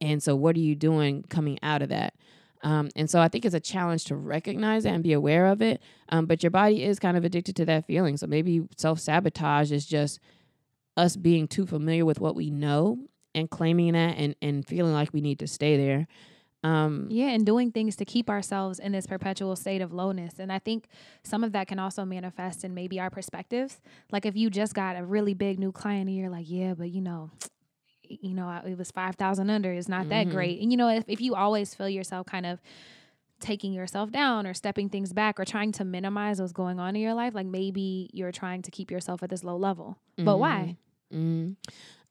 And 0.00 0.22
so 0.22 0.36
what 0.36 0.56
are 0.56 0.60
you 0.60 0.74
doing 0.74 1.22
coming 1.28 1.58
out 1.62 1.82
of 1.82 1.88
that? 1.88 2.14
Um, 2.62 2.90
and 2.96 3.08
so 3.08 3.20
I 3.20 3.28
think 3.28 3.44
it's 3.44 3.54
a 3.54 3.60
challenge 3.60 4.04
to 4.06 4.16
recognize 4.16 4.84
it 4.84 4.90
and 4.90 5.02
be 5.02 5.12
aware 5.12 5.46
of 5.46 5.62
it. 5.62 5.80
Um, 6.08 6.26
but 6.26 6.42
your 6.42 6.50
body 6.50 6.82
is 6.82 6.98
kind 6.98 7.16
of 7.16 7.24
addicted 7.24 7.54
to 7.56 7.64
that 7.66 7.86
feeling. 7.86 8.16
So 8.16 8.26
maybe 8.26 8.66
self 8.76 8.98
sabotage 8.98 9.70
is 9.70 9.86
just 9.86 10.18
us 10.96 11.16
being 11.16 11.46
too 11.46 11.66
familiar 11.66 12.04
with 12.04 12.20
what 12.20 12.34
we 12.34 12.50
know 12.50 12.98
and 13.34 13.48
claiming 13.48 13.92
that 13.92 14.16
and, 14.16 14.34
and 14.42 14.66
feeling 14.66 14.92
like 14.92 15.12
we 15.12 15.20
need 15.20 15.38
to 15.38 15.46
stay 15.46 15.76
there. 15.76 16.08
Um, 16.64 17.06
Yeah, 17.08 17.28
and 17.28 17.46
doing 17.46 17.70
things 17.70 17.94
to 17.96 18.04
keep 18.04 18.28
ourselves 18.28 18.80
in 18.80 18.90
this 18.92 19.06
perpetual 19.06 19.54
state 19.54 19.80
of 19.80 19.92
lowness. 19.92 20.38
And 20.38 20.52
I 20.52 20.58
think 20.58 20.88
some 21.22 21.44
of 21.44 21.52
that 21.52 21.68
can 21.68 21.78
also 21.78 22.04
manifest 22.04 22.64
in 22.64 22.74
maybe 22.74 22.98
our 22.98 23.10
perspectives. 23.10 23.80
Like 24.10 24.26
if 24.26 24.36
you 24.36 24.50
just 24.50 24.74
got 24.74 24.96
a 24.96 25.04
really 25.04 25.34
big 25.34 25.58
new 25.58 25.70
client 25.70 26.08
and 26.08 26.16
you're 26.16 26.30
like, 26.30 26.50
yeah, 26.50 26.74
but 26.74 26.90
you 26.90 27.00
know, 27.00 27.30
you 28.02 28.34
know, 28.34 28.60
it 28.66 28.76
was 28.76 28.90
5,000 28.90 29.50
under, 29.50 29.72
it's 29.72 29.88
not 29.88 30.08
that 30.08 30.26
Mhm. 30.26 30.30
great. 30.32 30.60
And 30.60 30.72
you 30.72 30.76
know, 30.76 30.88
if, 30.88 31.04
if 31.06 31.20
you 31.20 31.34
always 31.36 31.74
feel 31.74 31.88
yourself 31.88 32.26
kind 32.26 32.46
of 32.46 32.60
taking 33.40 33.72
yourself 33.72 34.10
down 34.10 34.48
or 34.48 34.52
stepping 34.52 34.88
things 34.88 35.12
back 35.12 35.38
or 35.38 35.44
trying 35.44 35.70
to 35.70 35.84
minimize 35.84 36.40
what's 36.40 36.52
going 36.52 36.80
on 36.80 36.96
in 36.96 37.02
your 37.02 37.14
life, 37.14 37.34
like 37.36 37.46
maybe 37.46 38.10
you're 38.12 38.32
trying 38.32 38.62
to 38.62 38.70
keep 38.72 38.90
yourself 38.90 39.22
at 39.22 39.30
this 39.30 39.44
low 39.44 39.56
level. 39.56 39.96
But 40.16 40.38
why? 40.38 40.76
Mm. 41.14 41.54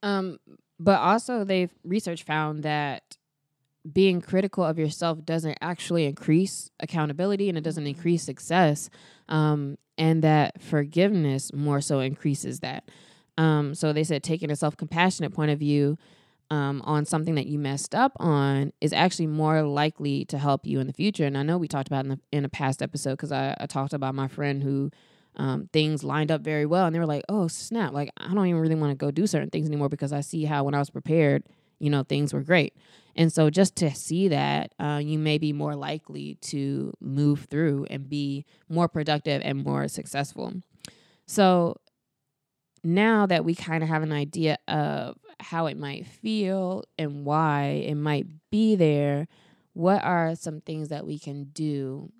Um, 0.02 0.38
but 0.80 0.98
also, 1.00 1.44
they've 1.44 1.70
research 1.84 2.22
found 2.22 2.62
that 2.62 3.18
being 3.92 4.20
critical 4.20 4.64
of 4.64 4.78
yourself 4.78 5.24
doesn't 5.24 5.58
actually 5.60 6.06
increase 6.06 6.70
accountability 6.80 7.48
and 7.48 7.56
it 7.56 7.62
doesn't 7.62 7.86
increase 7.86 8.22
success. 8.22 8.90
Um, 9.28 9.78
and 9.96 10.22
that 10.22 10.62
forgiveness 10.62 11.52
more 11.52 11.80
so 11.80 12.00
increases 12.00 12.60
that. 12.60 12.88
Um, 13.36 13.74
so 13.74 13.92
they 13.92 14.04
said 14.04 14.22
taking 14.22 14.50
a 14.50 14.56
self 14.56 14.76
compassionate 14.76 15.32
point 15.32 15.50
of 15.50 15.58
view 15.58 15.96
um, 16.50 16.82
on 16.84 17.04
something 17.04 17.34
that 17.34 17.46
you 17.46 17.58
messed 17.58 17.94
up 17.94 18.12
on 18.18 18.72
is 18.80 18.92
actually 18.92 19.26
more 19.26 19.62
likely 19.62 20.24
to 20.26 20.38
help 20.38 20.66
you 20.66 20.80
in 20.80 20.86
the 20.86 20.92
future. 20.92 21.24
And 21.24 21.36
I 21.36 21.42
know 21.42 21.58
we 21.58 21.68
talked 21.68 21.88
about 21.88 22.04
in, 22.04 22.10
the, 22.10 22.20
in 22.32 22.44
a 22.44 22.48
past 22.48 22.82
episode 22.82 23.12
because 23.12 23.32
I, 23.32 23.54
I 23.60 23.66
talked 23.66 23.92
about 23.92 24.14
my 24.14 24.28
friend 24.28 24.62
who 24.62 24.90
um, 25.36 25.68
things 25.72 26.02
lined 26.02 26.30
up 26.30 26.40
very 26.40 26.66
well 26.66 26.86
and 26.86 26.94
they 26.94 26.98
were 26.98 27.06
like, 27.06 27.24
oh, 27.28 27.48
snap. 27.48 27.92
Like, 27.92 28.10
I 28.16 28.32
don't 28.32 28.46
even 28.46 28.60
really 28.60 28.74
want 28.74 28.90
to 28.90 28.96
go 28.96 29.10
do 29.10 29.26
certain 29.26 29.50
things 29.50 29.68
anymore 29.68 29.88
because 29.88 30.12
I 30.12 30.20
see 30.20 30.44
how 30.44 30.64
when 30.64 30.74
I 30.74 30.78
was 30.78 30.90
prepared, 30.90 31.44
you 31.78 31.90
know, 31.90 32.02
things 32.02 32.32
were 32.32 32.42
great. 32.42 32.74
And 33.16 33.32
so 33.32 33.50
just 33.50 33.74
to 33.76 33.90
see 33.94 34.28
that, 34.28 34.72
uh, 34.78 35.00
you 35.02 35.18
may 35.18 35.38
be 35.38 35.52
more 35.52 35.74
likely 35.74 36.36
to 36.42 36.92
move 37.00 37.46
through 37.50 37.86
and 37.90 38.08
be 38.08 38.44
more 38.68 38.88
productive 38.88 39.42
and 39.44 39.64
more 39.64 39.88
successful. 39.88 40.54
So 41.26 41.76
now 42.84 43.26
that 43.26 43.44
we 43.44 43.54
kind 43.54 43.82
of 43.82 43.88
have 43.88 44.02
an 44.02 44.12
idea 44.12 44.56
of 44.68 45.16
how 45.40 45.66
it 45.66 45.76
might 45.76 46.06
feel 46.06 46.84
and 46.96 47.24
why 47.24 47.82
it 47.86 47.96
might 47.96 48.26
be 48.50 48.76
there, 48.76 49.26
what 49.72 50.02
are 50.04 50.34
some 50.36 50.60
things 50.60 50.88
that 50.88 51.06
we 51.06 51.18
can 51.18 51.44
do 51.52 52.12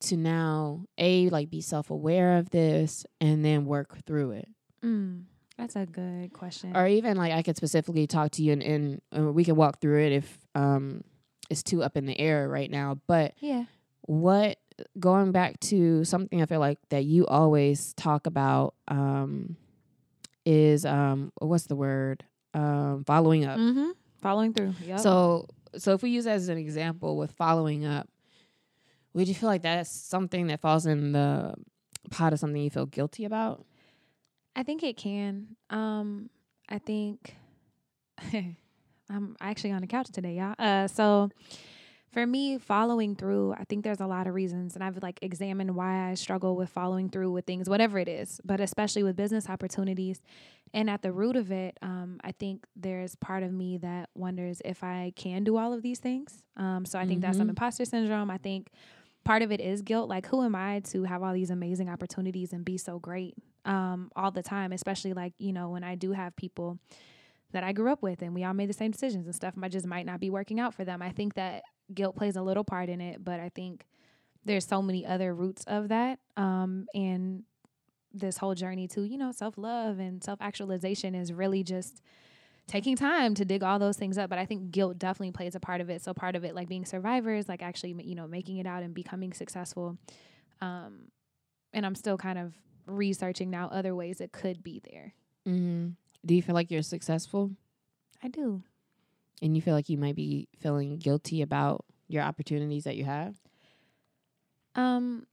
to 0.00 0.16
now 0.16 0.84
a 0.98 1.28
like 1.30 1.48
be 1.48 1.60
self-aware 1.60 2.36
of 2.38 2.50
this 2.50 3.06
and 3.20 3.44
then 3.44 3.64
work 3.64 4.04
through 4.04 4.32
it 4.32 4.48
Mm, 4.84 5.26
that's 5.62 5.76
a 5.76 5.86
good 5.86 6.32
question. 6.32 6.76
or 6.76 6.86
even 6.86 7.16
like 7.16 7.32
i 7.32 7.42
could 7.42 7.56
specifically 7.56 8.06
talk 8.06 8.30
to 8.32 8.42
you 8.42 8.52
and, 8.52 8.62
and 8.62 9.00
uh, 9.16 9.32
we 9.32 9.44
can 9.44 9.56
walk 9.56 9.80
through 9.80 10.04
it 10.04 10.12
if 10.12 10.38
um 10.54 11.02
it's 11.50 11.62
too 11.62 11.82
up 11.82 11.96
in 11.96 12.06
the 12.06 12.18
air 12.18 12.48
right 12.48 12.70
now 12.70 12.98
but 13.06 13.32
yeah. 13.40 13.64
what 14.02 14.58
going 14.98 15.32
back 15.32 15.58
to 15.60 16.04
something 16.04 16.42
i 16.42 16.46
feel 16.46 16.60
like 16.60 16.78
that 16.90 17.04
you 17.04 17.26
always 17.26 17.92
talk 17.94 18.26
about 18.26 18.74
um 18.88 19.56
is 20.44 20.84
um 20.84 21.32
what's 21.38 21.66
the 21.66 21.76
word 21.76 22.24
um 22.54 23.04
following 23.04 23.44
up. 23.44 23.58
Mm-hmm. 23.58 23.90
Following 24.20 24.52
through. 24.52 24.74
Yep. 24.84 25.00
So 25.00 25.48
so 25.76 25.94
if 25.94 26.02
we 26.02 26.10
use 26.10 26.24
that 26.24 26.34
as 26.34 26.48
an 26.48 26.58
example 26.58 27.16
with 27.16 27.32
following 27.32 27.84
up, 27.84 28.08
would 29.14 29.28
you 29.28 29.34
feel 29.34 29.48
like 29.48 29.62
that's 29.62 29.90
something 29.90 30.48
that 30.48 30.60
falls 30.60 30.86
in 30.86 31.12
the 31.12 31.54
pot 32.10 32.32
of 32.32 32.38
something 32.38 32.60
you 32.60 32.70
feel 32.70 32.86
guilty 32.86 33.24
about? 33.24 33.64
I 34.54 34.62
think 34.62 34.82
it 34.82 34.96
can. 34.96 35.56
Um, 35.70 36.30
I 36.68 36.78
think 36.78 37.36
I'm 39.10 39.36
actually 39.40 39.72
on 39.72 39.80
the 39.80 39.86
couch 39.86 40.08
today, 40.12 40.34
y'all. 40.36 40.54
Uh, 40.58 40.86
so 40.88 41.30
for 42.12 42.26
me, 42.26 42.58
following 42.58 43.16
through, 43.16 43.54
I 43.54 43.64
think 43.64 43.84
there's 43.84 44.00
a 44.00 44.06
lot 44.06 44.26
of 44.26 44.34
reasons, 44.34 44.74
and 44.74 44.84
I've 44.84 45.02
like 45.02 45.18
examined 45.22 45.74
why 45.74 46.10
I 46.10 46.14
struggle 46.14 46.56
with 46.56 46.68
following 46.68 47.08
through 47.08 47.30
with 47.32 47.46
things, 47.46 47.68
whatever 47.68 47.98
it 47.98 48.08
is, 48.08 48.40
but 48.44 48.60
especially 48.60 49.02
with 49.02 49.16
business 49.16 49.48
opportunities. 49.48 50.20
And 50.74 50.88
at 50.88 51.02
the 51.02 51.12
root 51.12 51.36
of 51.36 51.50
it, 51.52 51.78
um, 51.82 52.18
I 52.24 52.32
think 52.32 52.64
there's 52.76 53.14
part 53.16 53.42
of 53.42 53.52
me 53.52 53.76
that 53.78 54.08
wonders 54.14 54.62
if 54.64 54.82
I 54.82 55.12
can 55.16 55.44
do 55.44 55.56
all 55.58 55.72
of 55.74 55.82
these 55.82 55.98
things. 55.98 56.42
Um, 56.56 56.86
so 56.86 56.98
I 56.98 57.06
think 57.06 57.20
that's 57.20 57.36
some 57.36 57.46
Mhm. 57.48 57.50
imposter 57.50 57.84
syndrome. 57.84 58.30
I 58.30 58.38
think 58.38 58.70
part 59.24 59.42
of 59.42 59.52
it 59.52 59.60
is 59.60 59.82
guilt. 59.82 60.08
Like, 60.08 60.26
who 60.26 60.42
am 60.42 60.54
I 60.54 60.80
to 60.80 61.04
have 61.04 61.22
all 61.22 61.34
these 61.34 61.50
amazing 61.50 61.90
opportunities 61.90 62.54
and 62.54 62.64
be 62.64 62.78
so 62.78 62.98
great 62.98 63.34
um, 63.64 64.10
all 64.16 64.30
the 64.30 64.42
time? 64.42 64.72
Especially 64.72 65.12
like 65.12 65.34
you 65.38 65.52
know 65.52 65.70
when 65.70 65.84
I 65.84 65.94
do 65.94 66.12
have 66.12 66.36
people 66.36 66.78
that 67.52 67.64
I 67.64 67.72
grew 67.72 67.92
up 67.92 68.02
with 68.02 68.22
and 68.22 68.34
we 68.34 68.44
all 68.44 68.54
made 68.54 68.68
the 68.68 68.74
same 68.74 68.90
decisions 68.90 69.26
and 69.26 69.34
stuff. 69.34 69.54
I 69.60 69.68
just 69.68 69.86
might 69.86 70.06
not 70.06 70.20
be 70.20 70.30
working 70.30 70.58
out 70.58 70.74
for 70.74 70.84
them. 70.84 71.02
I 71.02 71.10
think 71.10 71.34
that 71.34 71.62
guilt 71.92 72.16
plays 72.16 72.36
a 72.36 72.42
little 72.42 72.64
part 72.64 72.88
in 72.88 73.00
it, 73.00 73.22
but 73.22 73.40
I 73.40 73.50
think 73.50 73.84
there's 74.44 74.66
so 74.66 74.82
many 74.82 75.06
other 75.06 75.34
roots 75.34 75.64
of 75.66 75.88
that. 75.88 76.18
Um, 76.36 76.86
and 76.94 77.44
this 78.12 78.38
whole 78.38 78.54
journey 78.54 78.88
to, 78.88 79.02
you 79.02 79.18
know, 79.18 79.32
self 79.32 79.56
love 79.56 79.98
and 79.98 80.22
self 80.22 80.40
actualization 80.40 81.14
is 81.14 81.32
really 81.32 81.62
just 81.62 82.02
taking 82.66 82.96
time 82.96 83.34
to 83.34 83.44
dig 83.44 83.62
all 83.62 83.78
those 83.78 83.96
things 83.96 84.18
up. 84.18 84.30
But 84.30 84.38
I 84.38 84.46
think 84.46 84.70
guilt 84.70 84.98
definitely 84.98 85.32
plays 85.32 85.54
a 85.54 85.60
part 85.60 85.80
of 85.80 85.90
it. 85.90 86.02
So 86.02 86.12
part 86.14 86.36
of 86.36 86.44
it, 86.44 86.54
like 86.54 86.68
being 86.68 86.84
survivors, 86.84 87.48
like 87.48 87.62
actually, 87.62 87.94
you 88.04 88.14
know, 88.14 88.26
making 88.26 88.58
it 88.58 88.66
out 88.66 88.82
and 88.82 88.94
becoming 88.94 89.32
successful. 89.32 89.98
Um, 90.60 91.08
and 91.72 91.86
I'm 91.86 91.94
still 91.94 92.16
kind 92.16 92.38
of 92.38 92.54
researching 92.86 93.50
now 93.50 93.68
other 93.68 93.94
ways 93.94 94.20
it 94.20 94.32
could 94.32 94.62
be 94.62 94.80
there. 94.90 95.14
Mm-hmm. 95.46 95.90
Do 96.24 96.34
you 96.34 96.42
feel 96.42 96.54
like 96.54 96.70
you're 96.70 96.82
successful 96.82 97.50
I 98.22 98.28
do. 98.28 98.62
and 99.40 99.56
you 99.56 99.62
feel 99.62 99.74
like 99.74 99.88
you 99.88 99.98
might 99.98 100.14
be 100.14 100.48
feeling 100.60 100.98
guilty 100.98 101.42
about 101.42 101.84
your 102.08 102.22
opportunities 102.22 102.84
that 102.84 102.96
you 102.96 103.04
have? 103.04 103.36
Um, 104.74 105.26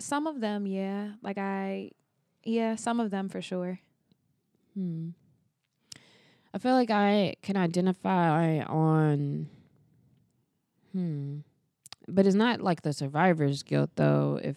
some 0.00 0.26
of 0.26 0.40
them, 0.40 0.66
yeah. 0.66 1.12
Like 1.22 1.38
I, 1.38 1.90
yeah, 2.44 2.76
some 2.76 3.00
of 3.00 3.10
them 3.10 3.28
for 3.28 3.42
sure. 3.42 3.80
Hmm. 4.74 5.10
I 6.54 6.58
feel 6.58 6.74
like 6.74 6.90
I 6.90 7.34
can 7.42 7.56
identify 7.56 8.60
on 8.60 9.48
hmm. 10.92 11.38
But 12.08 12.26
it's 12.26 12.34
not 12.34 12.60
like 12.60 12.82
the 12.82 12.92
survivor's 12.92 13.62
guilt 13.62 13.90
though, 13.96 14.38
if 14.42 14.56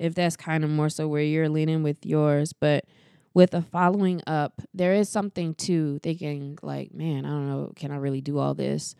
if 0.00 0.14
that's 0.14 0.34
kind 0.36 0.64
of 0.64 0.70
more 0.70 0.88
so 0.88 1.06
where 1.06 1.22
you're 1.22 1.50
leaning 1.50 1.82
with 1.82 2.04
yours, 2.04 2.52
but 2.54 2.86
with 3.34 3.54
a 3.54 3.60
following 3.62 4.22
up, 4.26 4.60
there 4.74 4.94
is 4.94 5.08
something 5.08 5.54
to 5.54 6.00
thinking 6.02 6.58
like, 6.62 6.92
man, 6.92 7.24
I 7.26 7.28
don't 7.28 7.48
know, 7.48 7.72
can 7.76 7.92
I 7.92 7.96
really 7.96 8.22
do 8.22 8.38
all 8.38 8.54
this? 8.54 8.96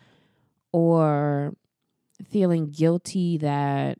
Or 0.73 1.55
feeling 2.31 2.71
guilty 2.71 3.39
that 3.39 3.99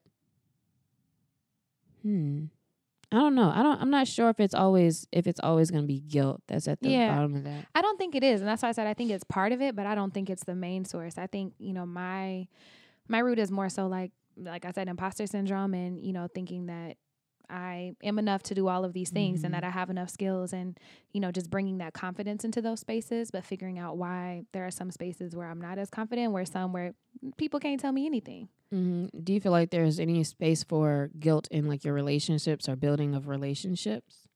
hmm 2.03 2.45
I 3.13 3.17
don't 3.17 3.35
know. 3.35 3.51
I 3.53 3.65
don't. 3.65 3.81
I'm 3.81 3.91
not 3.91 4.07
sure 4.07 4.29
if 4.31 4.39
it's 4.39 4.55
always 4.55 5.09
if 5.11 5.27
it's 5.27 5.41
always 5.41 5.73
going 5.73 5.83
to 5.83 5.89
be 5.89 5.99
guilt 5.99 6.43
that's 6.47 6.69
at 6.69 6.81
the 6.81 6.91
Yeah. 6.91 7.09
bottom 7.17 7.35
of 7.35 7.43
that. 7.43 7.67
I 7.75 7.83
don't 7.83 7.99
think 7.99 8.15
it 8.15 8.23
is, 8.23 8.41
and 8.41 8.49
that's 8.49 8.63
why 8.63 8.69
I 8.69 8.73
said 8.73 8.87
I 8.87 8.95
think 8.95 9.11
it's 9.11 9.25
part 9.25 9.51
of 9.51 9.61
it, 9.61 9.75
but 9.75 9.85
I 9.85 9.97
don't 9.97 10.15
think 10.15 10.31
it's 10.31 10.45
the 10.45 10.55
main 10.55 10.85
source. 10.85 11.19
I 11.19 11.27
think 11.27 11.55
you 11.59 11.73
know 11.73 11.85
my 11.85 12.47
my 13.09 13.19
root 13.19 13.41
is 13.41 13.51
more 13.51 13.69
so 13.69 13.89
like 13.89 14.13
like 14.37 14.65
I 14.65 14.73
said, 14.73 14.89
imposter 14.89 15.27
syndrome, 15.27 15.75
and 15.75 15.99
you 16.01 16.13
know 16.13 16.29
thinking 16.35 16.67
that 16.67 16.97
I 17.49 17.95
am 18.05 18.19
enough 18.19 18.45
to 18.45 18.55
do 18.55 18.69
all 18.69 18.85
of 18.85 18.93
these 18.93 19.11
things 19.11 19.43
and 19.43 19.53
Mhm. 19.53 19.57
that 19.57 19.65
I 19.65 19.71
have 19.71 19.91
enough 19.91 20.11
skills, 20.11 20.53
and 20.53 20.79
you 21.13 21.21
know 21.21 21.33
just 21.33 21.51
bringing 21.51 21.79
that 21.79 21.93
confidence 21.95 22.45
into 22.45 22.63
those 22.63 22.81
spaces, 22.81 23.31
but 23.31 23.45
figuring 23.45 23.79
out 23.79 23.97
why 23.97 24.45
there 24.53 24.65
are 24.67 24.71
some 24.71 24.91
spaces 24.91 25.35
where 25.35 25.49
I'm 25.49 25.61
not 25.61 25.79
as 25.79 25.91
confident, 25.91 26.33
where 26.33 26.45
some 26.45 26.73
where 26.73 26.95
people 27.37 27.59
can't 27.61 27.81
tell 27.81 27.93
me 27.93 28.07
anything. 28.07 28.49
hmm 28.71 29.07
Do 29.25 29.33
you 29.33 29.41
feel 29.41 29.53
like 29.53 29.71
there's 29.71 29.99
any 29.99 30.23
space 30.25 30.63
for 30.63 31.11
guilt 31.19 31.49
in 31.51 31.67
like 31.67 31.85
your 31.85 31.95
relationships 31.95 32.69
or 32.69 32.77
building 32.77 33.15
of 33.17 33.27
relationships? 33.27 34.29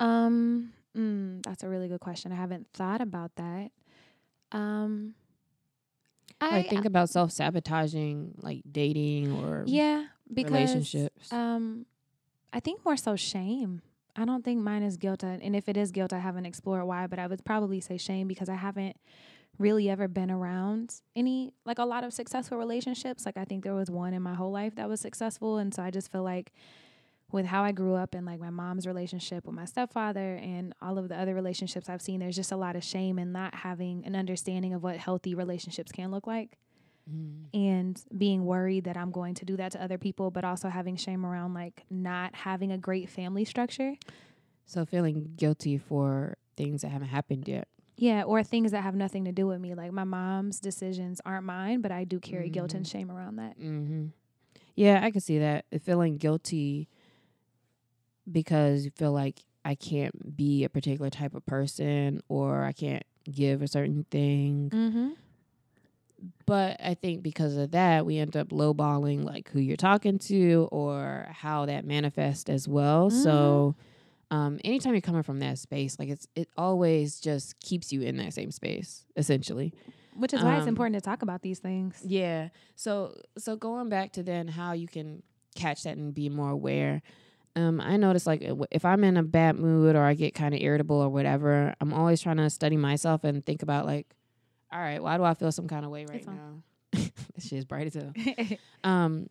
Um, 0.00 0.72
mm, 0.96 1.42
that's 1.42 1.62
a 1.64 1.68
really 1.68 1.88
good 1.88 2.00
question. 2.00 2.32
I 2.32 2.36
haven't 2.36 2.68
thought 2.72 3.00
about 3.00 3.32
that. 3.36 3.70
Um, 4.52 5.14
I, 6.40 6.62
think 6.62 6.84
about 6.84 7.10
self 7.10 7.32
sabotaging, 7.32 8.34
like 8.38 8.62
dating 8.70 9.32
or 9.32 9.64
yeah, 9.66 10.06
because 10.32 10.52
relationships. 10.52 11.32
um, 11.32 11.86
I 12.52 12.60
think 12.60 12.84
more 12.84 12.96
so 12.96 13.16
shame. 13.16 13.82
I 14.14 14.24
don't 14.24 14.44
think 14.44 14.60
mine 14.60 14.82
is 14.82 14.96
guilt, 14.96 15.22
and 15.22 15.54
if 15.54 15.68
it 15.68 15.76
is 15.76 15.92
guilt, 15.92 16.12
I 16.12 16.18
haven't 16.18 16.46
explored 16.46 16.84
why. 16.84 17.06
But 17.06 17.18
I 17.18 17.26
would 17.26 17.44
probably 17.44 17.80
say 17.80 17.98
shame 17.98 18.28
because 18.28 18.48
I 18.48 18.54
haven't 18.54 18.96
really 19.58 19.90
ever 19.90 20.06
been 20.06 20.30
around 20.30 21.00
any 21.16 21.52
like 21.64 21.78
a 21.78 21.84
lot 21.84 22.04
of 22.04 22.12
successful 22.12 22.58
relationships. 22.58 23.26
Like 23.26 23.36
I 23.36 23.44
think 23.44 23.64
there 23.64 23.74
was 23.74 23.90
one 23.90 24.14
in 24.14 24.22
my 24.22 24.34
whole 24.34 24.52
life 24.52 24.76
that 24.76 24.88
was 24.88 25.00
successful, 25.00 25.58
and 25.58 25.74
so 25.74 25.82
I 25.82 25.90
just 25.90 26.10
feel 26.10 26.22
like 26.22 26.52
with 27.30 27.46
how 27.46 27.62
I 27.62 27.72
grew 27.72 27.94
up 27.94 28.14
and 28.14 28.24
like 28.24 28.40
my 28.40 28.50
mom's 28.50 28.86
relationship 28.86 29.44
with 29.46 29.54
my 29.54 29.64
stepfather 29.66 30.36
and 30.36 30.72
all 30.80 30.96
of 30.98 31.08
the 31.08 31.16
other 31.18 31.34
relationships 31.34 31.88
I've 31.88 32.00
seen, 32.02 32.20
there's 32.20 32.36
just 32.36 32.52
a 32.52 32.56
lot 32.56 32.74
of 32.76 32.82
shame 32.82 33.18
in 33.18 33.32
not 33.32 33.54
having 33.54 34.04
an 34.06 34.16
understanding 34.16 34.72
of 34.72 34.82
what 34.82 34.96
healthy 34.96 35.34
relationships 35.34 35.92
can 35.92 36.10
look 36.10 36.26
like 36.26 36.58
Mhm. 37.10 37.46
and 37.54 38.02
being 38.16 38.44
worried 38.44 38.84
that 38.84 38.96
I'm 38.96 39.10
going 39.10 39.34
to 39.34 39.44
do 39.44 39.56
that 39.56 39.72
to 39.72 39.82
other 39.82 39.98
people, 39.98 40.30
but 40.30 40.44
also 40.44 40.68
having 40.68 40.96
shame 40.96 41.24
around 41.24 41.54
like 41.54 41.84
not 41.90 42.34
having 42.34 42.70
a 42.72 42.78
great 42.78 43.08
family 43.10 43.44
structure. 43.44 43.94
So 44.66 44.84
feeling 44.84 45.32
guilty 45.36 45.78
for 45.78 46.36
things 46.56 46.82
that 46.82 46.88
haven't 46.88 47.08
happened 47.08 47.48
yet. 47.48 47.68
Yeah, 47.96 48.22
or 48.24 48.42
things 48.44 48.70
that 48.72 48.82
have 48.82 48.94
nothing 48.94 49.24
to 49.24 49.32
do 49.32 49.46
with 49.46 49.60
me. 49.60 49.74
Like 49.74 49.92
my 49.92 50.04
mom's 50.04 50.60
decisions 50.60 51.20
aren't 51.26 51.44
mine, 51.46 51.80
but 51.80 51.90
I 51.90 52.04
do 52.04 52.20
carry 52.20 52.48
guilt 52.50 52.74
and 52.74 52.84
Mhm. 52.86 52.90
shame 52.90 53.10
around 53.10 53.36
that. 53.36 53.58
Mm-hmm. 53.58 54.06
Yeah, 54.76 55.00
I 55.02 55.10
can 55.10 55.20
see 55.20 55.38
that. 55.38 55.64
Feeling 55.80 56.16
guilty 56.18 56.88
because 58.30 58.84
you 58.84 58.90
feel 58.90 59.12
like 59.12 59.40
I 59.64 59.74
can't 59.74 60.36
be 60.36 60.64
a 60.64 60.68
particular 60.68 61.10
type 61.10 61.34
of 61.34 61.44
person 61.46 62.20
or 62.28 62.64
I 62.64 62.72
can't 62.72 63.04
give 63.30 63.62
a 63.62 63.68
certain 63.68 64.04
thing. 64.10 64.70
Mm-hmm. 64.72 65.08
But 66.46 66.80
I 66.82 66.94
think 66.94 67.22
because 67.22 67.56
of 67.56 67.70
that, 67.72 68.04
we 68.04 68.18
end 68.18 68.36
up 68.36 68.48
lowballing 68.48 69.24
like 69.24 69.50
who 69.50 69.60
you're 69.60 69.76
talking 69.76 70.18
to 70.20 70.68
or 70.72 71.28
how 71.30 71.66
that 71.66 71.84
manifests 71.84 72.48
as 72.50 72.66
well. 72.66 73.10
So, 73.10 73.76
um, 74.30 74.58
anytime 74.64 74.94
you're 74.94 75.00
coming 75.00 75.22
from 75.22 75.38
that 75.40 75.58
space, 75.58 75.96
like 75.98 76.08
it's 76.08 76.26
it 76.34 76.48
always 76.56 77.20
just 77.20 77.60
keeps 77.60 77.92
you 77.92 78.02
in 78.02 78.16
that 78.16 78.34
same 78.34 78.50
space, 78.50 79.06
essentially. 79.16 79.72
Which 80.16 80.34
is 80.34 80.42
why 80.42 80.56
it's 80.56 80.62
Um, 80.62 80.68
important 80.70 80.94
to 80.94 81.00
talk 81.00 81.22
about 81.22 81.42
these 81.42 81.60
things. 81.60 82.02
Yeah. 82.04 82.48
So 82.74 83.14
so 83.36 83.54
going 83.54 83.88
back 83.88 84.12
to 84.14 84.24
then 84.24 84.48
how 84.48 84.72
you 84.72 84.88
can 84.88 85.22
catch 85.54 85.84
that 85.84 85.96
and 85.96 86.12
be 86.12 86.28
more 86.28 86.50
aware. 86.50 87.00
Um, 87.56 87.80
I 87.80 87.96
notice 87.96 88.26
like 88.26 88.44
uh, 88.44 88.54
if 88.70 88.84
I'm 88.84 89.02
in 89.04 89.16
a 89.16 89.22
bad 89.22 89.56
mood 89.56 89.96
or 89.96 90.02
I 90.02 90.14
get 90.14 90.34
kind 90.34 90.54
of 90.54 90.60
irritable 90.60 90.96
or 90.96 91.08
whatever, 91.08 91.74
I'm 91.80 91.92
always 91.92 92.20
trying 92.20 92.36
to 92.36 92.50
study 92.50 92.76
myself 92.76 93.24
and 93.24 93.44
think 93.44 93.62
about 93.62 93.86
like, 93.86 94.06
all 94.72 94.80
right, 94.80 95.02
why 95.02 95.16
do 95.16 95.24
I 95.24 95.34
feel 95.34 95.50
some 95.50 95.66
kind 95.68 95.84
of 95.84 95.90
way 95.90 96.06
right 96.06 96.26
now? 96.26 96.62
this 96.92 97.12
shit 97.40 97.58
is 97.58 97.64
bright 97.64 97.86
as 97.86 97.94
hell. 97.94 98.58
Um, 98.84 99.28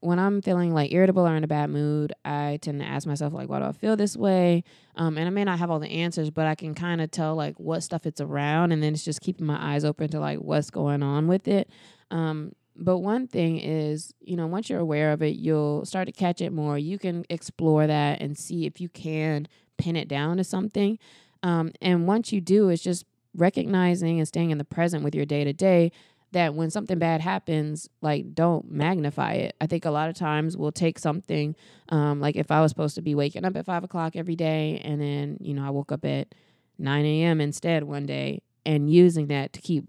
when 0.00 0.18
I'm 0.18 0.40
feeling 0.42 0.72
like 0.72 0.92
irritable 0.92 1.26
or 1.26 1.34
in 1.34 1.42
a 1.42 1.48
bad 1.48 1.70
mood, 1.70 2.12
I 2.24 2.58
tend 2.62 2.80
to 2.80 2.86
ask 2.86 3.06
myself 3.06 3.32
like, 3.32 3.48
why 3.48 3.58
do 3.58 3.64
I 3.64 3.72
feel 3.72 3.96
this 3.96 4.16
way? 4.16 4.62
Um, 4.94 5.18
and 5.18 5.26
I 5.26 5.30
may 5.30 5.42
not 5.42 5.58
have 5.58 5.70
all 5.70 5.80
the 5.80 5.90
answers, 5.90 6.30
but 6.30 6.46
I 6.46 6.54
can 6.54 6.74
kind 6.74 7.00
of 7.00 7.10
tell 7.10 7.34
like 7.34 7.58
what 7.58 7.82
stuff 7.82 8.06
it's 8.06 8.20
around, 8.20 8.72
and 8.72 8.82
then 8.82 8.92
it's 8.92 9.04
just 9.04 9.20
keeping 9.20 9.46
my 9.46 9.74
eyes 9.74 9.84
open 9.84 10.08
to 10.10 10.20
like 10.20 10.38
what's 10.38 10.70
going 10.70 11.02
on 11.02 11.26
with 11.26 11.48
it. 11.48 11.70
Um, 12.10 12.52
but 12.78 12.98
one 12.98 13.26
thing 13.26 13.58
is, 13.58 14.12
you 14.20 14.36
know, 14.36 14.46
once 14.46 14.68
you're 14.68 14.80
aware 14.80 15.12
of 15.12 15.22
it, 15.22 15.36
you'll 15.36 15.84
start 15.84 16.06
to 16.06 16.12
catch 16.12 16.40
it 16.40 16.52
more. 16.52 16.78
You 16.78 16.98
can 16.98 17.24
explore 17.30 17.86
that 17.86 18.20
and 18.20 18.36
see 18.36 18.66
if 18.66 18.80
you 18.80 18.88
can 18.88 19.48
pin 19.78 19.96
it 19.96 20.08
down 20.08 20.36
to 20.36 20.44
something. 20.44 20.98
Um, 21.42 21.72
and 21.80 22.06
once 22.06 22.32
you 22.32 22.40
do, 22.40 22.68
it's 22.68 22.82
just 22.82 23.04
recognizing 23.34 24.18
and 24.18 24.26
staying 24.26 24.50
in 24.50 24.58
the 24.58 24.64
present 24.64 25.04
with 25.04 25.14
your 25.14 25.26
day 25.26 25.44
to 25.44 25.52
day 25.52 25.92
that 26.32 26.54
when 26.54 26.70
something 26.70 26.98
bad 26.98 27.20
happens, 27.20 27.88
like 28.02 28.34
don't 28.34 28.70
magnify 28.70 29.32
it. 29.34 29.56
I 29.60 29.66
think 29.66 29.84
a 29.84 29.90
lot 29.90 30.08
of 30.08 30.16
times 30.16 30.56
we'll 30.56 30.72
take 30.72 30.98
something, 30.98 31.54
um, 31.88 32.20
like 32.20 32.36
if 32.36 32.50
I 32.50 32.60
was 32.60 32.70
supposed 32.70 32.96
to 32.96 33.02
be 33.02 33.14
waking 33.14 33.44
up 33.44 33.56
at 33.56 33.64
five 33.64 33.84
o'clock 33.84 34.16
every 34.16 34.36
day, 34.36 34.80
and 34.84 35.00
then 35.00 35.38
you 35.40 35.54
know 35.54 35.64
I 35.64 35.70
woke 35.70 35.92
up 35.92 36.04
at 36.04 36.34
nine 36.78 37.04
a.m. 37.04 37.40
instead 37.40 37.84
one 37.84 38.06
day, 38.06 38.42
and 38.64 38.90
using 38.90 39.28
that 39.28 39.52
to 39.52 39.60
keep 39.60 39.84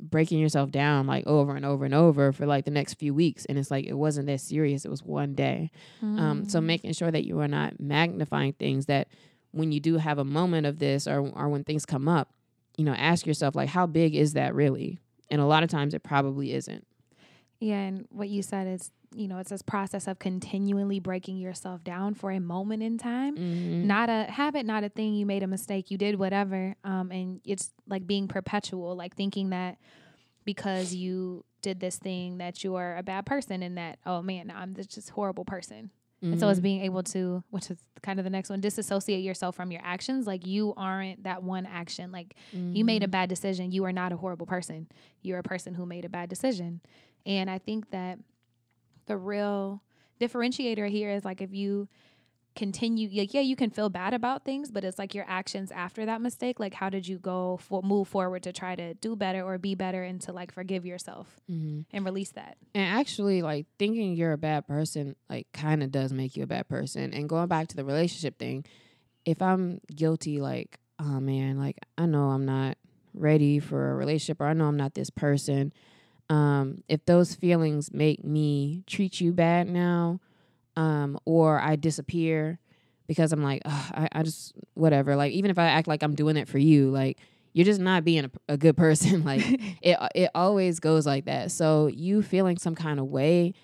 breaking 0.00 0.38
yourself 0.38 0.70
down 0.70 1.06
like 1.06 1.26
over 1.26 1.56
and 1.56 1.64
over 1.64 1.84
and 1.84 1.94
over 1.94 2.32
for 2.32 2.46
like 2.46 2.64
the 2.64 2.70
next 2.70 2.94
few 2.94 3.12
weeks, 3.14 3.44
and 3.46 3.58
it's 3.58 3.70
like 3.70 3.86
it 3.86 3.94
wasn't 3.94 4.26
that 4.26 4.40
serious. 4.40 4.84
It 4.84 4.90
was 4.90 5.02
one 5.02 5.34
day. 5.34 5.70
Um, 6.02 6.48
so 6.48 6.60
Mm. 6.60 6.64
making 6.64 6.92
sure 6.92 7.10
that 7.10 7.24
you 7.26 7.40
are 7.40 7.48
not 7.48 7.80
magnifying 7.80 8.52
things 8.54 8.86
that 8.86 9.08
when 9.50 9.72
you 9.72 9.80
do 9.80 9.96
have 9.96 10.18
a 10.18 10.24
moment 10.24 10.66
of 10.66 10.78
this 10.78 11.06
or 11.06 11.20
or 11.34 11.48
when 11.48 11.64
things 11.64 11.84
come 11.86 12.06
up, 12.08 12.32
you 12.76 12.84
know, 12.84 12.94
ask 12.94 13.26
yourself 13.26 13.54
like 13.56 13.68
how 13.70 13.86
big 13.86 14.14
is 14.14 14.34
that 14.34 14.54
really? 14.54 14.98
And 15.30 15.40
a 15.40 15.46
lot 15.46 15.62
of 15.62 15.68
times 15.68 15.94
it 15.94 16.02
probably 16.02 16.52
isn't. 16.54 16.86
Yeah, 17.60 17.80
and 17.80 18.06
what 18.10 18.28
you 18.28 18.42
said 18.42 18.66
is, 18.68 18.92
you 19.14 19.26
know, 19.28 19.38
it's 19.38 19.50
this 19.50 19.62
process 19.62 20.06
of 20.06 20.18
continually 20.18 21.00
breaking 21.00 21.38
yourself 21.38 21.82
down 21.82 22.14
for 22.14 22.30
a 22.30 22.40
moment 22.40 22.82
in 22.82 22.98
time. 22.98 23.36
Mm-hmm. 23.36 23.86
Not 23.86 24.08
a 24.10 24.24
habit, 24.24 24.66
not 24.66 24.84
a 24.84 24.88
thing. 24.88 25.14
You 25.14 25.24
made 25.26 25.42
a 25.42 25.46
mistake, 25.46 25.90
you 25.90 25.96
did 25.98 26.18
whatever. 26.18 26.74
Um, 26.84 27.10
and 27.10 27.40
it's 27.44 27.72
like 27.88 28.06
being 28.06 28.28
perpetual, 28.28 28.94
like 28.96 29.16
thinking 29.16 29.50
that 29.50 29.78
because 30.44 30.94
you 30.94 31.44
did 31.62 31.80
this 31.80 31.96
thing 31.96 32.38
that 32.38 32.62
you 32.62 32.76
are 32.76 32.96
a 32.96 33.02
bad 33.02 33.26
person 33.26 33.62
and 33.62 33.76
that, 33.78 33.98
oh 34.06 34.22
man, 34.22 34.52
I'm 34.54 34.74
this 34.74 34.86
just 34.86 35.10
horrible 35.10 35.44
person. 35.44 35.90
And 36.20 36.40
so 36.40 36.48
it's 36.48 36.58
Mhm. 36.58 36.62
being 36.64 36.80
able 36.82 37.04
to, 37.04 37.44
which 37.50 37.70
is 37.70 37.78
kind 38.02 38.18
of 38.18 38.24
the 38.24 38.30
next 38.30 38.50
one, 38.50 38.60
disassociate 38.60 39.22
yourself 39.22 39.54
from 39.54 39.70
your 39.70 39.80
actions. 39.84 40.26
Like 40.26 40.44
you 40.48 40.74
aren't 40.76 41.22
that 41.22 41.44
one 41.44 41.64
action. 41.64 42.10
Like 42.10 42.34
you 42.52 42.84
made 42.84 43.04
a 43.04 43.06
Mhm. 43.06 43.10
bad 43.12 43.28
decision. 43.28 43.70
You 43.70 43.84
are 43.84 43.92
not 43.92 44.10
a 44.10 44.16
horrible 44.16 44.44
person. 44.46 44.88
You're 45.22 45.38
a 45.38 45.44
person 45.44 45.74
who 45.74 45.86
made 45.86 46.04
a 46.04 46.08
bad 46.08 46.28
decision. 46.28 46.80
And 47.24 47.48
I 47.48 47.58
think 47.58 47.90
that 47.90 48.18
the 49.08 49.16
real 49.16 49.82
differentiator 50.20 50.88
here 50.88 51.10
is 51.10 51.24
like 51.24 51.40
if 51.40 51.52
you 51.52 51.88
continue 52.56 53.08
like 53.16 53.32
yeah 53.34 53.40
you 53.40 53.54
can 53.54 53.70
feel 53.70 53.88
bad 53.88 54.12
about 54.12 54.44
things 54.44 54.68
but 54.72 54.82
it's 54.82 54.98
like 54.98 55.14
your 55.14 55.24
actions 55.28 55.70
after 55.70 56.04
that 56.06 56.20
mistake 56.20 56.58
like 56.58 56.74
how 56.74 56.90
did 56.90 57.06
you 57.06 57.16
go 57.16 57.56
for 57.62 57.82
move 57.82 58.08
forward 58.08 58.42
to 58.42 58.52
try 58.52 58.74
to 58.74 58.94
do 58.94 59.14
better 59.14 59.42
or 59.44 59.58
be 59.58 59.76
better 59.76 60.02
and 60.02 60.20
to 60.20 60.32
like 60.32 60.50
forgive 60.50 60.84
yourself 60.84 61.40
Mhm. 61.48 61.84
and 61.92 62.04
release 62.04 62.32
that 62.32 62.56
And 62.74 62.84
actually, 62.84 63.42
like 63.42 63.66
thinking 63.78 64.14
you're 64.14 64.32
a 64.32 64.38
bad 64.38 64.66
person, 64.66 65.14
like 65.30 65.46
kind 65.52 65.84
of 65.84 65.92
does 65.92 66.12
make 66.12 66.36
you 66.36 66.42
a 66.42 66.46
bad 66.48 66.68
person. 66.68 67.12
And 67.14 67.28
going 67.28 67.46
back 67.46 67.68
to 67.68 67.76
the 67.76 67.84
relationship 67.84 68.38
thing, 68.40 68.64
if 69.24 69.40
I'm 69.40 69.80
guilty, 69.94 70.40
like, 70.40 70.78
oh 70.98 71.20
man, 71.20 71.58
like 71.58 71.78
I 71.96 72.06
know 72.06 72.30
I'm 72.30 72.44
not 72.44 72.76
ready 73.14 73.60
for 73.60 73.92
a 73.92 73.94
relationship, 73.94 74.40
or 74.40 74.46
I 74.46 74.52
know 74.52 74.66
I'm 74.66 74.76
not 74.76 74.94
this 74.94 75.10
person. 75.10 75.72
Um, 76.30 76.82
if 76.88 77.04
those 77.06 77.34
feelings 77.34 77.92
make 77.92 78.24
me 78.24 78.84
treat 78.86 79.20
you 79.20 79.32
bad 79.32 79.68
now, 79.68 80.20
um, 80.76 81.18
or 81.24 81.60
I 81.60 81.76
disappear 81.76 82.58
because 83.06 83.32
I'm 83.32 83.42
like, 83.42 83.62
I, 83.64 84.08
I 84.12 84.22
just 84.22 84.52
whatever. 84.74 85.16
Like 85.16 85.32
even 85.32 85.50
if 85.50 85.58
I 85.58 85.66
act 85.66 85.88
like 85.88 86.02
I'm 86.02 86.14
doing 86.14 86.36
it 86.36 86.48
for 86.48 86.58
you, 86.58 86.90
like 86.90 87.18
you're 87.52 87.64
just 87.64 87.80
not 87.80 88.04
being 88.04 88.26
a, 88.26 88.30
a 88.48 88.56
good 88.56 88.76
person. 88.76 89.24
like 89.24 89.42
it 89.82 89.98
it 90.14 90.30
always 90.34 90.78
goes 90.78 91.06
like 91.06 91.24
that. 91.24 91.50
So 91.50 91.88
you 91.88 92.22
feeling 92.22 92.58
some 92.58 92.74
kind 92.74 93.00
of 93.00 93.06
way 93.06 93.54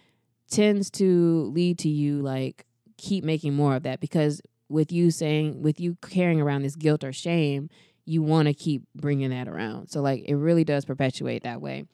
tends 0.51 0.91
to 0.91 1.51
lead 1.55 1.79
to 1.79 1.89
you 1.89 2.21
like 2.21 2.67
keep 2.97 3.25
making 3.25 3.55
more 3.55 3.77
of 3.77 3.83
that 3.83 4.01
because 4.01 4.41
with 4.69 4.91
you 4.93 5.11
saying 5.11 5.63
with 5.63 5.79
you 5.81 5.97
carrying 6.03 6.41
around 6.41 6.63
this 6.63 6.77
guilt 6.77 7.05
or 7.05 7.13
shame, 7.13 7.69
you 8.05 8.23
want 8.23 8.49
to 8.49 8.55
keep 8.55 8.83
bringing 8.95 9.31
that 9.31 9.49
around. 9.49 9.89
So 9.89 10.01
like 10.01 10.25
it 10.27 10.35
really 10.35 10.65
does 10.65 10.85
perpetuate 10.85 11.43
that 11.45 11.61
way. 11.61 11.85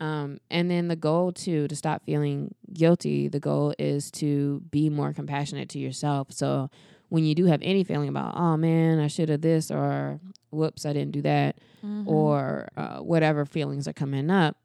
Um, 0.00 0.38
and 0.50 0.70
then 0.70 0.88
the 0.88 0.96
goal 0.96 1.32
too 1.32 1.68
to 1.68 1.76
stop 1.76 2.04
feeling 2.04 2.54
guilty. 2.72 3.28
The 3.28 3.40
goal 3.40 3.74
is 3.78 4.10
to 4.12 4.60
be 4.70 4.90
more 4.90 5.12
compassionate 5.12 5.68
to 5.70 5.78
yourself. 5.78 6.28
So 6.32 6.70
when 7.10 7.24
you 7.24 7.34
do 7.34 7.44
have 7.46 7.60
any 7.62 7.84
feeling 7.84 8.08
about 8.08 8.34
oh 8.36 8.56
man 8.56 8.98
I 8.98 9.06
should 9.06 9.28
have 9.28 9.40
this 9.42 9.70
or 9.70 10.18
whoops 10.50 10.84
I 10.84 10.92
didn't 10.92 11.12
do 11.12 11.22
that 11.22 11.56
Mm-hmm. 11.84 12.08
or 12.08 12.68
uh, 12.78 13.00
whatever 13.00 13.44
feelings 13.44 13.86
are 13.86 13.92
coming 13.92 14.30
up 14.30 14.56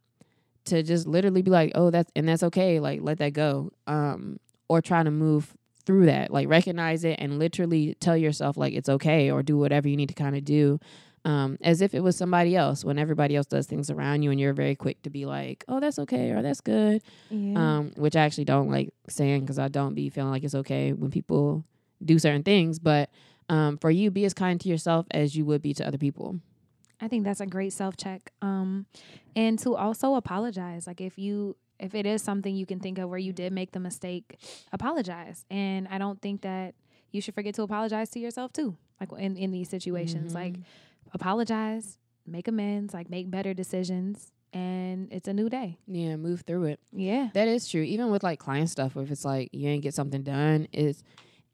to 0.66 0.82
just 0.84 1.06
literally 1.06 1.42
be 1.42 1.52
like 1.52 1.74
oh 1.76 1.90
that's 1.90 2.10
and 2.16 2.30
that's 2.30 2.44
okay 2.44 2.80
like 2.80 3.02
let 3.02 3.18
that 3.18 3.34
go 3.34 3.72
um 3.88 4.40
or 4.70 4.82
try 4.82 5.04
to 5.04 5.12
move 5.12 5.54
through 5.86 6.06
that 6.06 6.32
like 6.32 6.48
recognize 6.48 7.04
it 7.04 7.18
and 7.20 7.38
literally 7.38 7.94
tell 8.00 8.16
yourself 8.16 8.56
like 8.56 8.74
it's 8.74 8.88
okay 8.88 9.30
or 9.30 9.44
do 9.44 9.58
whatever 9.58 9.90
you 9.90 9.98
need 9.98 10.08
to 10.08 10.16
kind 10.16 10.34
of 10.38 10.46
do 10.46 10.80
um 11.26 11.58
as 11.62 11.82
if 11.82 11.94
it 11.94 12.00
was 12.02 12.16
somebody 12.16 12.56
else 12.56 12.86
when 12.86 12.98
everybody 12.98 13.36
else 13.36 13.46
does 13.46 13.68
things 13.68 13.90
around 13.90 14.24
you 14.24 14.32
and 14.32 14.40
you're 14.40 14.54
very 14.54 14.76
quick 14.76 15.02
to 15.02 15.10
be 15.10 15.26
like 15.26 15.66
oh 15.68 15.80
that's 15.80 16.00
okay 16.00 16.32
or 16.32 16.42
that's 16.42 16.62
good 16.62 17.02
yeah. 17.30 17.78
um, 17.78 17.92
which 17.98 18.16
I 18.16 18.22
actually 18.22 18.46
don't 18.46 18.70
like 18.70 18.90
saying 19.08 19.42
because 19.42 19.60
I 19.60 19.68
don't 19.68 19.94
be 19.96 20.10
feeling 20.10 20.32
like 20.32 20.44
it's 20.44 20.56
okay 20.56 20.94
when 20.94 21.12
people 21.12 21.64
do 22.04 22.18
certain 22.20 22.44
things. 22.44 22.80
But 22.80 23.10
um, 23.50 23.78
for 23.78 23.90
you, 23.92 24.12
be 24.12 24.26
as 24.26 24.34
kind 24.34 24.60
to 24.62 24.70
yourself 24.70 25.06
as 25.12 25.36
you 25.36 25.46
would 25.46 25.62
be 25.62 25.74
to 25.74 25.86
other 25.88 25.98
people. 25.98 26.40
I 27.02 27.08
think 27.08 27.24
that's 27.24 27.40
a 27.42 27.46
great 27.46 27.74
self 27.74 27.98
check. 27.98 28.32
Um, 28.42 28.86
and 29.36 29.58
to 29.60 29.76
also 29.76 30.16
apologize. 30.16 30.88
Like 30.88 31.02
if 31.02 31.18
you 31.18 31.56
if 31.80 31.96
it 31.96 32.06
is 32.06 32.22
something 32.22 32.56
you 32.56 32.66
can 32.66 32.80
think 32.80 32.98
of 32.98 33.10
where 33.10 33.20
you 33.20 33.32
did 33.34 33.54
make 33.54 33.72
the 33.72 33.80
mistake, 33.80 34.38
apologize. 34.72 35.46
And 35.50 35.88
I 35.90 35.98
don't 35.98 36.22
think 36.22 36.42
that 36.42 36.76
you 37.12 37.22
should 37.22 37.34
forget 37.36 37.56
to 37.56 37.64
apologize 37.64 38.10
to 38.12 38.20
yourself 38.20 38.54
too. 38.54 38.76
Like 39.00 39.12
in 39.18 39.38
in 39.38 39.52
these 39.52 39.70
situations, 39.70 40.34
like 40.34 40.54
Mhm. 40.54 40.64
Apologize, 41.14 41.98
make 42.26 42.48
amends, 42.48 42.94
like 42.94 43.10
make 43.10 43.30
better 43.30 43.54
decisions, 43.54 44.32
and 44.54 45.12
it's 45.12 45.28
a 45.28 45.34
new 45.34 45.50
day. 45.50 45.78
yeah, 45.88 46.16
move 46.16 46.42
through 46.42 46.66
it. 46.66 46.80
Yeah. 46.92 47.30
That 47.34 47.48
is 47.48 47.68
true. 47.68 47.82
Even 47.82 48.10
with 48.10 48.24
like 48.24 48.40
client 48.40 48.70
stuff, 48.70 48.98
if 48.98 49.12
it's 49.12 49.26
like 49.26 49.50
you 49.52 49.70
ain't 49.70 49.84
get 49.84 49.94
something 49.94 50.24
done, 50.24 50.68
is 50.74 51.04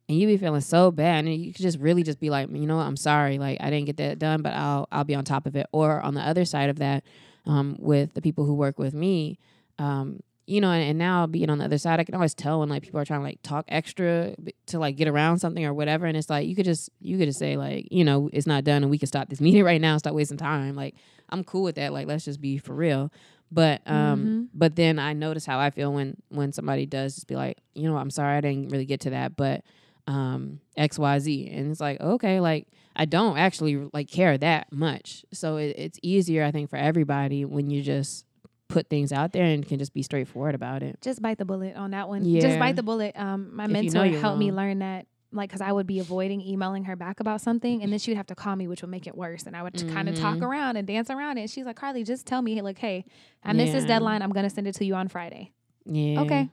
and 0.07 0.19
you 0.19 0.27
be 0.27 0.37
feeling 0.37 0.61
so 0.61 0.91
bad, 0.91 1.25
and 1.25 1.35
you 1.35 1.51
could 1.51 1.63
just 1.63 1.79
really 1.79 2.03
just 2.03 2.19
be 2.19 2.29
like, 2.29 2.49
you 2.51 2.67
know 2.67 2.77
what, 2.77 2.85
I'm 2.85 2.97
sorry, 2.97 3.39
like 3.39 3.57
I 3.59 3.69
didn't 3.69 3.85
get 3.85 3.97
that 3.97 4.19
done, 4.19 4.41
but 4.41 4.53
I'll 4.53 4.87
I'll 4.91 5.03
be 5.03 5.15
on 5.15 5.25
top 5.25 5.45
of 5.45 5.55
it. 5.55 5.67
Or 5.71 5.99
on 6.01 6.13
the 6.13 6.21
other 6.21 6.45
side 6.45 6.69
of 6.69 6.77
that, 6.79 7.03
um, 7.45 7.75
with 7.79 8.13
the 8.13 8.21
people 8.21 8.45
who 8.45 8.53
work 8.53 8.77
with 8.79 8.93
me, 8.93 9.39
um, 9.79 10.19
you 10.47 10.61
know, 10.61 10.69
and, 10.71 10.83
and 10.83 10.99
now 10.99 11.25
being 11.25 11.49
on 11.49 11.57
the 11.57 11.65
other 11.65 11.77
side, 11.77 11.99
I 11.99 12.03
can 12.03 12.13
always 12.15 12.33
tell 12.35 12.59
when 12.59 12.69
like 12.69 12.83
people 12.83 12.99
are 12.99 13.05
trying 13.05 13.21
to 13.21 13.23
like 13.25 13.41
talk 13.41 13.65
extra 13.67 14.35
to 14.67 14.79
like 14.79 14.95
get 14.95 15.07
around 15.07 15.39
something 15.39 15.65
or 15.65 15.73
whatever, 15.73 16.05
and 16.05 16.15
it's 16.15 16.29
like 16.29 16.47
you 16.47 16.55
could 16.55 16.65
just 16.65 16.89
you 16.99 17.17
could 17.17 17.27
just 17.27 17.39
say 17.39 17.57
like, 17.57 17.87
you 17.91 18.03
know, 18.03 18.29
it's 18.31 18.47
not 18.47 18.63
done, 18.63 18.83
and 18.83 18.89
we 18.91 18.97
can 18.97 19.07
stop 19.07 19.29
this 19.29 19.41
meeting 19.45 19.63
right 19.63 19.81
now, 19.81 19.97
stop 19.97 20.13
wasting 20.13 20.37
time. 20.37 20.75
Like 20.75 20.95
I'm 21.29 21.43
cool 21.43 21.63
with 21.63 21.75
that. 21.75 21.93
Like 21.93 22.07
let's 22.07 22.25
just 22.25 22.41
be 22.41 22.57
for 22.57 22.73
real. 22.73 23.11
But 23.51 23.81
um, 23.85 24.19
Mhm. 24.25 24.47
but 24.53 24.75
then 24.75 24.99
I 24.99 25.13
notice 25.13 25.45
how 25.45 25.59
I 25.59 25.69
feel 25.69 25.93
when 25.93 26.17
when 26.29 26.51
somebody 26.51 26.85
does 26.85 27.15
just 27.15 27.27
be 27.27 27.35
like, 27.35 27.57
you 27.73 27.89
know, 27.89 27.97
I'm 27.97 28.09
sorry 28.09 28.37
I 28.37 28.41
didn't 28.41 28.69
really 28.69 28.85
get 28.85 29.01
to 29.01 29.11
that, 29.11 29.35
but 29.35 29.63
um 30.07 30.59
X 30.77 30.99
Y 30.99 31.19
Z, 31.19 31.49
and 31.51 31.71
it's 31.71 31.79
like 31.81 31.99
okay, 32.01 32.39
like 32.39 32.67
I 32.95 33.05
don't 33.05 33.37
actually 33.37 33.89
like 33.93 34.09
care 34.09 34.37
that 34.37 34.71
much, 34.71 35.25
so 35.33 35.57
it, 35.57 35.75
it's 35.77 35.99
easier 36.01 36.43
I 36.43 36.51
think 36.51 36.69
for 36.69 36.77
everybody 36.77 37.45
when 37.45 37.69
you 37.69 37.81
just 37.81 38.25
put 38.67 38.89
things 38.89 39.11
out 39.11 39.31
there 39.31 39.43
and 39.45 39.67
can 39.67 39.77
just 39.79 39.93
be 39.93 40.01
straightforward 40.01 40.55
about 40.55 40.83
it. 40.83 40.99
Just 41.01 41.21
bite 41.21 41.37
the 41.37 41.45
bullet 41.45 41.75
on 41.75 41.91
that 41.91 42.09
one. 42.09 42.25
Yeah. 42.25 42.41
Just 42.41 42.59
bite 42.59 42.75
the 42.75 42.83
bullet. 42.83 43.13
Um, 43.15 43.55
my 43.55 43.65
If 43.65 43.71
mentor 43.71 44.05
you're 44.05 44.19
helped 44.19 44.39
me 44.39 44.51
learn 44.51 44.79
that, 44.79 45.07
like, 45.31 45.49
because 45.49 45.61
I 45.61 45.71
would 45.71 45.85
be 45.85 45.99
avoiding 45.99 46.41
emailing 46.41 46.85
her 46.85 46.95
back 46.95 47.19
about 47.19 47.41
something, 47.41 47.83
and 47.83 47.91
then 47.91 47.99
she 47.99 48.11
would 48.11 48.17
have 48.17 48.27
to 48.27 48.35
call 48.35 48.55
me, 48.55 48.67
which 48.67 48.81
would 48.81 48.91
make 48.91 49.05
it 49.05 49.15
worse. 49.15 49.43
And 49.43 49.55
I 49.55 49.63
would 49.63 49.75
kind 49.91 50.07
of 50.07 50.15
talk 50.15 50.41
around 50.41 50.77
and 50.77 50.87
dance 50.87 51.09
around 51.09 51.37
it. 51.37 51.41
And 51.41 51.49
she's 51.49 51.65
like, 51.65 51.75
Carlie, 51.75 52.03
just 52.03 52.25
tell 52.25 52.41
me, 52.41 52.61
like, 52.61 52.77
hey, 52.77 53.05
I 53.43 53.53
missed 53.53 53.73
this 53.73 53.85
deadline. 53.85 54.21
I'm 54.21 54.31
gonna 54.31 54.49
send 54.49 54.67
it 54.67 54.75
to 54.75 54.85
you 54.85 54.95
on 54.95 55.09
Friday. 55.09 55.51
Yeah. 55.85 56.21
Okay. 56.21 56.49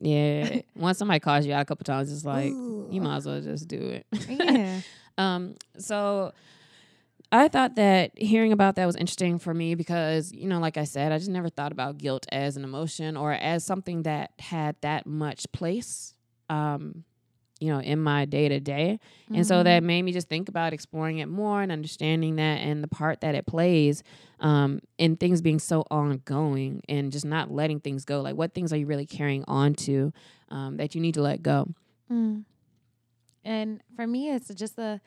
Yeah. 0.00 0.60
Once 0.76 0.98
somebody 0.98 1.20
calls 1.20 1.46
you 1.46 1.54
out 1.54 1.62
a 1.62 1.64
couple 1.64 1.84
times, 1.84 2.12
it's 2.12 2.24
like 2.24 2.50
Ooh. 2.50 2.88
you 2.90 3.00
might 3.00 3.16
as 3.16 3.26
well 3.26 3.40
just 3.40 3.68
do 3.68 3.78
it. 3.78 4.06
yeah. 4.28 4.80
Um, 5.16 5.54
so 5.78 6.32
I 7.32 7.48
thought 7.48 7.74
that 7.76 8.12
hearing 8.16 8.52
about 8.52 8.76
that 8.76 8.86
was 8.86 8.96
interesting 8.96 9.38
for 9.38 9.52
me 9.52 9.74
because, 9.74 10.32
you 10.32 10.48
know, 10.48 10.60
like 10.60 10.76
I 10.76 10.84
said, 10.84 11.10
I 11.10 11.18
just 11.18 11.30
never 11.30 11.48
thought 11.48 11.72
about 11.72 11.98
guilt 11.98 12.26
as 12.30 12.56
an 12.56 12.64
emotion 12.64 13.16
or 13.16 13.32
as 13.32 13.64
something 13.64 14.04
that 14.04 14.32
had 14.38 14.76
that 14.82 15.06
much 15.06 15.50
place, 15.52 16.14
um, 16.48 17.02
you 17.58 17.72
know, 17.72 17.80
in 17.80 17.98
my 17.98 18.24
day 18.24 18.48
to 18.48 18.60
day. 18.60 19.00
And 19.32 19.46
so 19.46 19.62
that 19.64 19.82
made 19.82 20.02
me 20.02 20.12
just 20.12 20.28
think 20.28 20.48
about 20.48 20.72
exploring 20.72 21.18
it 21.18 21.26
more 21.26 21.60
and 21.60 21.72
understanding 21.72 22.36
that 22.36 22.60
and 22.60 22.84
the 22.84 22.88
part 22.88 23.20
that 23.22 23.34
it 23.34 23.46
plays 23.46 24.02
um, 24.38 24.80
in 24.98 25.16
things 25.16 25.40
being 25.40 25.58
so 25.58 25.82
ongoing 25.90 26.82
and 26.88 27.10
just 27.10 27.24
not 27.24 27.50
letting 27.50 27.80
things 27.80 28.04
go. 28.04 28.20
Like, 28.20 28.36
what 28.36 28.54
things 28.54 28.72
are 28.72 28.76
you 28.76 28.86
really 28.86 29.06
carrying 29.06 29.44
on 29.48 29.74
to 29.74 30.12
um, 30.50 30.76
that 30.76 30.94
you 30.94 31.00
need 31.00 31.14
to 31.14 31.22
let 31.22 31.42
go? 31.42 31.68
Mm. 32.12 32.44
And 33.44 33.82
for 33.94 34.06
me, 34.06 34.30
it's 34.30 34.48
just 34.54 34.78
a 34.78 35.00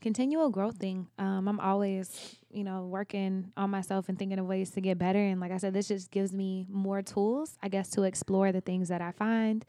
continual 0.00 0.50
growth 0.50 0.76
thing. 0.76 1.08
Um, 1.18 1.46
I'm 1.46 1.60
always, 1.60 2.36
you 2.50 2.64
know, 2.64 2.86
working 2.86 3.52
on 3.56 3.70
myself 3.70 4.08
and 4.08 4.18
thinking 4.18 4.38
of 4.38 4.46
ways 4.46 4.70
to 4.72 4.80
get 4.80 4.98
better. 4.98 5.18
And 5.18 5.40
like 5.40 5.52
I 5.52 5.58
said, 5.58 5.74
this 5.74 5.88
just 5.88 6.10
gives 6.10 6.32
me 6.32 6.66
more 6.70 7.02
tools, 7.02 7.56
I 7.62 7.68
guess, 7.68 7.90
to 7.90 8.02
explore 8.02 8.50
the 8.52 8.60
things 8.60 8.88
that 8.88 9.00
I 9.00 9.12
find 9.12 9.64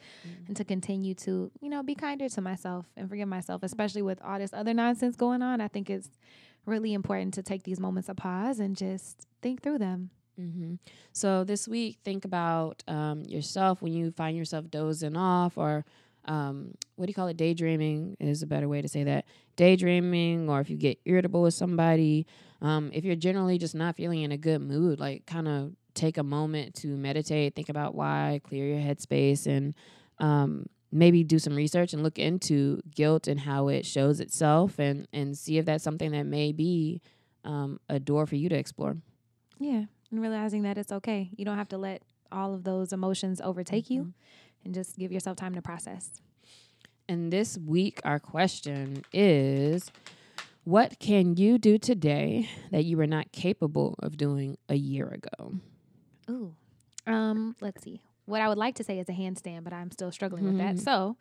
and 0.47 0.55
to 0.57 0.63
continue 0.63 1.13
to, 1.15 1.51
you 1.62 1.69
know, 1.69 1.83
be 1.83 1.95
kinder 1.95 2.29
to 2.29 2.41
myself 2.41 2.86
and 2.95 3.09
forgive 3.09 3.27
myself, 3.27 3.62
especially 3.63 4.01
with 4.01 4.21
all 4.23 4.39
this 4.39 4.53
other 4.53 4.73
nonsense 4.73 5.15
going 5.15 5.41
on. 5.41 5.62
I 5.62 5.67
think 5.67 5.89
it's 5.89 6.09
really 6.65 6.93
important 6.93 7.33
to 7.36 7.43
take 7.43 7.63
these 7.63 7.79
moments 7.79 8.09
of 8.09 8.15
pause 8.17 8.59
and 8.59 8.75
just 8.75 9.27
think 9.41 9.62
through 9.62 9.79
them. 9.79 10.09
hmm 10.38 10.75
So 11.12 11.43
this 11.43 11.67
week, 11.67 11.99
think 12.03 12.25
about 12.25 12.83
um, 12.88 13.23
yourself 13.27 13.81
when 13.81 13.93
you 13.93 14.12
find 14.12 14.36
yourself 14.36 14.71
dozing 14.71 15.17
off, 15.17 15.57
or 15.57 15.86
um, 16.25 16.73
what 16.95 17.05
do 17.05 17.09
you 17.09 17.13
call 17.13 17.27
it? 17.27 17.38
Daydreaming 17.38 18.17
is 18.19 18.43
a 18.43 18.47
better 18.47 18.67
way 18.69 18.81
to 18.81 18.88
say 18.88 19.03
that. 19.03 19.25
Daydreaming, 19.55 20.49
or 20.49 20.59
if 20.62 20.69
you 20.69 20.77
get 20.77 20.99
irritable 21.05 21.41
with 21.41 21.53
somebody, 21.53 22.25
um, 22.62 22.91
if 22.93 23.03
you're 23.03 23.15
generally 23.15 23.57
just 23.57 23.75
not 23.75 23.95
feeling 23.95 24.21
in 24.21 24.31
a 24.31 24.38
good 24.38 24.62
mood, 24.62 24.99
like 24.99 25.25
kind 25.25 25.47
of 25.47 25.73
take 25.93 26.17
a 26.17 26.23
moment 26.23 26.75
to 26.75 26.88
meditate, 26.88 27.55
think 27.55 27.69
about 27.69 27.95
why, 27.95 28.39
clear 28.43 28.65
your 28.67 28.79
headspace, 28.79 29.45
and 29.47 29.73
um, 30.19 30.65
maybe 30.91 31.23
do 31.23 31.39
some 31.39 31.55
research 31.55 31.93
and 31.93 32.03
look 32.03 32.17
into 32.19 32.79
guilt 32.95 33.27
and 33.27 33.39
how 33.41 33.67
it 33.67 33.86
shows 33.86 34.19
itself 34.19 34.79
and 34.79 35.07
and 35.12 35.38
see 35.38 35.57
if 35.57 35.65
that's 35.65 35.83
something 35.83 36.12
that 36.12 36.23
may 36.25 36.51
be 36.51 37.01
um, 37.43 37.79
a 37.89 37.99
door 37.99 38.25
for 38.27 38.36
you 38.36 38.47
to 38.49 38.55
explore 38.55 38.95
Yeah. 39.59 39.86
And 40.12 40.21
realizing 40.21 40.62
that 40.63 40.77
it's 40.77 40.91
okay. 40.91 41.31
You 41.36 41.45
don't 41.45 41.57
have 41.57 41.69
to 41.69 41.77
let 41.77 42.03
all 42.31 42.53
of 42.53 42.63
those 42.63 42.93
emotions 42.93 43.41
overtake 43.41 43.89
you 43.89 44.01
Mhm. 44.03 44.13
And 44.65 44.73
just 44.73 44.97
give 44.97 45.12
yourself 45.12 45.38
time 45.38 45.54
to 45.56 45.62
process. 45.62 46.12
and 47.10 47.32
this 47.34 47.58
week 47.58 47.99
our 48.06 48.19
question 48.19 49.04
is 49.12 49.91
what 50.63 50.97
can 50.99 51.36
you 51.36 51.58
do 51.58 51.78
today 51.78 52.47
that 52.71 52.86
you 52.86 52.95
were 52.97 53.08
not 53.08 53.32
capable 53.34 53.95
of 53.99 54.15
doing 54.17 54.58
a 54.69 54.76
year 54.76 55.08
ago 55.08 55.54
Ooh. 56.30 56.56
Um, 57.06 57.56
let's 57.60 57.84
see. 57.84 58.02
What 58.26 58.39
I 58.39 58.47
would 58.47 58.58
like 58.58 58.76
to 58.76 58.84
say 58.86 58.97
is 58.97 59.10
a 59.10 59.12
handstand, 59.12 59.65
but 59.65 59.73
I'm 59.73 59.91
still 59.91 60.10
struggling 60.10 60.45
with 60.45 60.58
that. 60.60 60.76
Mhm. 60.76 60.80
So, 60.80 61.17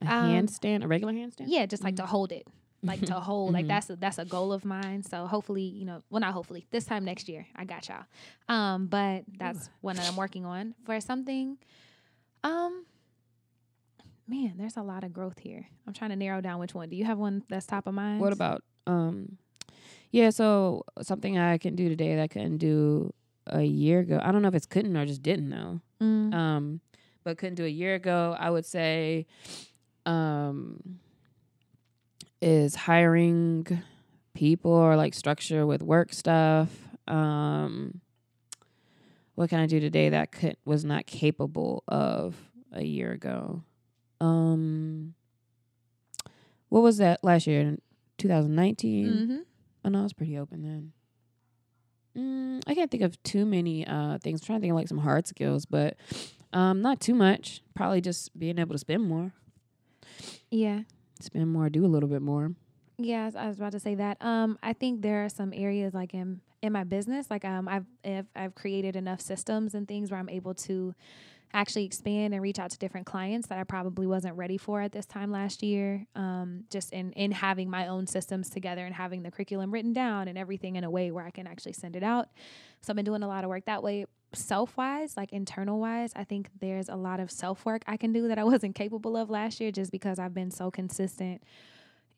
a 0.00 0.06
Um, 0.06 0.30
handstand 0.30 0.84
a 0.84 0.88
regular 0.88 1.12
handstand 1.12 1.48
yeah, 1.48 1.66
just 1.66 1.84
like 1.84 1.96
to 1.96 2.06
hold 2.06 2.32
it. 2.32 2.46
Like 2.82 3.02
to 3.04 3.12
hold. 3.28 3.52
Like 3.52 3.66
Mhm. 3.66 3.68
that's 3.68 3.90
a, 3.90 3.96
that's 3.96 4.16
a 4.16 4.24
goal 4.24 4.54
of 4.54 4.64
mine. 4.64 5.02
So 5.02 5.26
hopefully, 5.26 5.64
you 5.64 5.84
know, 5.84 6.02
well 6.08 6.20
not 6.20 6.32
hopefully. 6.32 6.66
This 6.70 6.86
time 6.86 7.04
next 7.04 7.28
year, 7.28 7.46
I 7.54 7.66
got 7.66 7.86
y'all. 7.90 8.04
Um, 8.48 8.86
but 8.86 9.24
that's 9.36 9.68
one 9.82 9.96
that 9.96 10.08
I'm 10.08 10.16
working 10.16 10.46
on. 10.46 10.74
For 10.86 10.98
something 10.98 11.58
um 12.44 12.84
man, 14.26 14.54
there's 14.58 14.76
a 14.76 14.82
lot 14.82 15.04
of 15.04 15.12
growth 15.12 15.38
here. 15.38 15.66
I'm 15.86 15.92
trying 15.94 16.10
to 16.10 16.16
narrow 16.16 16.40
down 16.40 16.60
which 16.60 16.74
one. 16.74 16.88
Do 16.90 16.96
you 16.96 17.04
have 17.04 17.18
one 17.18 17.42
that's 17.48 17.66
top 17.66 17.86
of 17.86 17.94
mind? 17.94 18.20
What 18.20 18.32
about 18.32 18.62
um 18.86 19.38
yeah, 20.10 20.30
so 20.30 20.84
something 21.02 21.36
I 21.38 21.58
can 21.58 21.74
do 21.76 21.88
today 21.88 22.14
that 22.16 22.22
I 22.22 22.28
couldn't 22.28 22.58
do 22.58 23.12
a 23.46 23.62
year 23.62 24.00
ago. 24.00 24.18
I 24.22 24.32
don't 24.32 24.40
know 24.42 24.48
if 24.48 24.54
it's 24.54 24.66
couldn't 24.66 24.96
or 24.96 25.04
just 25.06 25.22
didn't 25.22 25.48
know. 25.48 25.80
Mm, 26.00 26.34
Um 26.34 26.80
but 27.24 27.36
couldn't 27.38 27.56
do 27.56 27.64
a 27.64 27.68
year 27.68 27.94
ago. 27.94 28.36
I 28.38 28.50
would 28.50 28.64
say 28.66 29.26
um 30.06 30.98
is 32.40 32.74
hiring 32.74 33.66
people 34.34 34.70
or 34.72 34.94
like 34.96 35.12
structure 35.14 35.66
with 35.66 35.82
work 35.82 36.12
stuff. 36.12 36.70
Um 37.06 38.00
what 39.38 39.50
can 39.50 39.60
I 39.60 39.66
do 39.66 39.78
today 39.78 40.08
that 40.08 40.32
could 40.32 40.56
was 40.64 40.84
not 40.84 41.06
capable 41.06 41.84
of 41.86 42.34
a 42.72 42.82
year 42.82 43.12
ago? 43.12 43.62
Um 44.20 45.14
what 46.70 46.82
was 46.82 46.96
that 46.98 47.22
last 47.22 47.46
year? 47.46 47.76
2019? 48.18 49.06
mhm. 49.06 49.38
Oh 49.84 49.90
no, 49.90 50.00
I 50.00 50.02
was 50.02 50.12
pretty 50.12 50.36
open 50.36 50.64
then. 50.64 50.92
Mm, 52.20 52.62
I 52.66 52.74
can't 52.74 52.90
think 52.90 53.04
of 53.04 53.22
too 53.22 53.46
many 53.46 53.86
uh 53.86 54.18
things. 54.18 54.40
I'm 54.42 54.46
trying 54.46 54.58
to 54.58 54.60
think 54.62 54.72
of 54.72 54.76
like 54.76 54.88
some 54.88 54.98
hard 54.98 55.28
skills, 55.28 55.66
but 55.66 55.96
um 56.52 56.82
not 56.82 56.98
too 57.00 57.14
much. 57.14 57.62
Probably 57.76 58.00
just 58.00 58.36
being 58.36 58.58
able 58.58 58.74
to 58.74 58.78
spend 58.78 59.04
more. 59.04 59.34
Yeah. 60.50 60.80
Spend 61.20 61.52
more, 61.52 61.70
do 61.70 61.84
a 61.84 61.86
little 61.86 62.08
bit 62.08 62.22
more. 62.22 62.54
Was- 62.98 63.36
I 63.36 63.46
was 63.46 63.58
about 63.58 63.72
to 63.72 63.80
say 63.80 63.94
that. 63.94 64.18
Um, 64.20 64.58
I 64.62 64.72
think 64.72 65.02
there 65.02 65.24
are 65.24 65.28
some 65.28 65.52
areas 65.54 65.94
like 65.94 66.14
in 66.14 66.40
in 66.60 66.72
my 66.72 66.82
business, 66.82 67.30
like 67.30 67.44
um, 67.44 67.68
I've 67.68 67.86
if 68.02 68.26
I've 68.34 68.56
created 68.56 68.96
enough 68.96 69.20
systems 69.20 69.74
and 69.74 69.86
things 69.86 70.10
where 70.10 70.18
I'm 70.18 70.28
able 70.28 70.54
to 70.54 70.94
actually 71.54 71.84
expand 71.84 72.34
and 72.34 72.42
reach 72.42 72.58
out 72.58 72.70
to 72.72 72.78
different 72.78 73.06
clients 73.06 73.46
that 73.48 73.58
I 73.58 73.64
probably 73.64 74.06
wasn't 74.06 74.36
ready 74.36 74.58
for 74.58 74.82
at 74.82 74.90
this 74.92 75.06
time 75.06 75.30
last 75.30 75.62
year. 75.62 76.06
Um, 76.16 76.64
just 76.70 76.92
in 76.92 77.12
in 77.12 77.30
having 77.30 77.70
my 77.70 77.86
own 77.86 78.08
systems 78.08 78.50
together 78.50 78.84
and 78.84 78.92
having 78.92 79.22
the 79.22 79.30
curriculum 79.30 79.70
written 79.70 79.92
down 79.92 80.26
and 80.26 80.36
everything 80.36 80.74
in 80.74 80.82
a 80.82 80.90
way 80.90 81.12
where 81.12 81.24
I 81.24 81.30
can 81.30 81.46
actually 81.46 81.74
send 81.74 81.94
it 81.94 82.02
out. 82.02 82.28
So 82.82 82.90
I've 82.90 82.96
been 82.96 83.04
doing 83.04 83.22
a 83.22 83.28
lot 83.28 83.44
of 83.44 83.50
work 83.50 83.66
that 83.66 83.82
way. 83.84 84.06
Self 84.34 84.76
wise, 84.76 85.16
like 85.16 85.32
internal 85.32 85.78
wise, 85.78 86.12
I 86.16 86.24
think 86.24 86.50
there's 86.60 86.88
a 86.88 86.96
lot 86.96 87.20
of 87.20 87.30
self 87.30 87.64
work 87.64 87.82
I 87.86 87.96
can 87.96 88.12
do 88.12 88.26
that 88.26 88.38
I 88.38 88.44
wasn't 88.44 88.74
capable 88.74 89.16
of 89.16 89.30
last 89.30 89.60
year 89.60 89.70
just 89.70 89.92
because 89.92 90.18
I've 90.18 90.34
been 90.34 90.50
so 90.50 90.72
consistent 90.72 91.42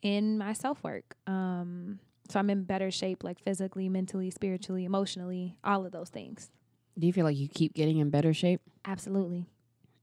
in 0.03 0.39
my 0.39 0.53
self 0.53 0.83
work. 0.83 1.17
Um, 1.27 1.99
so 2.29 2.39
I'm 2.39 2.51
in 2.51 2.65
better 2.65 2.91
shape, 2.91 3.25
like 3.25 3.41
physically, 3.41 3.89
mentally, 3.89 4.31
spiritually, 4.31 4.85
emotionally, 4.85 5.57
all 5.65 5.85
of 5.85 5.93
those 5.93 6.11
things. 6.11 6.51
Do 6.99 7.07
you 7.07 7.13
feel 7.13 7.25
like 7.25 7.37
you 7.37 7.49
keep 7.49 7.75
getting 7.75 7.99
in 7.99 8.11
better 8.11 8.33
shape? 8.33 8.61
Absolutely. 8.85 9.47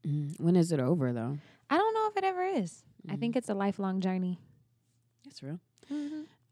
Mm. 0.06 0.40
When 0.40 0.56
is 0.56 0.72
it 0.72 0.80
over 0.80 1.14
though? 1.14 1.38
I 1.70 1.78
don't 1.78 1.94
know 1.94 2.08
if 2.08 2.18
it 2.18 2.24
ever 2.24 2.44
is. 2.44 2.84
I 3.10 3.16
think 3.16 3.36
it's 3.36 3.50
a 3.50 3.54
lifelong 3.54 4.02
journey. 4.02 4.40
That's 5.24 5.42
real. 5.42 5.60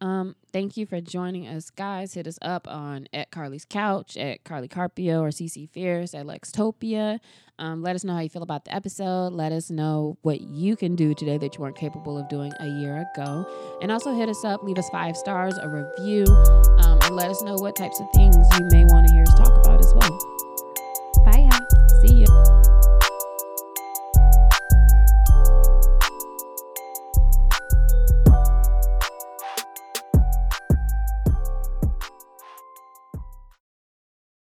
Um, 0.01 0.35
thank 0.51 0.77
you 0.77 0.85
for 0.85 0.99
joining 0.99 1.47
us, 1.47 1.69
guys. 1.69 2.13
Hit 2.13 2.27
us 2.27 2.37
up 2.41 2.67
on 2.67 3.07
at 3.13 3.31
Carlie's 3.31 3.65
Couch, 3.65 4.17
at 4.17 4.43
Carlie 4.43 4.67
Carpio, 4.67 5.21
or 5.21 5.29
CC 5.29 5.69
Fierce 5.69 6.13
at 6.13 6.25
Lextopia. 6.25 7.19
Um, 7.57 7.81
let 7.81 7.95
us 7.95 8.03
know 8.03 8.13
how 8.13 8.19
you 8.19 8.29
feel 8.29 8.43
about 8.43 8.65
the 8.65 8.75
episode. 8.75 9.31
Let 9.31 9.53
us 9.53 9.71
know 9.71 10.17
what 10.23 10.41
you 10.41 10.75
can 10.75 10.95
do 10.95 11.13
today 11.13 11.37
that 11.37 11.55
you 11.55 11.61
weren't 11.61 11.77
capable 11.77 12.17
of 12.17 12.27
doing 12.27 12.51
a 12.59 12.67
year 12.67 13.05
ago. 13.13 13.47
And 13.81 13.91
also 13.91 14.13
hit 14.13 14.27
us 14.27 14.43
up, 14.43 14.63
leave 14.63 14.77
us 14.77 14.89
five 14.89 15.15
stars, 15.15 15.57
a 15.57 15.69
review, 15.69 16.25
um, 16.79 16.99
and 17.03 17.15
let 17.15 17.29
us 17.29 17.41
know 17.43 17.55
what 17.55 17.75
types 17.75 17.99
of 18.01 18.07
things 18.13 18.35
you 18.35 18.67
may 18.71 18.83
want 18.85 19.07
to 19.07 19.13
hear 19.13 19.23
us 19.23 19.33
talk 19.35 19.57
about 19.65 19.79
as 19.79 19.93
well. 19.95 20.54